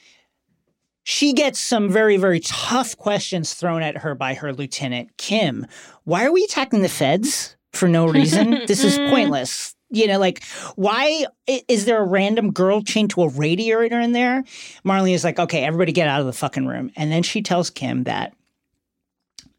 [1.04, 5.66] she gets some very very tough questions thrown at her by her lieutenant Kim.
[6.06, 8.52] Why are we attacking the feds for no reason?
[8.68, 9.76] this is pointless.
[9.90, 10.44] You know, like
[10.76, 14.44] why is there a random girl chained to a radiator in there?
[14.84, 17.70] Marlene is like, okay, everybody get out of the fucking room, and then she tells
[17.70, 18.34] Kim that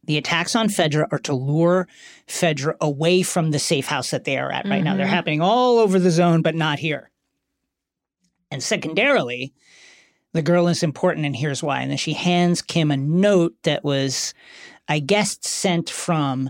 [0.09, 1.87] the attacks on Fedra are to lure
[2.27, 4.97] Fedra away from the safe house that they are at right now.
[4.97, 7.11] They're happening all over the zone, but not here.
[8.51, 9.53] And secondarily,
[10.33, 11.83] the girl is important, and here's why.
[11.83, 14.33] And then she hands Kim a note that was,
[14.89, 16.49] I guess, sent from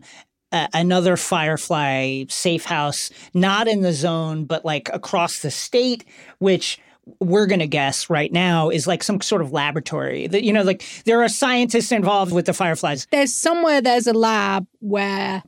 [0.53, 6.05] uh, another Firefly safe house, not in the zone, but like across the state,
[6.39, 6.79] which
[7.21, 10.27] we're going to guess right now is like some sort of laboratory.
[10.27, 13.07] That you know, like there are scientists involved with the Fireflies.
[13.11, 15.43] there's somewhere there's a lab where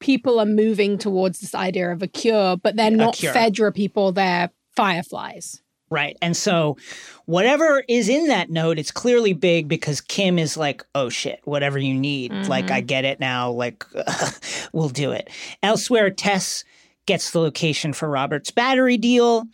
[0.00, 4.50] people are moving towards this idea of a cure but they're not fedra people they're
[4.74, 5.62] fireflies
[5.92, 6.16] Right.
[6.22, 6.78] And so
[7.26, 11.78] whatever is in that note, it's clearly big because Kim is like, oh shit, whatever
[11.78, 12.32] you need.
[12.32, 12.86] Like, I mm-hmm.
[12.86, 13.50] get it now.
[13.50, 13.84] Like,
[14.72, 15.28] we'll do it.
[15.62, 16.64] Elsewhere, Tess
[17.04, 19.44] gets the location for Robert's battery deal.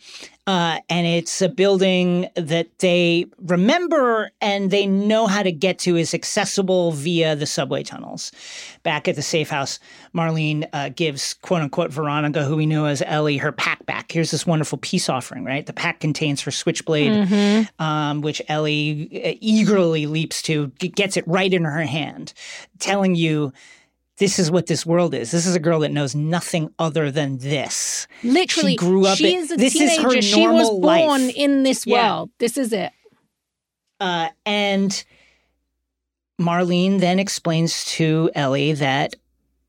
[0.49, 5.95] Uh, and it's a building that they remember and they know how to get to
[5.95, 8.31] is accessible via the subway tunnels.
[8.81, 9.77] Back at the safe house,
[10.11, 14.11] Marlene uh, gives quote unquote Veronica, who we know as Ellie, her pack back.
[14.11, 15.67] Here's this wonderful peace offering, right?
[15.67, 17.11] The pack contains her switchblade,
[17.77, 22.33] um, which Ellie uh, eagerly leaps to, gets it right in her hand,
[22.79, 23.53] telling you.
[24.19, 25.31] This is what this world is.
[25.31, 28.05] This is a girl that knows nothing other than this.
[28.23, 29.17] literally She grew up.
[29.17, 30.81] she in- is a this is teenager her she was born
[31.27, 31.33] life.
[31.35, 32.15] in this Yeah.
[32.15, 32.91] world this is it
[34.01, 35.03] Uh, and
[36.39, 39.15] Marlene then explains to Ellie that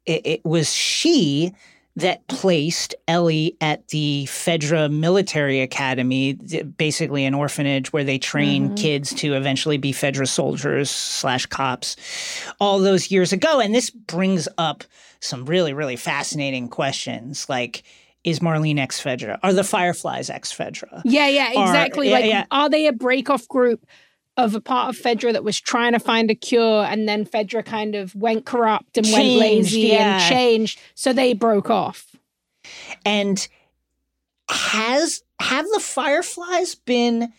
[0.07, 1.53] it, it was she
[2.01, 8.75] that placed Ellie at the Fedra Military Academy, basically an orphanage where they train mm-hmm.
[8.75, 11.97] kids to eventually be Fedra soldiers slash cops
[12.61, 13.61] all those years ago.
[13.61, 14.85] And this brings up
[15.21, 17.83] some really, really fascinating questions like,
[18.23, 19.39] is Marlene ex Fedra?
[19.43, 21.01] Are the Fireflies ex Fedra?
[21.05, 22.45] yeah yeah exactly yeah, like yeah.
[22.51, 23.87] are they a break-off group
[24.45, 27.65] of a part of Fedra that was trying to find a cure, and then Fedra
[27.65, 30.19] kind of went corrupt and went lazy yeah.
[30.19, 32.17] and changed, so they broke off.
[33.05, 33.47] And
[34.49, 37.33] has have the fireflies been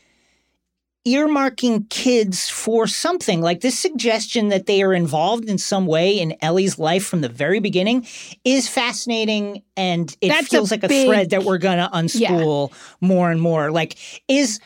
[1.06, 6.36] earmarking kids for something like this suggestion that they are involved in some way in
[6.42, 8.06] Ellie's life from the very beginning
[8.46, 11.90] is fascinating and it That's a feels like a big- thread that we're going to
[11.92, 12.72] unspool
[13.02, 13.98] more and more like
[14.28, 14.60] is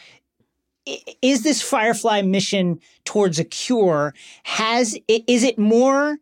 [1.22, 4.14] is this firefly mission towards a cure?
[4.44, 6.18] Has is it more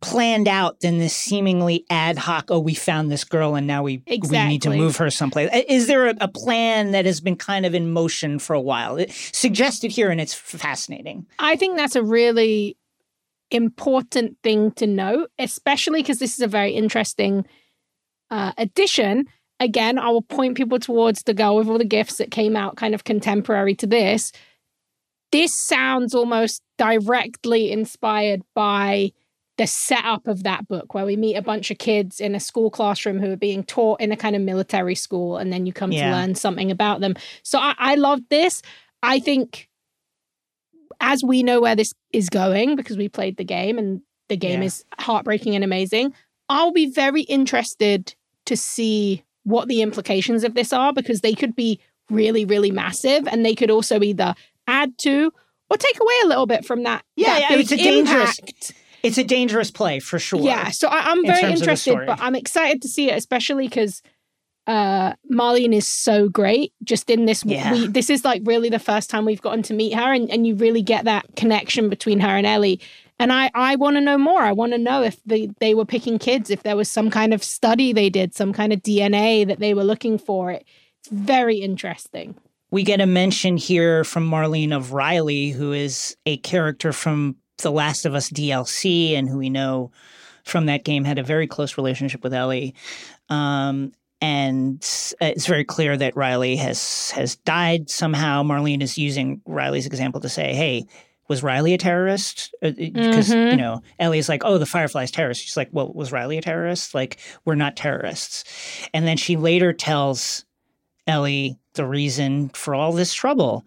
[0.00, 4.00] planned out than this seemingly ad hoc oh we found this girl and now we
[4.06, 5.50] we need to move her someplace?
[5.68, 8.96] Is there a, a plan that has been kind of in motion for a while?
[8.96, 11.26] It, suggested here and it's fascinating.
[11.38, 12.76] I think that's a really
[13.50, 17.46] important thing to note, especially because this is a very interesting
[18.30, 19.26] uh, addition.
[19.60, 22.76] Again, I will point people towards the girl with all the gifts that came out
[22.76, 24.32] kind of contemporary to this.
[25.32, 29.12] This sounds almost directly inspired by
[29.58, 32.70] the setup of that book, where we meet a bunch of kids in a school
[32.70, 35.90] classroom who are being taught in a kind of military school, and then you come
[35.90, 36.10] Yeah.
[36.10, 37.14] to learn something about them.
[37.42, 38.62] So I, I love this.
[39.02, 39.68] I think
[41.00, 44.60] as we know where this is going because we played the game and the game
[44.62, 44.66] Yeah.
[44.66, 46.14] is heartbreaking and amazing.
[46.48, 48.14] I'll be very interested
[48.46, 51.80] to see what the implications of this are because they could be
[52.10, 54.34] really, really massive and they could also either
[54.66, 55.32] add to
[55.70, 57.02] or take away a little bit from that.
[57.16, 58.72] Yeah, that yeah, it's a dangerous- impact.
[59.02, 60.40] It's a dangerous play for sure.
[60.40, 64.02] Yeah, so I, I'm very the interested, but I'm excited to see it, especially because
[64.66, 66.72] uh, Marlene is so great.
[66.82, 67.72] Just in this, Yeah.
[67.72, 70.46] we, this is like really the first time we've gotten to meet her, and, and
[70.48, 72.80] you really get that connection between her and Ellie.
[73.18, 74.40] And I, I want to know more.
[74.42, 77.34] I want to know if they, they were picking kids, if there was some kind
[77.34, 80.52] of study they did, some kind of DNA that they were looking for.
[80.52, 82.36] It's very interesting.
[82.70, 87.72] We get a mention here from Marlene of Riley, who is a character from The
[87.72, 89.90] Last of Us DLC and who we know
[90.44, 92.74] from that game had a very close relationship with Ellie.
[93.28, 94.76] Um, and
[95.20, 98.42] it's very clear that Riley has has died somehow.
[98.42, 100.86] Marlene is using Riley's example to say, "Hey,
[101.28, 103.50] was Riley a terrorist?" Because Mhm.
[103.52, 106.94] you know Ellie's like, "Oh, the Firefly's terrorist." She's like, "Well, was Riley a terrorist?"
[106.94, 108.44] Like, we're not terrorists.
[108.92, 110.44] And then she later tells
[111.06, 113.64] Ellie the reason for all this trouble.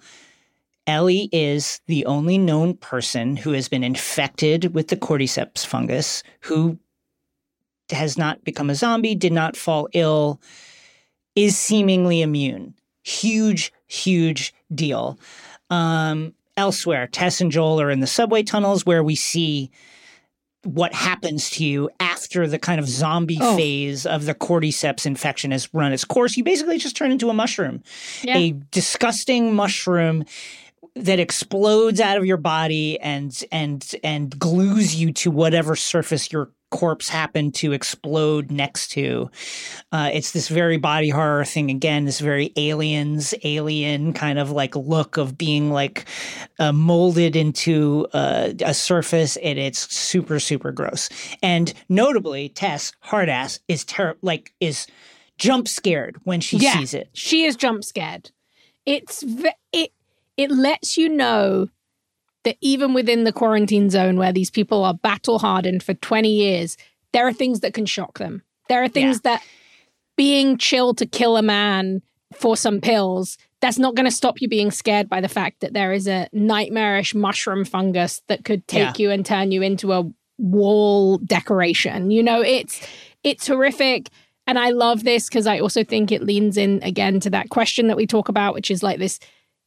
[0.87, 6.77] Ellie is the only known person who has been infected with the cordyceps fungus who
[7.91, 10.41] has not become a zombie, did not fall ill,
[11.35, 12.73] is seemingly immune.
[13.03, 15.19] Huge, huge deal.
[15.69, 19.71] Um, elsewhere, Tess and Joel are in the subway tunnels where we see
[20.63, 23.57] what happens to you after the kind of zombie Oh.
[23.57, 26.37] phase of the cordyceps infection has run its course.
[26.37, 27.81] You basically just turn into a mushroom,
[28.21, 28.37] Yeah.
[28.37, 30.23] a disgusting mushroom
[30.95, 36.51] that explodes out of your body and and and glues you to whatever surface your
[36.71, 39.29] corpse happened to explode next to.
[39.91, 42.05] Uh, it's this very body horror thing again.
[42.05, 46.05] This very aliens, alien kind of like look of being like
[46.57, 51.09] uh, molded into uh, a surface, and it's super super gross.
[51.43, 54.87] And notably, Tess Hardass is ter- like is
[55.37, 56.73] jump scared when she Yeah.
[56.73, 57.09] sees it.
[57.13, 58.31] She is jump scared.
[58.85, 59.91] It's ve- it
[60.37, 61.67] it lets you know
[62.43, 66.77] that even within the quarantine zone where these people are battle hardened for 20 years,
[67.13, 68.41] there are things that can shock them.
[68.69, 69.43] There are things that
[70.15, 72.01] being chill to kill a man
[72.33, 75.73] for some pills, that's not going to stop you being scared by the fact that
[75.73, 80.09] there is a nightmarish mushroom fungus that could take you and turn you into a
[80.37, 82.11] wall decoration.
[82.11, 82.85] You know, it's
[83.23, 84.09] it's horrific.
[84.47, 87.87] And I love this because I also think it leans in again to that question
[87.87, 89.19] that we talk about, which is like this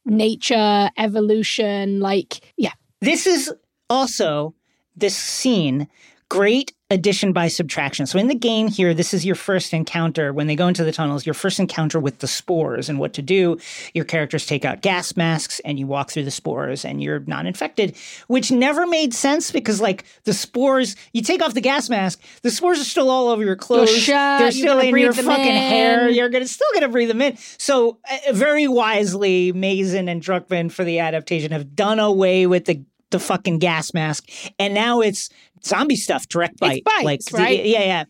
[0.05, 2.73] nature, evolution, like, yeah.
[3.01, 3.53] This is
[3.89, 4.55] also
[4.95, 5.87] this scene
[6.29, 8.05] great addition by subtraction.
[8.05, 10.91] So in the game here, this is your first encounter when they go into the
[10.91, 13.57] tunnels, your first encounter with the spores and what to do.
[13.93, 17.47] Your characters take out gas masks and you walk through the spores and you're not
[17.47, 17.95] infected,
[18.27, 22.51] which never made sense because like the spores, you take off the gas mask, the
[22.51, 23.89] spores are still all over your clothes.
[23.89, 26.09] shirt, They're still in your fucking hair.
[26.09, 27.37] You're gonna still gonna breathe them in.
[27.57, 32.83] So uh, very wisely, Mazin and Druckmann for the adaptation have done away with the
[33.11, 34.27] the fucking gas mask,
[34.59, 35.29] and now it's
[35.65, 37.65] zombie stuff, direct bite, bites, like right?
[37.65, 38.03] yeah, yeah.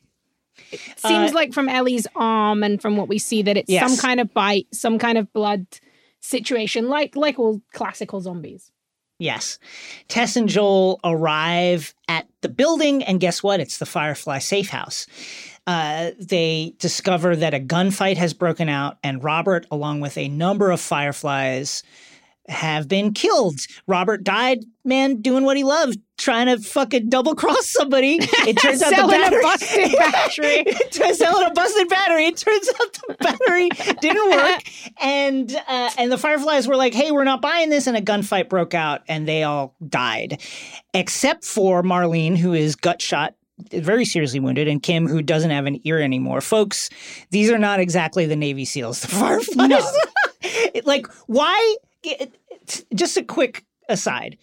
[0.97, 3.87] Seems Uh, like from Ellie's arm and from what we see that it's Yes.
[3.89, 5.65] some kind of bite, some kind of blood
[6.21, 8.71] situation, like like all classical zombies.
[9.19, 9.59] Yes.
[10.09, 13.59] Tess and Joel arrive at the building, and guess what?
[13.61, 15.07] It's the Firefly safe house.
[15.67, 20.69] Uh, they discover that a gunfight has broken out, and Robert, along with a number
[20.69, 21.81] of Fireflies,
[22.49, 23.59] have been killed.
[23.87, 28.17] Robert died, man, doing what he loved, trying to fucking double cross somebody.
[28.47, 30.55] It turns out the Selling a battery, busted battery.
[30.67, 32.25] it turns selling a busted battery.
[32.25, 33.69] It turns out the battery
[34.01, 34.63] didn't work,
[35.01, 38.49] and uh, and the Fireflies were like, "Hey, we're not buying this," and a gunfight
[38.49, 40.41] broke out, and they all died,
[40.93, 43.35] except for Marlene, who is gut shot.
[43.71, 46.41] Very seriously wounded, and Kim, who doesn't have an ear anymore.
[46.41, 46.89] Folks,
[47.31, 49.01] these are not exactly the Navy SEALs.
[49.01, 49.83] The Fireflies,
[50.41, 51.75] It- like, why?
[52.03, 54.37] it- it- Just a quick aside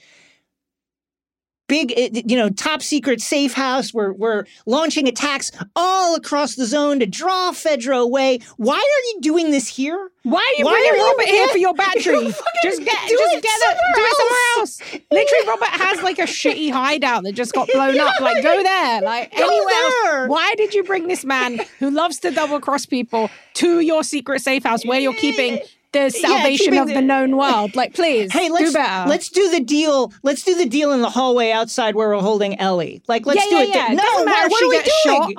[1.72, 3.94] big, eh, you know, top secret safe house.
[3.94, 8.40] We're we're launching attacks all across the zone to draw Fedra away.
[8.58, 10.10] Why are you doing this here?
[10.22, 12.26] Why are you Why bringing Robert here for your battery?
[12.62, 14.80] just get, do just it get it, do it somewhere else.
[15.10, 18.20] Literally, Robert has like a shitty hideout that just got blown up.
[18.20, 20.28] Like, go there, like Go anywhere there.
[20.28, 24.42] Why did you bring this man who loves to double cross people to your secret
[24.42, 25.58] safe house where you're keeping
[25.92, 27.74] the salvation keeping of the- known world?
[27.76, 29.08] Like, please, Hey, let's do better.
[29.08, 30.12] let's do the deal.
[30.22, 33.02] Let's do the deal in the hallway outside where we're holding Ellie.
[33.08, 33.68] Like, let's Yeah, do yeah, it.
[33.74, 33.88] yeah.
[34.02, 35.36] No, matter what, if what she are we doing?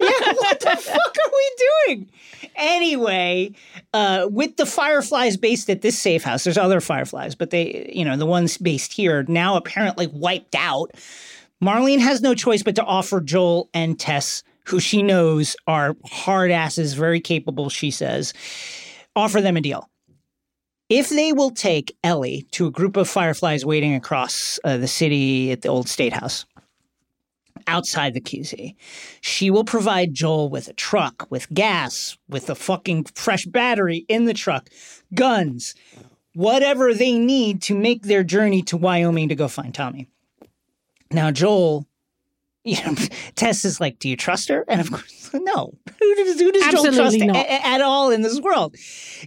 [0.00, 2.10] yeah, what the fuck are we doing?
[2.56, 3.52] Anyway,
[3.94, 8.04] uh, with the fireflies based at this safe house, there's other fireflies, but they, you
[8.04, 10.90] know, the ones based here now apparently wiped out
[11.62, 16.50] Marlene has no choice but to offer Joel and Tess, who she knows are hard
[16.50, 18.34] asses, very capable, she says,
[19.14, 19.88] offer them a deal.
[20.94, 25.50] If they will take Ellie to a group of fireflies waiting across uh, the city
[25.50, 26.44] at the old state house
[27.66, 28.74] outside the QZ,
[29.22, 34.26] she will provide Joel with a truck, with gas, with a fucking fresh battery in
[34.26, 34.68] the truck,
[35.14, 35.74] guns,
[36.34, 40.08] whatever they need to make their journey to Wyoming to go find Tommy.
[41.10, 41.86] Now, Joel,
[42.64, 42.94] you know,
[43.34, 44.64] Tess is like, Do you trust her?
[44.68, 45.72] And of course, no.
[45.98, 48.76] Who does, who does Joel trust a- at all in this world?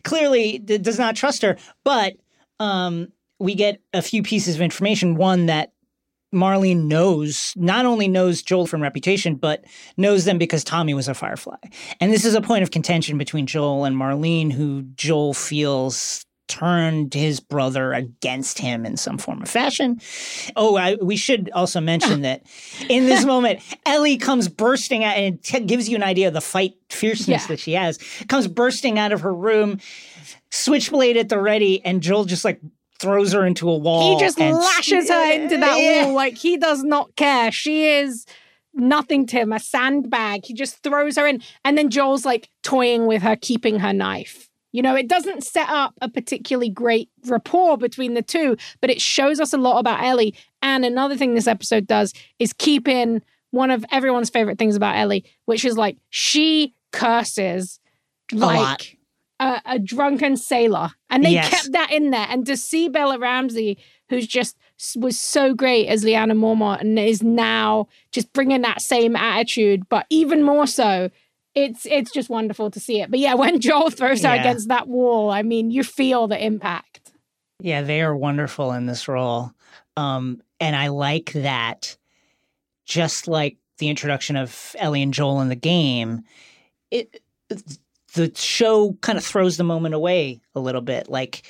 [0.03, 1.57] Clearly, d- does not trust her.
[1.83, 2.13] But
[2.59, 5.15] um, we get a few pieces of information.
[5.15, 5.73] One that
[6.33, 9.63] Marlene knows, not only knows Joel from reputation, but
[9.97, 11.57] knows them because Tommy was a Firefly.
[11.99, 17.13] And this is a point of contention between Joel and Marlene, who Joel feels turned
[17.13, 19.99] his brother against him in some form of fashion.
[20.55, 22.43] Oh, I, we should also mention that
[22.89, 26.33] in this moment, Ellie comes bursting out and it t- gives you an idea of
[26.33, 27.47] the fight fierceness Yeah.
[27.47, 27.97] that she has.
[28.27, 29.79] Comes bursting out of her room,
[30.51, 32.59] switchblade at the ready, and Joel just like
[32.99, 34.17] throws her into a wall.
[34.17, 36.05] He just lashes her into that Yeah.
[36.05, 37.51] wall like he does not care.
[37.51, 38.25] She is
[38.73, 40.45] nothing to him, a sandbag.
[40.45, 41.41] He just throws her in.
[41.63, 44.49] And then Joel's like toying with her, keeping her knife.
[44.75, 48.99] You know, it doesn't set up a particularly great rapport between the two, but it
[48.99, 50.35] shows us a lot about Ellie.
[50.61, 53.21] And another thing this episode does is keep in
[53.51, 57.79] one of everyone's favorite things about Ellie, which is like she curses
[58.33, 58.97] like
[59.39, 61.49] a, a drunken sailor, and they Yes.
[61.49, 62.27] kept that in there.
[62.29, 63.77] And to see Bella Ramsey,
[64.09, 64.57] who's just
[64.97, 70.05] was so great as Lyanna Mormont, and is now just bringing that same attitude, but
[70.09, 71.09] even more so.
[71.55, 73.09] It's it's just wonderful to see it.
[73.09, 74.41] But yeah, when Joel throws her Yeah.
[74.41, 77.11] against that wall, I mean, you feel the impact.
[77.61, 79.51] Yeah, they are wonderful in this role.
[79.97, 81.95] Um, and I like that,
[82.85, 86.21] just like the introduction of Ellie and Joel in the game,
[86.91, 87.21] it
[88.13, 91.09] the show kind of throws the moment away a little bit.
[91.09, 91.47] Like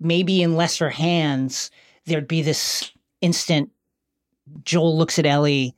[0.00, 1.70] maybe in lesser hands,
[2.04, 2.90] there'd be this
[3.22, 3.70] instant
[4.64, 5.74] Joel looks at Ellie.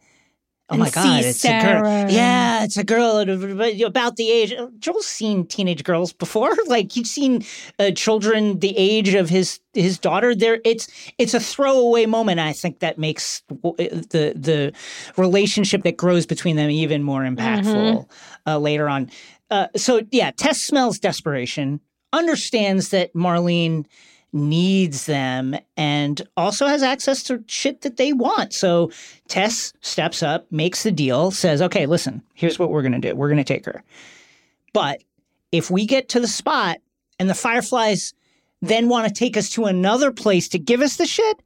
[0.70, 2.10] Oh my God, it's a girl.
[2.10, 3.18] Yeah, it's a girl
[3.86, 4.54] about the age.
[4.78, 6.54] Joel's seen teenage girls before.
[6.68, 7.44] Like you've seen
[7.78, 10.34] uh, children the age of his his daughter.
[10.34, 12.40] There, it's it's a throwaway moment.
[12.40, 14.72] I think that makes the the
[15.16, 18.06] relationship that grows between them even more impactful
[18.46, 19.10] uh, later on.
[19.50, 21.80] Uh, so yeah, Tess smells desperation,
[22.12, 23.86] understands that Marlene
[24.32, 28.52] needs them and also has access to shit that they want.
[28.52, 28.90] So
[29.28, 33.16] Tess steps up, makes the deal, says, okay, listen, here's what we're going to do.
[33.16, 33.82] We're going to take her.
[34.72, 35.02] But
[35.50, 36.78] if we get to the spot
[37.18, 38.14] and the Fireflies
[38.60, 41.42] then want to take us to another place to give us the shit,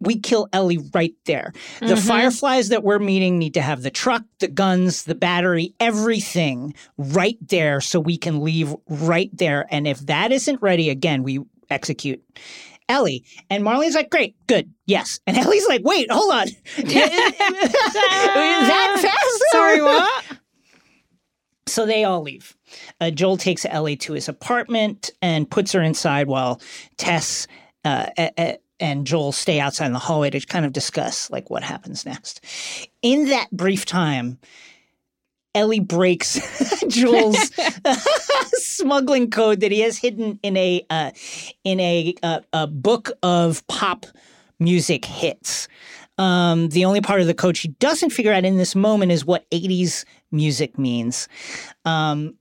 [0.00, 1.52] we kill Ellie right there.
[1.80, 2.08] The mm-hmm.
[2.08, 7.38] Fireflies that we're meeting need to have the truck, the guns, the battery, everything right
[7.40, 9.66] there so we can leave right there.
[9.70, 11.40] And if that isn't ready, again, we
[11.70, 12.22] execute
[12.88, 13.24] Ellie.
[13.50, 15.20] And Marlene's like, great, good, yes.
[15.26, 16.46] And Ellie's like, wait, hold on.
[16.76, 17.32] that
[19.00, 19.44] fast?
[19.50, 20.24] Sorry, what?
[21.66, 22.56] So they all leave.
[23.00, 26.60] Uh, Joel takes Ellie to his apartment and puts her inside while
[26.96, 27.46] Tess
[27.84, 31.50] uh, a- a- and Joel stay outside in the hallway to kind of discuss like
[31.50, 32.44] what happens next.
[33.02, 34.38] In that brief time,
[35.56, 36.38] Ellie breaks
[36.88, 37.50] Joel's
[38.58, 41.10] smuggling code that he has hidden in a uh,
[41.64, 44.06] in a, uh, a book of pop
[44.60, 45.66] music hits.
[46.18, 49.24] Um, the only part of the code she doesn't figure out in this moment is
[49.24, 51.28] what 80s music means.
[51.84, 52.34] Um,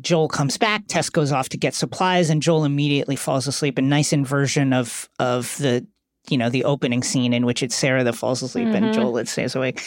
[0.00, 0.84] Joel comes back.
[0.88, 3.78] Tess goes off to get supplies, and Joel immediately falls asleep.
[3.78, 5.86] A nice inversion of of the
[6.28, 9.28] you know the opening scene in which it's Sarah that falls asleep and Joel that
[9.28, 9.82] stays awake.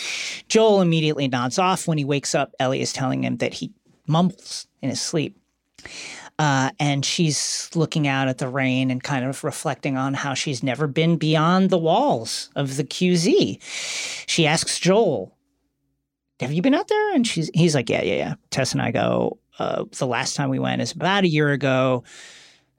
[0.48, 1.88] Joel immediately nods off.
[1.88, 3.72] When he wakes up, Ellie is telling him that he
[4.08, 5.38] mumbles in his sleep.
[6.40, 10.62] Uh, and she's looking out at the rain and kind of reflecting on how she's
[10.62, 13.60] never been beyond the walls of the QZ.
[14.28, 15.36] She asks Joel,
[16.40, 18.92] "Have you been out there?" And she's he's like, "Yeah, yeah, yeah." Tess and I
[18.92, 19.40] go.
[19.58, 22.04] Uh, the last time we went is about a year ago.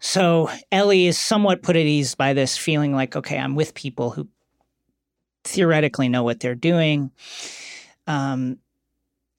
[0.00, 4.10] So Ellie is somewhat put at ease by this, feeling like, okay, I'm with people
[4.10, 4.28] who
[5.44, 7.10] theoretically know what they're doing.
[8.06, 8.58] Um,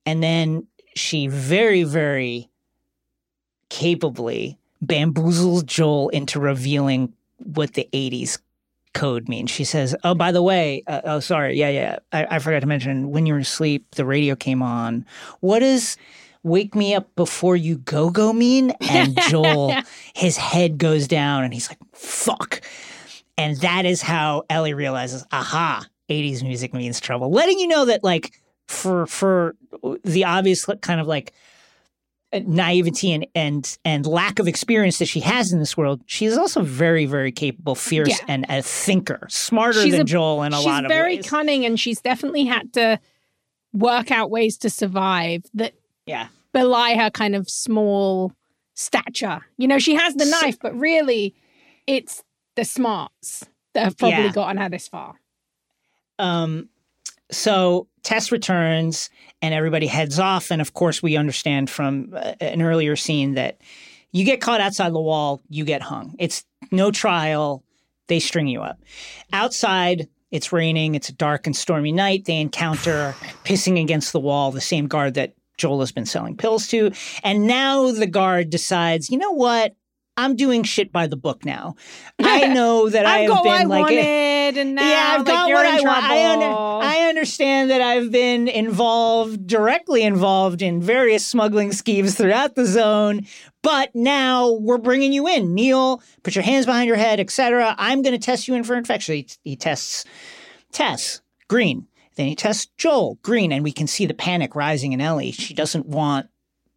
[0.05, 2.49] and then she very, very
[3.69, 8.39] capably bamboozles Joel into revealing what the 80s
[8.93, 9.51] code means.
[9.51, 11.57] She says, Oh, by the way, uh, oh, sorry.
[11.57, 11.99] Yeah, yeah.
[12.11, 15.05] I, I forgot to mention when you were asleep, the radio came on.
[15.41, 15.95] What is
[16.43, 18.71] wake me up before you go go mean?
[18.89, 19.73] And Joel,
[20.15, 22.61] his head goes down and he's like, Fuck.
[23.37, 27.31] And that is how Ellie realizes, aha, 80s music means trouble.
[27.31, 28.33] Letting you know that like
[28.67, 29.55] for for
[30.03, 31.33] the obvious kind of like
[32.33, 36.37] naivety and and and lack of experience that she has in this world, she is
[36.37, 38.25] also very very capable, fierce, Yeah.
[38.27, 40.97] and a thinker, smarter She's than a- Joel in a lot of ways.
[40.97, 42.99] She's very cunning and she's definitely had to
[43.73, 45.73] work out ways to survive that
[46.09, 48.33] yeah, belie her kind of small
[48.75, 49.41] stature.
[49.57, 51.35] You know, she has the knife, but really
[51.87, 52.23] it's
[52.55, 54.31] the smarts that have probably Yeah.
[54.31, 55.15] gotten her this far.
[56.17, 56.69] Um,
[57.31, 59.09] so Tess returns
[59.41, 60.51] and everybody heads off.
[60.51, 63.61] And of course, we understand from uh, an earlier scene that
[64.11, 66.15] you get caught outside the wall, you get hung.
[66.19, 67.63] It's no trial,
[68.07, 68.79] they string you up.
[69.31, 72.25] Outside, it's raining, it's a dark and stormy night.
[72.25, 76.67] They encounter pissing against the wall, the same guard that Joel has been selling pills
[76.69, 76.91] to.
[77.23, 79.75] And now the guard decides, you know what?
[80.17, 81.75] I'm doing shit by the book now.
[82.19, 85.49] I know that I I've been I like wanted, and now yeah, I've like, got
[85.49, 86.03] what I want.
[86.03, 92.55] I, under- I understand that I've been involved, directly involved in various smuggling schemes throughout
[92.55, 93.27] the zone,
[93.61, 95.55] but now we're bringing you in.
[95.55, 97.73] Kneel, put your hands behind your head, etc.
[97.77, 99.15] I'm going to test you in for infection.
[99.15, 100.03] He, he tests
[100.71, 101.87] Tess, green.
[102.19, 105.31] Then he tests Joel, green, and we can see the panic rising in Ellie.
[105.31, 106.27] She doesn't want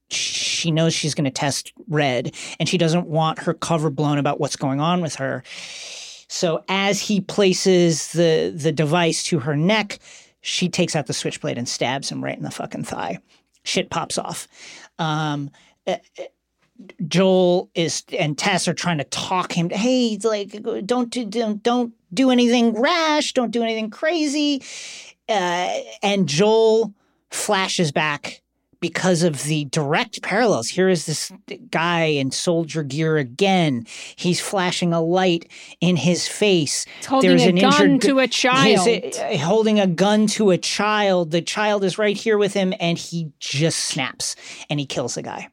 [0.09, 4.39] she knows she's going to test red and she doesn't want her cover blown about
[4.39, 5.43] what's going on with her.
[6.29, 9.99] So as he places the the device to her neck,
[10.43, 13.19] she takes out the switchblade and stabs him right in the fucking thigh.
[13.65, 14.47] Shit pops off.
[15.01, 15.51] Um,
[15.89, 16.23] uh, uh,
[17.09, 19.71] Joel is and Tess are trying to talk him.
[19.71, 23.33] Hey, like don't do don't don't do anything rash.
[23.33, 24.63] Don't do anything crazy.
[25.29, 26.93] Uh, and Joel
[27.31, 28.43] flashes back
[28.81, 30.69] because of the direct parallels.
[30.69, 31.31] Here is this
[31.71, 33.87] guy in soldier gear again.
[34.17, 35.51] He's flashing a light
[35.81, 36.85] in his face.
[36.99, 38.89] It's holding There's a an gun injured- to a child.
[38.89, 41.31] He's uh, holding a gun to a child.
[41.31, 44.35] The child is right here with him, and he just snaps
[44.69, 45.49] and he kills the guy.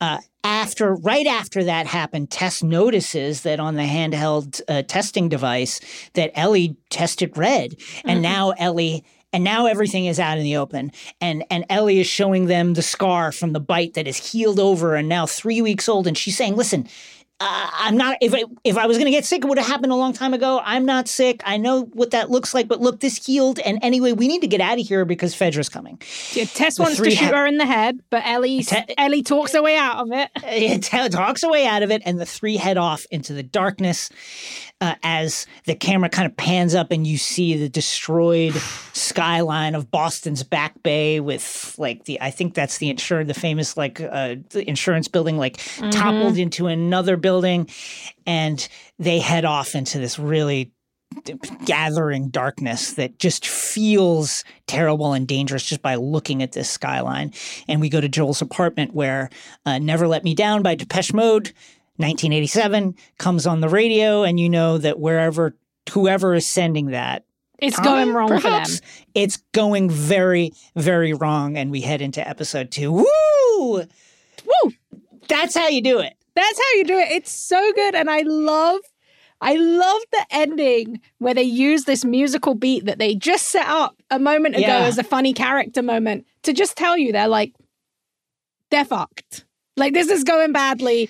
[0.00, 5.80] Uh, after, right after that happened, Tess notices that on the handheld uh, testing device
[6.14, 9.04] that Ellie tested red, and now Ellie.
[9.32, 10.90] And now everything is out in the open,
[11.20, 14.96] and and Ellie is showing them the scar from the bite that is healed over,
[14.96, 16.08] and now three weeks old.
[16.08, 16.88] And she's saying, "Listen,
[17.40, 18.18] uh, I'm not.
[18.20, 20.12] If I, if I was going to get sick, it would have happened a long
[20.12, 20.60] time ago.
[20.62, 21.40] I'm not sick.
[21.46, 22.68] I know what that looks like.
[22.68, 23.58] But look, this healed.
[23.60, 26.00] And anyway, we need to get out of here because Fedra's coming.
[26.32, 29.22] Yeah, Tess the wants to shoot ha- her in the head, but Ellie Te- Ellie
[29.22, 30.30] talks her way out of it.
[30.60, 34.10] It t- talks away out of it, and the three head off into the darkness
[34.80, 38.54] uh, as the camera kind of pans up, and you see the destroyed
[38.92, 43.76] skyline of Boston's Back Bay with like the I think that's the insurance, the famous
[43.76, 45.58] like uh, the insurance building, like
[45.90, 47.29] toppled into another building,
[48.26, 50.72] and they head off into this really
[51.64, 57.32] gathering darkness that just feels terrible and dangerous just by looking at this skyline.
[57.68, 59.28] And we go to Joel's apartment where
[59.66, 61.52] uh, Never Let Me Down by Depeche Mode,
[61.96, 64.22] 1987, comes on the radio.
[64.22, 65.56] And you know that wherever,
[65.92, 67.24] whoever is sending that,
[67.58, 69.06] It's going wrong perhaps, for them.
[69.14, 71.56] It's going very, very wrong.
[71.56, 72.92] And we head into episode two.
[72.92, 73.04] Woo!
[73.58, 74.72] Woo!
[75.28, 76.14] That's how you do it.
[76.40, 77.10] That's how you do it.
[77.12, 77.94] It's so good.
[77.94, 78.80] And I love
[79.42, 83.96] I love the ending where they use this musical beat that they just set up
[84.10, 84.80] a moment ago Yeah.
[84.84, 87.54] as a funny character moment to just tell you they're like,
[88.70, 89.46] they're fucked.
[89.76, 91.08] Like, this is going badly.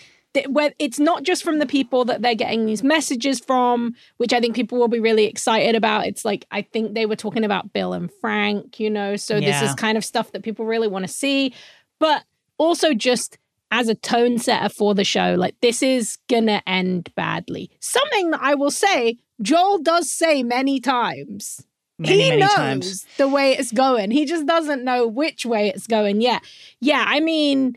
[0.49, 4.39] Where It's not just from the people that they're getting these messages from, which I
[4.39, 6.07] think people will be really excited about.
[6.07, 9.17] It's like, I think they were talking about Bill and Frank, you know?
[9.17, 11.53] So this is kind of stuff that people really want to see.
[11.99, 12.23] But
[12.59, 13.39] also just
[13.71, 15.35] as a tone setter for the show.
[15.39, 17.71] Like this is gonna end badly.
[17.81, 21.65] Something that I will say, Joel does say many times.
[21.99, 23.07] Many, he many knows times.
[23.19, 24.11] the way it's going.
[24.11, 26.43] He just doesn't know which way it's going yet.
[26.81, 27.77] Yeah, I mean,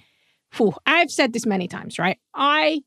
[0.56, 2.18] whew, I've said this many times, right?
[2.34, 2.84] I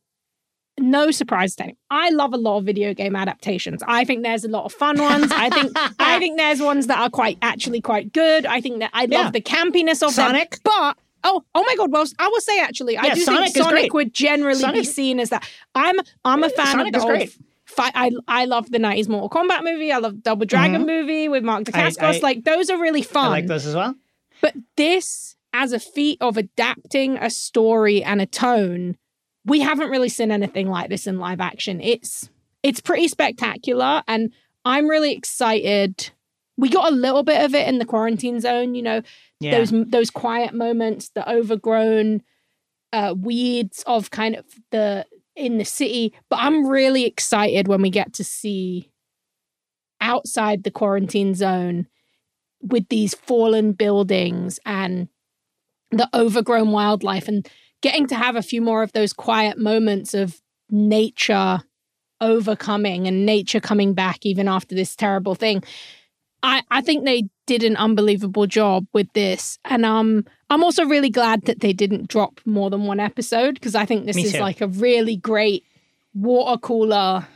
[0.78, 1.78] no surprise to anyone.
[1.90, 3.82] I love a lot of video game adaptations.
[3.86, 5.30] I think there's a lot of fun ones.
[5.32, 8.44] I think I think there's ones that are quite actually quite good.
[8.46, 9.30] I think that I love Yeah.
[9.30, 10.26] the campiness of them.
[10.28, 10.58] Sonic?
[10.64, 13.92] But oh, oh my god, well, I will say actually, I do Sonic think Sonic
[13.92, 15.46] would generally Sonic- be seen as that.
[15.74, 17.28] I'm I'm a fan Sonic of the old
[17.66, 19.90] Fi- I I love the '90s Mortal Kombat movie.
[19.92, 21.78] I love Double Dragon movie with Mark Mm-hmm.
[21.78, 22.22] Dacascos.
[22.22, 23.26] Like those are really fun.
[23.26, 23.94] I like those as well.
[24.40, 28.96] But this, as a feat of adapting a story and a tone,
[29.44, 31.80] we haven't really seen anything like this in live action.
[31.80, 32.30] It's
[32.62, 34.32] it's pretty spectacular, and
[34.64, 36.10] I'm really excited.
[36.56, 39.02] We got a little bit of it in the quarantine zone, you know,
[39.40, 39.58] Yeah.
[39.58, 42.22] those those quiet moments, the overgrown
[42.92, 45.04] uh, weeds of kind of the
[45.34, 46.14] in the city.
[46.30, 48.90] But I'm really excited when we get to see
[50.00, 51.86] outside the quarantine zone
[52.62, 55.08] with these fallen buildings and
[55.90, 57.48] the overgrown wildlife and
[57.82, 61.60] getting to have a few more of those quiet moments of nature
[62.20, 65.62] overcoming and nature coming back even after this terrible thing.
[66.46, 69.58] I, I think they did an unbelievable job with this.
[69.64, 73.74] And um I'm also really glad that they didn't drop more than one episode because
[73.74, 74.38] I think this Me is too.
[74.38, 75.64] like a really great
[76.14, 77.26] water cooler.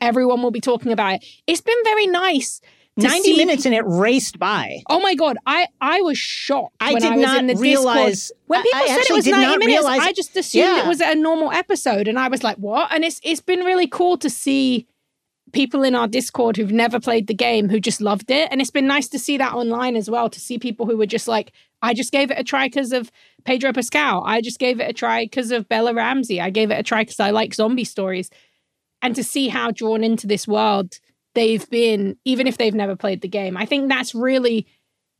[0.00, 1.24] Everyone will be talking about it.
[1.46, 2.60] It's been very nice.
[2.96, 4.80] 90 see minutes and it raced by.
[4.88, 6.76] Oh my god, I I was shocked.
[6.80, 8.38] I did I not realize- Discord.
[8.46, 9.66] when people I said it was ninety minutes.
[9.66, 10.84] realize- I just assumed Yeah.
[10.84, 13.88] it was a normal episode, and I was like, "What?" And it's it's been really
[13.88, 14.86] cool to see
[15.54, 18.70] people in our Discord who've never played the game who just loved it, and it's
[18.70, 20.28] been nice to see that online as well.
[20.28, 23.10] To see people who were just like, "I just gave it a try because of
[23.44, 24.22] Pedro Pascal.
[24.26, 26.40] I just gave it a try because of Bella Ramsey.
[26.40, 28.28] I gave it a try because I like zombie stories."
[29.00, 30.98] And to see how drawn into this world
[31.34, 34.66] they've been, even if they've never played the game, I think that's really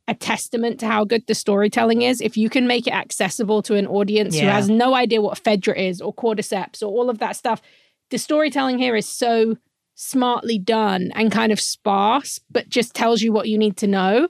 [0.07, 2.21] a testament to how good the storytelling is.
[2.21, 5.75] If you can make it accessible to an audience who has no idea what Fedra
[5.75, 7.61] is or Cordyceps or all of that stuff,
[8.11, 9.57] the storytelling here is so
[9.95, 14.27] smartly done and kind of sparse, but just tells you what you need to know.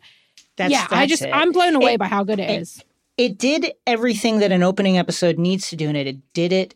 [0.58, 1.32] That's, yeah, I just it.
[1.34, 2.82] I'm blown away It- by how good it it- is.
[3.18, 6.76] it did everything that an opening episode needs to do and it, it did it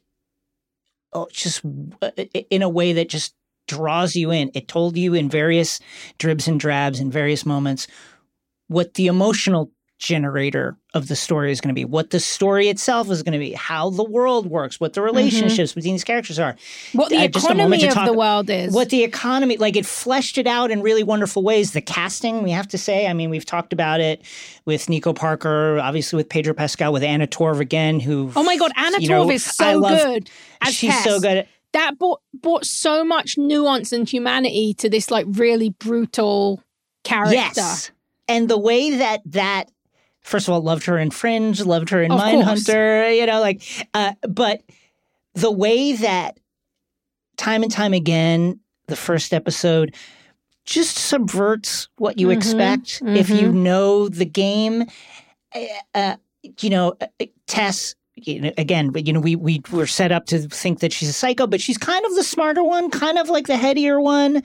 [1.14, 1.62] oh, just
[2.02, 2.12] uh,
[2.50, 3.34] in a way that just
[3.68, 5.80] draws you in it told you in various
[6.18, 7.88] dribs and drabs in various moments
[8.68, 13.12] what the emotional generator of the story is going to be what the story itself
[13.12, 16.56] is going to be how the world works what the relationships between these characters are
[16.94, 18.74] What the uh, economy of the world is.
[18.74, 22.52] what the economy like it fleshed it out in really wonderful ways the casting we
[22.52, 24.22] have to say i mean we've talked about it
[24.66, 28.72] with nico parker obviously with pedro pascal with anna torv again who oh my god,
[28.78, 30.30] Anna you know, Torv is so love- good.
[30.70, 31.04] She's Tess.
[31.04, 35.70] so good at that brought brought so much nuance and humanity to this like really
[35.72, 36.64] brutal
[37.04, 37.36] character.
[37.36, 37.92] yes
[38.30, 39.70] and the way that that
[40.30, 42.64] first of all loved her in fringe loved her in Of course.
[42.64, 43.62] mindhunter you know like
[43.94, 44.62] uh, but
[45.34, 46.40] the way that
[47.38, 49.96] time and time again the first episode
[50.66, 53.54] just subverts what you Mhm, expect if you mhm.
[53.54, 54.86] know the game
[55.96, 56.16] uh,
[56.62, 57.96] you know uh, tess
[58.28, 61.10] you know, again, but you know, we we were set up to think that she's
[61.10, 64.44] a psycho, but she's kind of the smarter one, kind of like the headier one,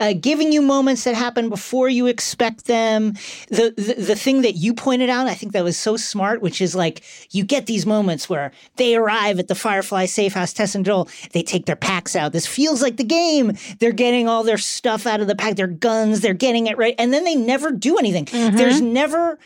[0.00, 3.12] uh, giving you moments that happen before you expect them.
[3.48, 6.60] The, the the thing that you pointed out, I think that was so smart, which
[6.60, 10.74] is like you get these moments where they arrive at the Firefly safe house, Tess
[10.74, 12.32] and Joel, they take their packs out.
[12.32, 13.52] This feels like the game.
[13.78, 16.94] They're getting all their stuff out of the pack, their guns, they're getting it right,
[16.98, 18.26] and then they never do anything.
[18.56, 19.38] There's never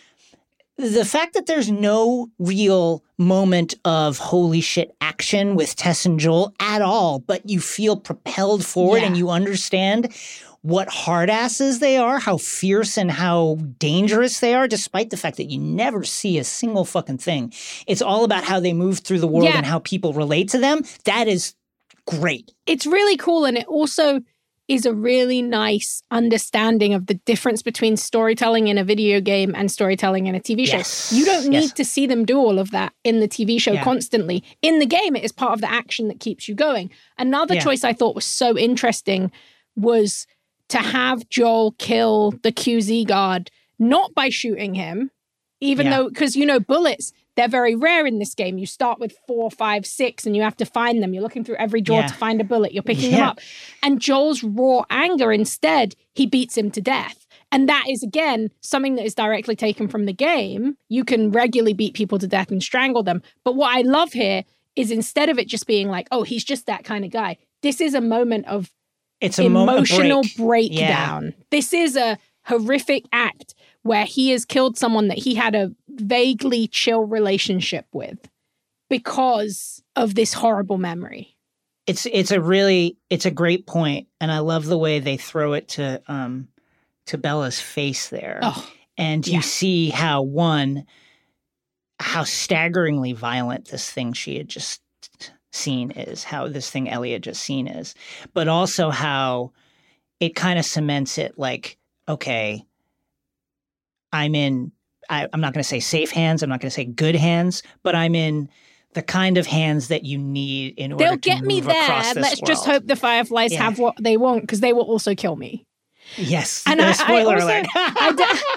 [0.77, 6.53] the fact that there's no real moment of holy shit action with Tess and Joel
[6.61, 9.07] at all, but you feel propelled forward Yeah.
[9.07, 10.13] and you understand
[10.63, 15.37] what hard asses they are, how fierce and how dangerous they are, despite the fact
[15.37, 17.53] that you never see a single fucking thing.
[17.87, 19.59] It's all about how they move through the world Yeah.
[19.59, 20.83] and how people relate to them.
[21.05, 21.55] That is
[22.07, 22.53] great.
[22.67, 24.21] it's really cool and it also
[24.67, 29.71] is a really nice understanding of the difference between storytelling in a video game and
[29.71, 30.79] storytelling in a TV show.
[30.79, 31.13] Yes.
[31.13, 31.73] You don't need Yes.
[31.75, 33.85] to see them do all of that in the TV show Yeah.
[33.85, 34.43] constantly.
[34.63, 36.91] In the game, it is part of the action that keeps you going.
[37.19, 37.61] Another Yeah.
[37.65, 39.31] choice I thought was so interesting
[39.77, 40.27] was
[40.71, 45.11] to have Joel kill the QZ guard, not by shooting him,
[45.61, 45.99] even Yeah.
[45.99, 48.59] though, because you know, bullets, they're very rare in this game.
[48.59, 51.13] You start with four, five, six, and you have to find them.
[51.13, 52.07] You're looking through every drawer Yeah.
[52.07, 52.73] to find a bullet.
[52.73, 53.41] You're picking them up.
[53.83, 57.27] And Joel's raw anger, instead, he beats him to death.
[57.51, 60.77] And that is, again, something that is directly taken from the game.
[60.89, 63.23] You can regularly beat people to death and strangle them.
[63.45, 64.45] But what I love here
[64.77, 67.81] is instead of it just being like, oh, he's just that kind of guy, this
[67.81, 68.73] is a moment of
[69.21, 70.71] It's emotional break.
[70.73, 71.35] breakdown.
[71.51, 73.55] This is a horrific act
[73.85, 78.19] where he has killed someone that he had a vaguely chill relationship with
[78.91, 81.37] because of this horrible memory.
[81.87, 85.53] it's it's a really it's a great point and i love the way they throw
[85.53, 86.49] it to um
[87.07, 89.41] to bella's face there Oh, and you yeah.
[89.41, 90.85] see how one
[92.01, 94.81] how staggeringly violent this thing she had just
[95.53, 97.95] seen is how this thing ellie had just seen is
[98.33, 99.53] but also how
[100.21, 101.79] it kind of cements it like
[102.09, 102.65] okay
[104.15, 104.73] i'm in
[105.11, 107.63] I, i'm not going to say safe hands i'm not going to say good hands
[107.83, 108.49] but i'm in
[108.95, 111.89] the kind of hands that you need in order they'll to get me there.
[111.89, 113.65] this Let's just hope the Fireflies Yeah.
[113.65, 115.67] have what they want because they will also kill me.
[116.17, 116.63] Yes.
[116.65, 117.67] And I- I spoiler also- alert.
[117.75, 118.13] I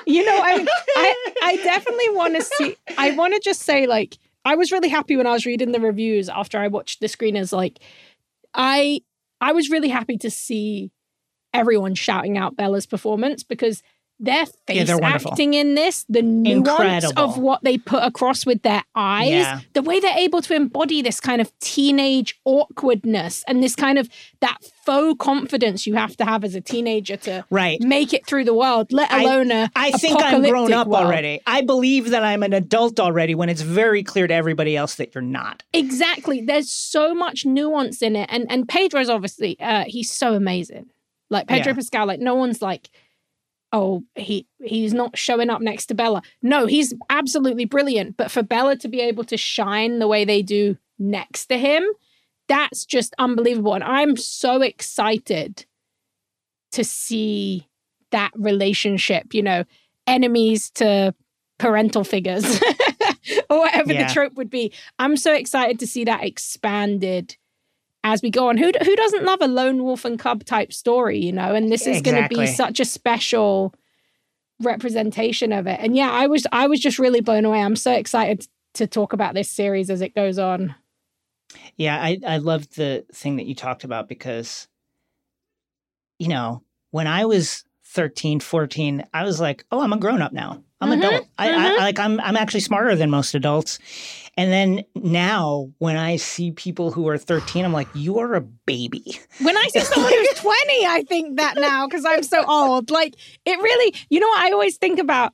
[0.05, 0.63] de- you know, I,
[0.95, 2.75] I, I definitely want to see.
[2.99, 5.79] I want to just say, like, I was really happy when I was reading the
[5.79, 7.51] reviews after I watched the screeners.
[7.51, 7.79] Like,
[8.53, 9.01] I,
[9.41, 10.91] I was really happy to see
[11.51, 13.81] everyone shouting out Bella's performance because
[14.19, 16.67] their face they're acting in this, the nuance
[17.05, 17.21] Incredible.
[17.23, 19.59] of what they put across with their eyes, Yeah.
[19.73, 24.09] the way they're able to embody this kind of teenage awkwardness and this kind of
[24.39, 27.79] that faux confidence you have to have as a teenager to Right.
[27.81, 31.05] make it through the world, let I- alone a I think I'm grown up world.
[31.05, 31.39] already.
[31.45, 35.13] I believe that I'm an adult already when it's very clear to everybody else that
[35.13, 35.63] you're not.
[35.73, 36.41] Exactly.
[36.41, 38.29] There's so much nuance in it.
[38.31, 40.87] And and Pedro's obviously uh he's so amazing.
[41.29, 41.75] Like Pedro Yeah.
[41.75, 42.89] Pascal, like no one's like,
[43.73, 46.21] oh, he he's not showing up next to Bella.
[46.41, 48.17] No, he's absolutely brilliant.
[48.17, 51.83] But for Bella to be able to shine the way they do next to him,
[52.47, 53.73] that's just unbelievable.
[53.73, 55.65] And I'm so excited
[56.71, 57.67] to see
[58.11, 59.63] that relationship, you know,
[60.05, 61.13] enemies to
[61.59, 62.61] parental figures
[63.49, 64.07] or whatever Yeah.
[64.07, 64.71] the trope would be.
[64.99, 67.35] I'm so excited to see that expanded
[68.03, 68.57] as we go on.
[68.57, 71.53] Who who doesn't love a lone wolf and cub type story, you know?
[71.55, 73.73] And this is going to be such a special
[74.61, 75.79] representation of it.
[75.81, 77.61] And yeah, I was I was just really blown away.
[77.61, 80.75] I'm so excited to talk about this series as it goes on.
[81.75, 84.67] Yeah, I I love the thing that you talked about because
[86.19, 90.33] you know, when I was 13, 14, I was like, "Oh, I'm a grown up
[90.33, 90.63] now.
[90.81, 91.27] I'm Mhm, adult.
[91.37, 91.77] I, I mhm.
[91.77, 93.79] like I'm I'm actually smarter than most adults."
[94.37, 98.41] And then now when I see people who are 13, I'm like, "You are a
[98.41, 102.89] baby." When I see someone who's 20, I think that now because I'm so old.
[102.91, 105.33] Like it really, you know what I always think about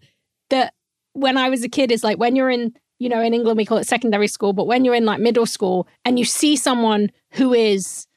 [0.50, 0.74] that
[1.14, 3.66] when I was a kid is like when you're in, you know, in England we
[3.66, 7.12] call it secondary school, but when you're in like middle school and you see someone
[7.32, 8.08] who is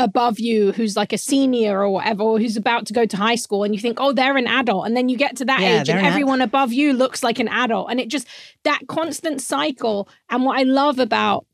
[0.00, 3.34] above you, who's like a senior or whatever, or who's about to go to high
[3.34, 4.86] school, and you think, oh, they're an adult.
[4.86, 7.22] And then you get to that Yeah, age and an ad- everyone above you looks
[7.22, 7.90] like an adult.
[7.90, 8.26] And it just,
[8.64, 10.08] that constant cycle.
[10.28, 11.46] And what I love about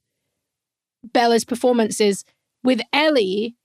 [1.13, 2.25] Bella's performance is
[2.65, 3.57] with Ellie,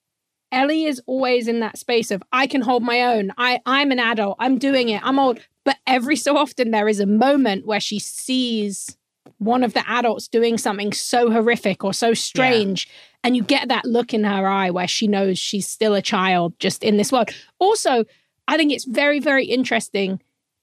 [0.51, 3.31] Ellie is always in that space of I can hold my own.
[3.37, 4.35] I I'm an adult.
[4.39, 5.01] I'm doing it.
[5.03, 5.39] I'm old.
[5.63, 8.97] But every so often there is a moment where she sees
[9.37, 12.87] one of the adults doing something so horrific or so strange
[13.23, 16.53] and you get that look in her eye where she knows she's still a child
[16.59, 17.29] just in this world.
[17.59, 18.05] Also,
[18.47, 20.21] I think it's very very interesting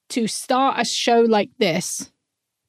[0.09, 2.11] to start a show like this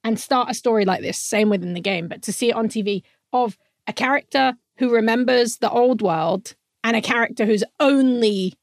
[0.05, 2.69] and start a story like this, same within the game, but to see it on
[2.69, 3.03] TV
[3.33, 8.55] of a character who remembers the old world and a character whose only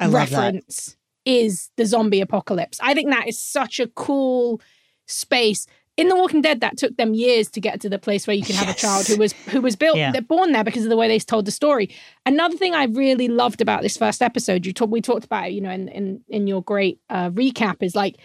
[0.00, 2.78] reference is the zombie apocalypse.
[2.82, 4.60] I think that is such a cool
[5.06, 5.66] space.
[5.98, 8.42] In The Walking Dead, that took them years to get to the place where you
[8.42, 10.10] can have a child who was who was built, Yeah.
[10.10, 11.94] they're born there because of the way they told the story.
[12.24, 15.52] Another thing I really loved about this first episode, you talk, we talked about it,
[15.52, 18.16] you know, in in, in your great uh, recap, is like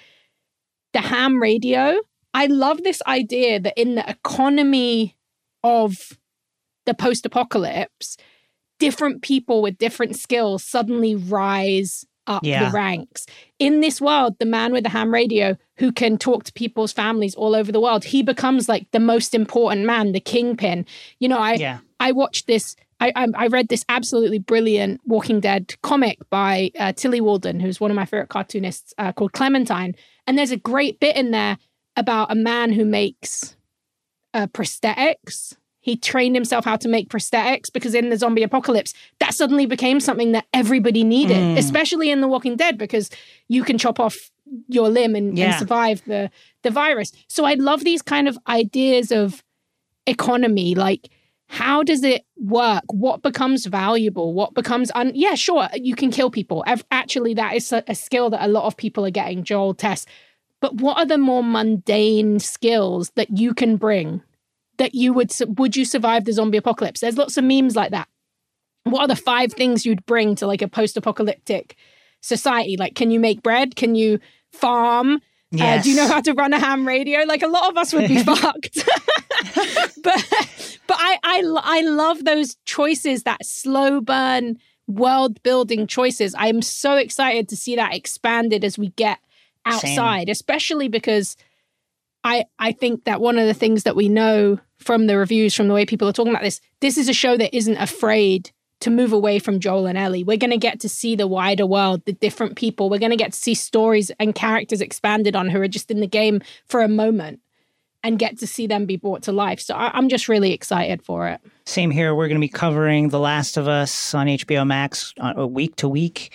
[0.93, 1.95] the ham radio.
[2.33, 5.17] I love this idea that in the economy
[5.63, 6.17] of
[6.85, 8.15] the post apocalypse,
[8.79, 12.65] different people with different skills suddenly rise up Yeah.
[12.69, 13.25] the ranks.
[13.59, 17.35] In this world, the man with the ham radio who can talk to people's families
[17.35, 20.85] all over the world, he becomes like the most important man, the kingpin.
[21.19, 21.79] You know, I Yeah.
[21.99, 22.75] I watched this.
[22.99, 27.79] I, I I read this absolutely brilliant Walking Dead comic by uh, Tilly Walden, who's
[27.79, 29.95] one of my favorite cartoonists, uh, called Clementine.
[30.25, 31.57] And there's a great bit in there
[31.95, 33.55] about a man who makes
[34.33, 35.55] uh, prosthetics.
[35.87, 39.99] He trained himself how to make prosthetics because in the zombie apocalypse, that suddenly became
[40.07, 41.57] something that everybody needed, Mm.
[41.57, 43.09] especially in The Walking Dead, because
[43.47, 44.15] you can chop off
[44.67, 46.29] your limb and, and survive the
[46.63, 47.09] the virus.
[47.35, 49.43] So I love these kind of ideas of
[50.05, 51.09] economy, like
[51.49, 52.83] how does it work?
[52.91, 54.33] What becomes valuable?
[54.33, 55.11] What becomes un?
[55.15, 56.63] Yeah, sure, you can kill people.
[56.67, 59.45] Ev- Actually, that is a, a skill that a lot of people are getting.
[59.45, 60.05] Joel tests.
[60.59, 64.21] But what are the more mundane skills that you can bring
[64.77, 66.99] that you would would you survive the zombie apocalypse?
[66.99, 68.07] There's lots of memes like that.
[68.83, 71.75] What are the five things you'd bring to like a post-apocalyptic
[72.21, 72.77] society?
[72.77, 73.75] Like, can you make bread?
[73.75, 74.19] Can you
[74.51, 75.21] farm?
[75.59, 77.21] Uh, do you know how to run a ham radio?
[77.21, 78.75] Like a lot of us would be fucked.
[80.03, 86.35] but but I, I I love those choices, that slow burn world building choices.
[86.37, 89.19] I'm so excited to see that expanded as we get
[89.65, 91.37] outside, especially because
[92.23, 95.67] I I think that one of the things that we know from the reviews, from
[95.67, 98.89] the way people are talking about this, this is a show that isn't afraid to
[98.89, 100.23] move away from Joel and Ellie.
[100.23, 102.89] We're going to get to see the wider world, the different people.
[102.89, 105.99] We're going to get to see stories and characters expanded on who are just in
[105.99, 107.41] the game for a moment
[108.01, 109.59] and get to see them be brought to life.
[109.59, 111.41] So I, I'm just really excited for it.
[111.65, 112.15] Same here.
[112.15, 115.75] We're going to be covering The Last of Us on HBO Max on a week
[115.77, 116.31] to week.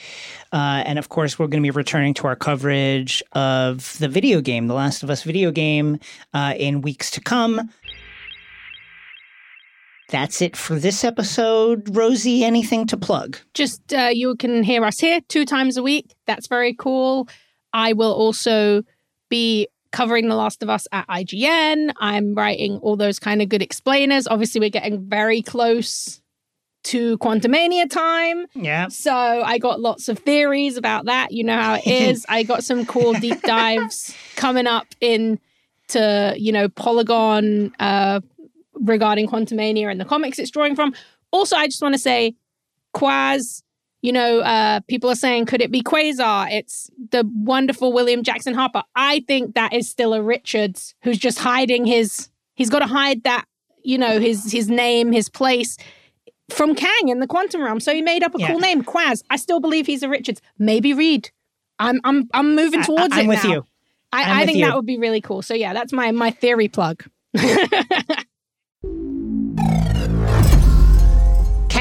[0.53, 4.43] Uh, and of course, we're going to be returning to our coverage of the video
[4.43, 5.99] game, The Last of Us video game,
[6.35, 7.70] uh, in weeks to come.
[10.09, 11.95] That's it for this episode.
[11.97, 13.39] Rosie, anything to plug?
[13.55, 16.15] Just uh, you can hear us here two times a week.
[16.27, 17.29] That's very cool.
[17.73, 18.83] I will also
[19.31, 21.93] be covering The Last of Us at IGN.
[21.99, 24.27] I'm writing all those kind of good explainers.
[24.27, 26.20] Obviously, we're getting very close
[26.85, 28.47] to Quantumania time.
[28.55, 28.89] Yeah.
[28.89, 31.33] So I got lots of theories about that.
[31.33, 32.27] You know how it is.
[32.29, 35.39] I got some cool deep dives coming up in
[35.89, 38.20] to, you know, Polygon uh
[38.82, 40.92] regarding Quantumania and the comics it's drawing from.
[41.30, 42.34] Also, I just want to say
[42.94, 43.62] Quaz,
[44.02, 46.50] you know, uh people are saying could it be Quasar?
[46.50, 48.82] It's the wonderful William Jackson Harper.
[48.96, 53.24] I think that is still a Richards who's just hiding his he's got to hide
[53.24, 53.44] that,
[53.82, 55.78] you know, his his name, his place
[56.50, 57.80] from Kang in the quantum realm.
[57.80, 58.48] So he made up a Yeah.
[58.48, 59.22] cool name, Quaz.
[59.30, 60.42] I still believe he's a Richards.
[60.59, 61.30] Maybe Reed.
[61.78, 63.50] I'm I'm I'm moving I- towards I'm it with now.
[63.50, 63.66] you.
[64.14, 64.66] I'm I, I think you.
[64.66, 65.40] that would be really cool.
[65.40, 67.04] So yeah, that's my my theory plug.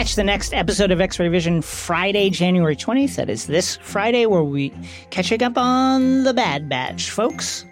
[0.01, 3.17] Catch the next episode of X Ray Vision Friday, January 20th.
[3.17, 4.73] That is this Friday, where we
[5.11, 7.65] catching up on the Bad Batch, folks.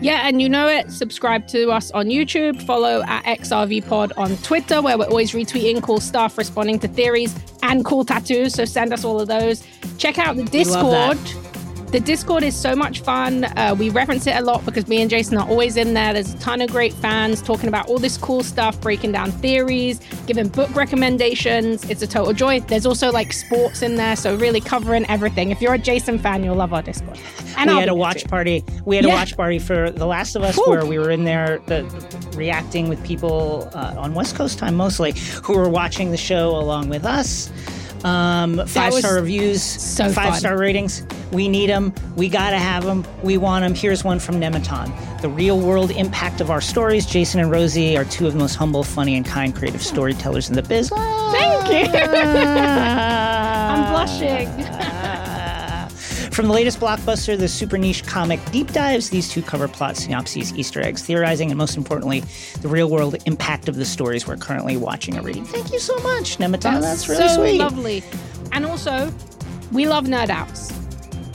[0.00, 0.92] Yeah, and you know it.
[0.92, 2.62] Subscribe to us on YouTube.
[2.62, 7.34] Follow at XRV Pod on Twitter, where we're always retweeting cool stuff, responding to theories,
[7.64, 8.54] and cool tattoos.
[8.54, 9.66] So send us all of those.
[9.98, 11.18] Check out the Discord.
[11.92, 13.44] The Discord is so much fun.
[13.44, 16.14] Uh, we reference it a lot because me and Jason are always in there.
[16.14, 20.00] There's a ton of great fans talking about all this cool stuff, breaking down theories,
[20.26, 21.84] giving book recommendations.
[21.90, 22.60] It's a total joy.
[22.60, 25.50] There's also like sports in there, so really covering everything.
[25.50, 27.18] If you're a Jason fan, you'll love our Discord.
[27.58, 28.28] And we I'll had a watch too.
[28.30, 28.64] party.
[28.86, 30.70] We had a watch party for The Last of Us, Cool.
[30.70, 31.84] where we were in there, the,
[32.34, 35.12] reacting with people uh, on West Coast time mostly,
[35.44, 37.52] who were watching the show along with us.
[38.04, 40.40] Um, five star reviews, so five fun.
[40.40, 41.06] star ratings.
[41.30, 41.94] We need them.
[42.16, 43.06] We gotta have them.
[43.22, 43.74] We want them.
[43.74, 44.92] Here's one from Nematon.
[45.20, 47.06] The real world impact of our stories.
[47.06, 50.56] Jason and Rosie are two of the most humble, funny, and kind creative storytellers in
[50.56, 50.88] the biz.
[50.88, 51.98] Thank you.
[52.00, 54.88] I'm blushing.
[56.32, 60.54] From the latest blockbuster, the super niche comic deep dives, these two cover plot synopses,
[60.54, 62.20] Easter eggs, theorizing, and most importantly,
[62.62, 65.44] the real world impact of the stories we're currently watching or reading.
[65.44, 66.80] Thank you so much, Nematon.
[66.80, 67.58] That's, really so sweet.
[67.58, 68.02] lovely.
[68.52, 69.12] And also,
[69.72, 70.68] we love nerd outs.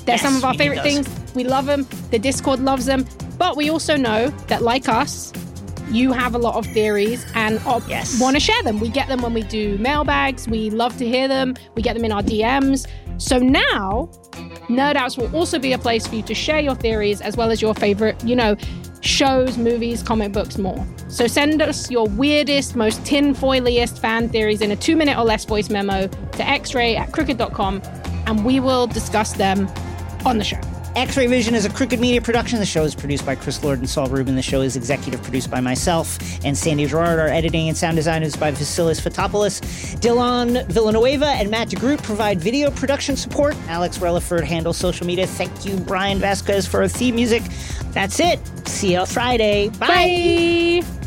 [0.05, 1.07] They're Yes, some of our favorite things.
[1.35, 1.87] We love them.
[2.09, 3.05] The Discord loves them.
[3.37, 5.31] But we also know that, like us,
[5.91, 8.19] you have a lot of theories and Yes.
[8.19, 8.79] want to share them.
[8.79, 10.47] We get them when we do mailbags.
[10.47, 11.55] We love to hear them.
[11.75, 12.87] We get them in our DMs.
[13.19, 14.09] So now,
[14.69, 17.51] Nerd Outs will also be a place for you to share your theories as well
[17.51, 18.55] as your favorite, you know,
[19.01, 20.85] shows, movies, comic books, more.
[21.07, 25.45] So send us your weirdest, most tinfoiliest fan theories in a two minute or less
[25.45, 27.81] voice memo to xray at crooked.com
[28.25, 29.69] and we will discuss them
[30.25, 30.59] on the show.
[30.97, 32.57] X-Ray Vision is a Crooked Media production.
[32.57, 34.33] The show is produced by Chris Lord and Saul Rubin.
[34.35, 37.19] The show is executive produced by myself and Sandy Girard.
[37.19, 39.61] Our editing and sound design is by Vasilis Fotopoulos.
[39.99, 43.55] Dylan Villanueva and Matt DeGroot provide video production support.
[43.67, 45.27] Alex Relaford handles social media.
[45.27, 47.43] Thank you, Brian Vasquez, for our theme music.
[47.91, 48.39] That's it.
[48.67, 49.69] See you Friday.
[49.77, 50.81] Bye.
[50.81, 51.06] Bye.